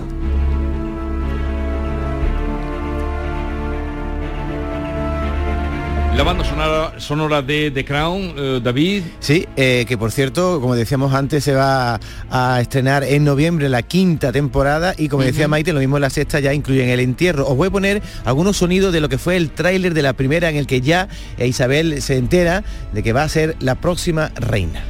La 6.16 6.22
banda 6.22 6.44
sonora, 6.44 6.98
sonora 6.98 7.42
de 7.42 7.70
The 7.70 7.84
Crown, 7.84 8.34
eh, 8.38 8.60
David. 8.64 9.02
Sí, 9.20 9.46
eh, 9.54 9.84
que 9.86 9.98
por 9.98 10.10
cierto, 10.10 10.62
como 10.62 10.74
decíamos 10.74 11.12
antes, 11.12 11.44
se 11.44 11.52
va 11.52 12.00
a 12.30 12.58
estrenar 12.62 13.04
en 13.04 13.22
noviembre 13.22 13.68
la 13.68 13.82
quinta 13.82 14.32
temporada 14.32 14.94
y 14.96 15.10
como 15.10 15.24
decía. 15.24 15.46
Maite, 15.46 15.74
lo 15.74 15.80
mismo 15.80 15.98
la 15.98 16.08
sexta 16.08 16.40
ya 16.40 16.54
incluyen 16.54 16.88
el 16.88 17.00
entierro. 17.00 17.46
Os 17.46 17.54
voy 17.54 17.68
a 17.68 17.70
poner 17.70 18.02
algunos 18.24 18.56
sonidos 18.56 18.94
de 18.94 19.02
lo 19.02 19.10
que 19.10 19.18
fue 19.18 19.36
el 19.36 19.50
tráiler 19.50 19.92
de 19.92 20.00
la 20.00 20.14
primera 20.14 20.48
en 20.48 20.56
el 20.56 20.66
que 20.66 20.80
ya 20.80 21.06
eh, 21.36 21.48
Isabel 21.48 22.00
se 22.00 22.16
entera 22.16 22.64
de 22.94 23.02
que 23.02 23.12
va 23.12 23.22
a 23.22 23.28
ser 23.28 23.54
la 23.60 23.74
próxima 23.74 24.30
reina. 24.36 24.82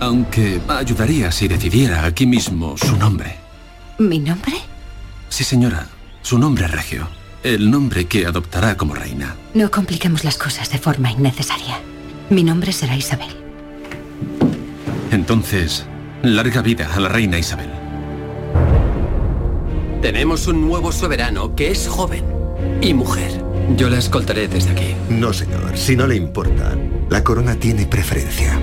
Aunque 0.00 0.62
ayudaría 0.66 1.30
si 1.30 1.46
decidiera 1.46 2.06
aquí 2.06 2.26
mismo 2.26 2.74
su 2.78 2.96
nombre. 2.96 3.36
¿Mi 3.98 4.18
nombre? 4.18 4.54
Sí, 5.28 5.44
señora, 5.44 5.86
su 6.22 6.38
nombre 6.38 6.66
regio. 6.68 7.17
El 7.44 7.70
nombre 7.70 8.06
que 8.06 8.26
adoptará 8.26 8.76
como 8.76 8.94
reina. 8.94 9.36
No 9.54 9.70
compliquemos 9.70 10.24
las 10.24 10.36
cosas 10.36 10.70
de 10.70 10.78
forma 10.78 11.12
innecesaria. 11.12 11.80
Mi 12.30 12.42
nombre 12.42 12.72
será 12.72 12.96
Isabel. 12.96 13.28
Entonces, 15.12 15.86
larga 16.22 16.62
vida 16.62 16.92
a 16.92 16.98
la 16.98 17.08
reina 17.08 17.38
Isabel. 17.38 17.70
Tenemos 20.02 20.48
un 20.48 20.66
nuevo 20.66 20.90
soberano 20.90 21.54
que 21.54 21.70
es 21.70 21.86
joven 21.86 22.24
y 22.80 22.92
mujer. 22.92 23.44
Yo 23.76 23.88
la 23.88 23.98
escoltaré 23.98 24.48
desde 24.48 24.70
aquí. 24.70 24.94
No, 25.08 25.32
señor, 25.32 25.76
si 25.76 25.94
no 25.94 26.08
le 26.08 26.16
importa. 26.16 26.76
La 27.08 27.22
corona 27.22 27.54
tiene 27.54 27.86
preferencia. 27.86 28.58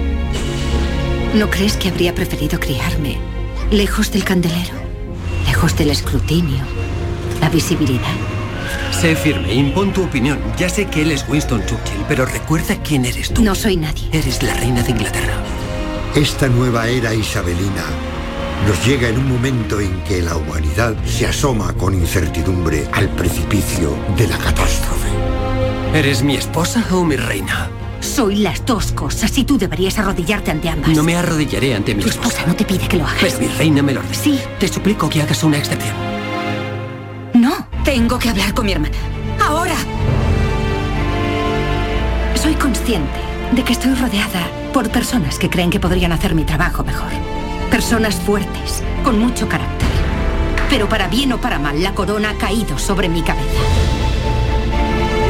¿No 1.34 1.50
crees 1.50 1.78
que 1.78 1.90
habría 1.90 2.14
preferido 2.14 2.60
criarme 2.60 3.18
lejos 3.72 4.12
del 4.12 4.26
candelero? 4.26 4.74
Lejos 5.46 5.78
del 5.78 5.92
escrutinio, 5.92 6.64
la 7.40 7.50
visibilidad. 7.50 8.35
Sé 8.92 9.16
firme, 9.16 9.54
impón 9.54 9.94
tu 9.94 10.04
opinión. 10.04 10.40
Ya 10.58 10.70
sé 10.70 10.86
que 10.88 11.02
él 11.02 11.12
es 11.12 11.26
Winston 11.28 11.62
Churchill, 11.66 12.04
pero 12.08 12.26
recuerda 12.26 12.76
quién 12.84 13.06
eres 13.06 13.34
tú. 13.34 13.44
No 13.44 13.56
soy 13.56 13.78
nadie. 13.78 14.08
Eres 14.12 14.42
la 14.44 14.54
reina 14.56 14.82
de 14.84 14.92
Inglaterra. 14.92 15.34
Esta 16.16 16.48
nueva 16.48 16.88
era 16.88 17.14
isabelina 17.14 17.84
nos 18.66 18.84
llega 18.88 19.10
en 19.10 19.18
un 19.20 19.28
momento 19.28 19.80
en 19.82 19.92
que 20.06 20.22
la 20.22 20.38
humanidad 20.38 20.96
se 21.06 21.28
asoma 21.28 21.74
con 21.74 21.94
incertidumbre 21.94 22.88
al 22.94 23.10
precipicio 23.10 23.96
de 24.18 24.28
la 24.30 24.38
catástrofe. 24.38 25.10
¿Eres 25.94 26.24
mi 26.24 26.36
esposa 26.36 26.84
o 26.92 27.04
mi 27.04 27.16
reina? 27.18 27.70
Soy 28.00 28.38
las 28.38 28.66
dos 28.66 28.92
cosas 28.94 29.38
y 29.38 29.44
tú 29.44 29.58
deberías 29.58 30.00
arrodillarte 30.00 30.52
ante 30.52 30.70
ambas. 30.70 30.90
No 30.92 31.04
me 31.04 31.16
arrodillaré 31.16 31.76
ante 31.76 31.94
mi 31.94 32.02
Tu 32.02 32.10
esposa. 32.10 32.30
esposa 32.30 32.48
no 32.48 32.56
te 32.56 32.64
pide 32.66 32.88
que 32.88 32.98
lo 32.98 33.06
hagas. 33.06 33.18
Pero 33.22 33.40
mi 33.40 33.48
reina 33.50 33.84
me 33.84 33.94
lo 33.94 34.00
ordena. 34.00 34.16
Sí. 34.18 34.40
Te 34.58 34.68
suplico 34.68 35.10
que 35.10 35.22
hagas 35.22 35.44
una 35.44 35.58
excepción. 35.58 35.94
Tengo 37.86 38.18
que 38.18 38.30
hablar 38.30 38.52
con 38.56 38.66
mi 38.66 38.72
hermana. 38.72 38.98
¡Ahora! 39.40 39.76
Soy 42.34 42.56
consciente 42.56 43.20
de 43.52 43.64
que 43.64 43.74
estoy 43.74 43.94
rodeada 43.94 44.50
por 44.74 44.90
personas 44.90 45.38
que 45.38 45.52
creen 45.52 45.70
que 45.70 45.80
podrían 45.80 46.12
hacer 46.12 46.34
mi 46.34 46.46
trabajo 46.46 46.84
mejor. 46.84 47.12
Personas 47.70 48.16
fuertes, 48.16 48.82
con 49.04 49.20
mucho 49.20 49.48
carácter. 49.48 49.88
Pero 50.68 50.90
para 50.90 51.08
bien 51.08 51.32
o 51.34 51.38
para 51.40 51.60
mal, 51.60 51.84
la 51.84 51.94
corona 51.94 52.32
ha 52.32 52.38
caído 52.38 52.80
sobre 52.80 53.08
mi 53.08 53.22
cabeza. 53.22 53.62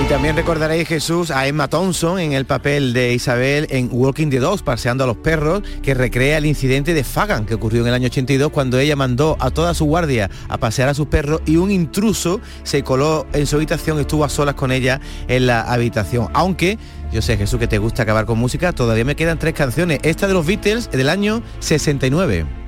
También 0.09 0.35
recordaréis, 0.35 0.87
Jesús, 0.87 1.31
a 1.31 1.47
Emma 1.47 1.67
Thompson 1.67 2.19
en 2.19 2.33
el 2.33 2.45
papel 2.45 2.93
de 2.93 3.13
Isabel 3.13 3.65
en 3.71 3.89
Walking 3.91 4.29
the 4.29 4.39
Dogs, 4.39 4.61
paseando 4.61 5.03
a 5.03 5.07
los 5.07 5.17
perros, 5.17 5.63
que 5.81 5.95
recrea 5.95 6.37
el 6.37 6.45
incidente 6.45 6.93
de 6.93 7.03
Fagan 7.03 7.45
que 7.45 7.55
ocurrió 7.55 7.81
en 7.81 7.87
el 7.87 7.95
año 7.95 8.05
82 8.05 8.51
cuando 8.51 8.77
ella 8.77 8.95
mandó 8.95 9.35
a 9.39 9.49
toda 9.49 9.73
su 9.73 9.85
guardia 9.85 10.29
a 10.47 10.57
pasear 10.57 10.89
a 10.89 10.93
sus 10.93 11.07
perros 11.07 11.41
y 11.47 11.57
un 11.57 11.71
intruso 11.71 12.39
se 12.63 12.83
coló 12.83 13.25
en 13.33 13.47
su 13.47 13.55
habitación, 13.55 13.99
estuvo 13.99 14.23
a 14.23 14.29
solas 14.29 14.53
con 14.53 14.71
ella 14.71 15.01
en 15.27 15.47
la 15.47 15.61
habitación. 15.61 16.29
Aunque 16.33 16.77
yo 17.11 17.23
sé, 17.23 17.35
Jesús, 17.35 17.59
que 17.59 17.67
te 17.67 17.79
gusta 17.79 18.03
acabar 18.03 18.27
con 18.27 18.37
música, 18.37 18.73
todavía 18.73 19.05
me 19.05 19.15
quedan 19.15 19.39
tres 19.39 19.55
canciones. 19.55 19.99
Esta 20.03 20.27
de 20.27 20.33
los 20.33 20.45
Beatles 20.45 20.91
del 20.91 21.09
año 21.09 21.41
69. 21.59 22.64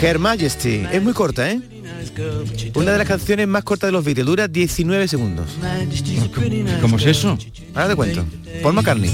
Her 0.00 0.18
Majesty. 0.18 0.86
Es 0.92 1.02
muy 1.02 1.12
corta, 1.12 1.50
¿eh? 1.50 1.60
Una 2.74 2.92
de 2.92 2.98
las 2.98 3.08
canciones 3.08 3.48
más 3.48 3.64
cortas 3.64 3.88
de 3.88 3.92
los 3.92 4.04
Beatles. 4.04 4.26
Dura 4.26 4.46
19 4.48 5.08
segundos. 5.08 5.46
¿Cómo 6.80 6.98
es 6.98 7.06
eso? 7.06 7.36
Ahora 7.74 7.88
te 7.88 7.96
cuento. 7.96 8.24
Paul 8.62 8.74
McCartney. 8.74 9.10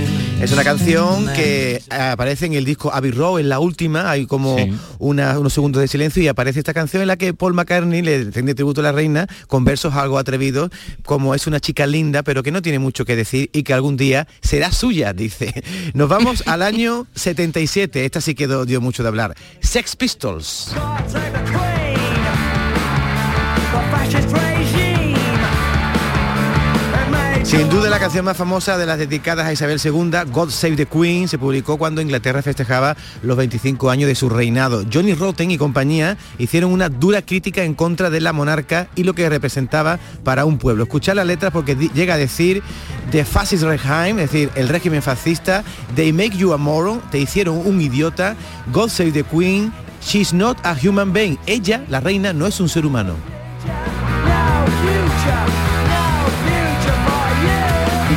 I 0.00 0.27
Es 0.40 0.52
una 0.52 0.62
canción 0.62 1.26
que 1.34 1.82
aparece 1.90 2.46
en 2.46 2.52
el 2.54 2.64
disco 2.64 2.92
Abbey 2.94 3.10
Road, 3.10 3.40
en 3.40 3.48
la 3.48 3.58
última, 3.58 4.08
hay 4.08 4.24
como 4.26 4.56
una- 5.00 5.36
unos 5.38 5.52
segundos 5.52 5.82
de 5.82 5.88
silencio 5.88 6.22
y 6.22 6.28
aparece 6.28 6.60
esta 6.60 6.72
canción 6.72 7.02
en 7.02 7.08
la 7.08 7.16
que 7.16 7.34
Paul 7.34 7.54
McCartney 7.54 8.02
le 8.02 8.24
rinde 8.30 8.54
tributo 8.54 8.80
a 8.80 8.84
la 8.84 8.92
reina 8.92 9.26
con 9.48 9.64
versos 9.64 9.94
algo 9.94 10.16
atrevidos, 10.16 10.70
como 11.04 11.34
es 11.34 11.46
una 11.48 11.58
chica 11.58 11.86
linda, 11.86 12.22
pero 12.22 12.44
que 12.44 12.52
no 12.52 12.62
tiene 12.62 12.78
mucho 12.78 13.04
que 13.04 13.16
decir 13.16 13.50
y 13.52 13.64
que 13.64 13.74
algún 13.74 13.96
día 13.96 14.28
será 14.40 14.70
suya, 14.70 15.12
dice. 15.12 15.52
Nos 15.92 16.08
vamos 16.08 16.44
al 16.46 16.62
año 16.62 17.06
77, 17.16 18.04
esta 18.04 18.20
sí 18.20 18.34
quedó 18.36 18.64
dio 18.64 18.80
mucho 18.80 19.02
de 19.02 19.08
hablar. 19.08 19.34
Sex 19.60 19.96
Pistols. 19.96 20.70
Sin 27.48 27.70
duda 27.70 27.88
la 27.88 27.98
canción 27.98 28.26
más 28.26 28.36
famosa 28.36 28.76
de 28.76 28.84
las 28.84 28.98
dedicadas 28.98 29.46
a 29.46 29.52
Isabel 29.54 29.80
II, 29.82 30.30
God 30.30 30.50
Save 30.50 30.76
the 30.76 30.84
Queen, 30.84 31.28
se 31.28 31.38
publicó 31.38 31.78
cuando 31.78 32.02
Inglaterra 32.02 32.42
festejaba 32.42 32.94
los 33.22 33.38
25 33.38 33.88
años 33.88 34.06
de 34.06 34.14
su 34.14 34.28
reinado. 34.28 34.84
Johnny 34.92 35.14
Rotten 35.14 35.50
y 35.50 35.56
compañía 35.56 36.18
hicieron 36.36 36.70
una 36.70 36.90
dura 36.90 37.22
crítica 37.22 37.64
en 37.64 37.72
contra 37.72 38.10
de 38.10 38.20
la 38.20 38.34
monarca 38.34 38.88
y 38.96 39.04
lo 39.04 39.14
que 39.14 39.30
representaba 39.30 39.98
para 40.24 40.44
un 40.44 40.58
pueblo. 40.58 40.82
Escuchar 40.82 41.16
la 41.16 41.24
letra 41.24 41.50
porque 41.50 41.74
llega 41.74 42.14
a 42.14 42.18
decir 42.18 42.62
The 43.12 43.24
Fascist 43.24 43.62
Regime, 43.62 44.22
es 44.24 44.30
decir, 44.30 44.50
el 44.54 44.68
régimen 44.68 45.00
fascista, 45.00 45.64
They 45.96 46.12
make 46.12 46.36
you 46.36 46.52
a 46.52 46.58
moron, 46.58 47.00
te 47.10 47.18
hicieron 47.18 47.66
un 47.66 47.80
idiota, 47.80 48.36
God 48.74 48.90
Save 48.90 49.12
the 49.12 49.24
Queen, 49.24 49.72
She's 50.02 50.34
not 50.34 50.58
a 50.64 50.74
human 50.74 51.14
being. 51.14 51.38
Ella, 51.46 51.82
la 51.88 52.00
reina, 52.00 52.34
no 52.34 52.46
es 52.46 52.60
un 52.60 52.68
ser 52.68 52.84
humano. 52.84 53.14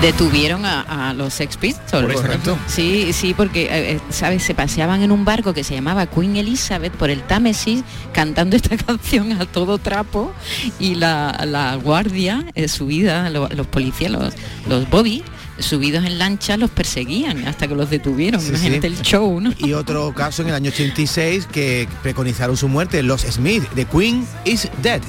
Detuvieron 0.02 0.66
a, 0.66 1.10
a 1.10 1.14
los 1.14 1.34
Sex 1.34 1.58
Pistols. 1.58 2.08
Por. 2.14 2.24
Sí, 2.68 3.14
sí, 3.14 3.34
porque, 3.36 3.64
eh, 3.66 3.92
eh, 3.94 4.00
¿sabes? 4.10 4.42
Se 4.44 4.56
paseaban 4.56 5.04
en 5.04 5.12
un 5.12 5.26
barco 5.26 5.54
que 5.54 5.64
se 5.64 5.76
llamaba 5.76 6.08
Queen 6.08 6.36
Elizabeth 6.38 6.92
por 6.94 7.10
el 7.12 7.22
Támesis 7.22 7.84
cantando 8.12 8.56
esta 8.56 8.76
canción 8.86 9.34
a 9.34 9.46
todo 9.46 9.78
trapo 9.78 10.34
y 10.80 10.96
la, 10.96 11.44
la 11.48 11.76
guardia 11.76 12.46
eh, 12.56 12.68
subida, 12.68 13.30
lo- 13.30 13.48
los 13.50 13.68
policías, 13.68 14.12
los, 14.12 14.34
los 14.68 14.90
bobby, 14.90 15.24
subidos 15.60 16.04
en 16.04 16.18
lancha, 16.18 16.58
los 16.58 16.72
perseguían 16.72 17.48
hasta 17.48 17.68
que 17.68 17.76
los 17.76 17.90
detuvieron. 17.92 18.42
Sí. 18.42 18.80
el 18.82 19.02
show, 19.04 19.40
¿no? 19.40 19.54
Y 19.60 19.74
otro 19.74 20.14
caso 20.16 20.42
en 20.42 20.48
el 20.50 20.56
año 20.56 20.72
86 20.72 21.48
que 21.52 21.88
preconizaron 22.02 22.58
su 22.58 22.68
muerte, 22.68 23.04
los 23.04 23.22
Smith, 23.22 23.64
The 23.76 23.86
Queen 23.86 24.26
is 24.46 24.68
Dead. 24.82 25.02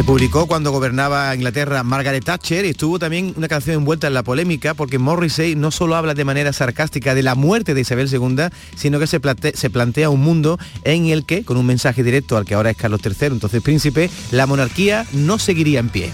Se 0.00 0.04
publicó 0.04 0.46
cuando 0.46 0.70
gobernaba 0.72 1.34
Inglaterra 1.34 1.82
Margaret 1.82 2.24
Thatcher 2.24 2.64
y 2.64 2.70
estuvo 2.70 2.98
también 2.98 3.34
una 3.36 3.48
canción 3.48 3.76
envuelta 3.76 4.06
en 4.06 4.14
la 4.14 4.22
polémica 4.22 4.72
porque 4.72 4.98
Morrissey 4.98 5.56
no 5.56 5.70
solo 5.70 5.94
habla 5.94 6.14
de 6.14 6.24
manera 6.24 6.54
sarcástica 6.54 7.14
de 7.14 7.22
la 7.22 7.34
muerte 7.34 7.74
de 7.74 7.82
Isabel 7.82 8.08
II, 8.10 8.46
sino 8.76 8.98
que 8.98 9.06
se, 9.06 9.20
plante- 9.20 9.54
se 9.54 9.68
plantea 9.68 10.08
un 10.08 10.22
mundo 10.22 10.58
en 10.84 11.08
el 11.08 11.26
que, 11.26 11.44
con 11.44 11.58
un 11.58 11.66
mensaje 11.66 12.02
directo 12.02 12.38
al 12.38 12.46
que 12.46 12.54
ahora 12.54 12.70
es 12.70 12.78
Carlos 12.78 13.02
III, 13.04 13.26
entonces 13.26 13.60
príncipe, 13.62 14.08
la 14.30 14.46
monarquía 14.46 15.04
no 15.12 15.38
seguiría 15.38 15.80
en 15.80 15.90
pie. 15.90 16.10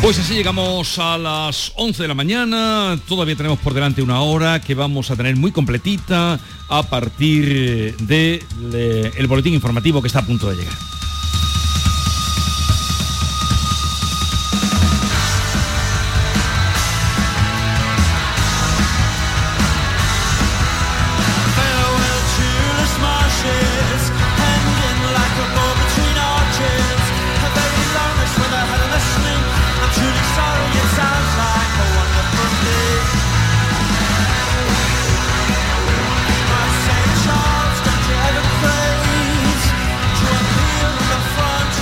Pues 0.00 0.18
así 0.18 0.32
llegamos 0.32 0.98
a 0.98 1.18
las 1.18 1.72
11 1.76 2.00
de 2.00 2.08
la 2.08 2.14
mañana, 2.14 2.98
todavía 3.06 3.36
tenemos 3.36 3.58
por 3.58 3.74
delante 3.74 4.00
una 4.00 4.22
hora 4.22 4.58
que 4.62 4.74
vamos 4.74 5.10
a 5.10 5.16
tener 5.16 5.36
muy 5.36 5.52
completita 5.52 6.40
a 6.70 6.82
partir 6.84 7.94
del 7.98 9.26
boletín 9.28 9.52
informativo 9.52 10.00
que 10.00 10.06
está 10.06 10.20
a 10.20 10.26
punto 10.26 10.48
de 10.48 10.56
llegar. 10.56 10.72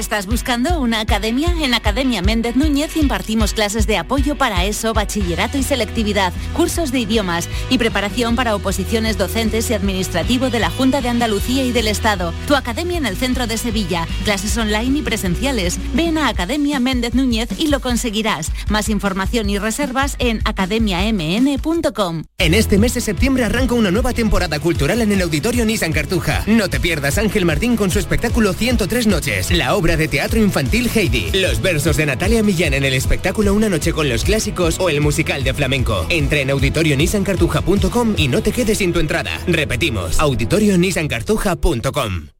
¿Estás 0.00 0.24
buscando 0.24 0.80
una 0.80 1.00
academia? 1.00 1.54
En 1.60 1.74
Academia 1.74 2.22
Méndez 2.22 2.56
Núñez 2.56 2.96
impartimos 2.96 3.52
clases 3.52 3.86
de 3.86 3.98
apoyo 3.98 4.34
para 4.34 4.64
ESO, 4.64 4.94
bachillerato 4.94 5.58
y 5.58 5.62
selectividad, 5.62 6.32
cursos 6.56 6.90
de 6.90 7.00
idiomas 7.00 7.50
y 7.68 7.76
preparación 7.76 8.34
para 8.34 8.56
oposiciones 8.56 9.18
docentes 9.18 9.68
y 9.68 9.74
administrativo 9.74 10.48
de 10.48 10.58
la 10.58 10.70
Junta 10.70 11.02
de 11.02 11.10
Andalucía 11.10 11.64
y 11.64 11.72
del 11.72 11.86
Estado. 11.86 12.32
Tu 12.48 12.56
academia 12.56 12.96
en 12.96 13.04
el 13.04 13.18
centro 13.18 13.46
de 13.46 13.58
Sevilla, 13.58 14.08
clases 14.24 14.56
online 14.56 15.00
y 15.00 15.02
presenciales. 15.02 15.78
Ven 15.92 16.16
a 16.16 16.28
Academia 16.28 16.80
Méndez 16.80 17.12
Núñez 17.12 17.50
y 17.58 17.66
lo 17.66 17.80
conseguirás. 17.80 18.50
Más 18.70 18.88
información 18.88 19.50
y 19.50 19.58
reservas 19.58 20.16
en 20.18 20.40
academiamn.com. 20.46 22.22
En 22.38 22.54
este 22.54 22.78
mes 22.78 22.94
de 22.94 23.02
septiembre 23.02 23.44
arranca 23.44 23.74
una 23.74 23.90
nueva 23.90 24.14
temporada 24.14 24.60
cultural 24.60 25.02
en 25.02 25.12
el 25.12 25.20
Auditorio 25.20 25.66
Nissan 25.66 25.92
Cartuja. 25.92 26.42
No 26.46 26.70
te 26.70 26.80
pierdas 26.80 27.18
Ángel 27.18 27.44
Martín 27.44 27.76
con 27.76 27.90
su 27.90 27.98
espectáculo 27.98 28.54
103 28.54 29.06
noches, 29.06 29.50
la 29.50 29.74
de 29.96 30.08
teatro 30.08 30.40
infantil 30.40 30.90
Heidi, 30.94 31.30
los 31.32 31.62
versos 31.62 31.96
de 31.96 32.06
Natalia 32.06 32.42
Millán 32.42 32.74
en 32.74 32.84
el 32.84 32.94
espectáculo 32.94 33.54
Una 33.54 33.68
noche 33.68 33.92
con 33.92 34.08
los 34.08 34.24
clásicos 34.24 34.78
o 34.80 34.88
el 34.88 35.00
musical 35.00 35.44
de 35.44 35.54
flamenco. 35.54 36.06
Entra 36.08 36.40
en 36.40 36.50
auditorionissancartuja.com 36.50 38.14
y 38.16 38.26
no 38.28 38.42
te 38.42 38.52
quedes 38.52 38.78
sin 38.78 38.92
tu 38.92 39.00
entrada. 39.00 39.40
Repetimos, 39.46 40.18
auditorionissancartuja.com. 40.18 42.39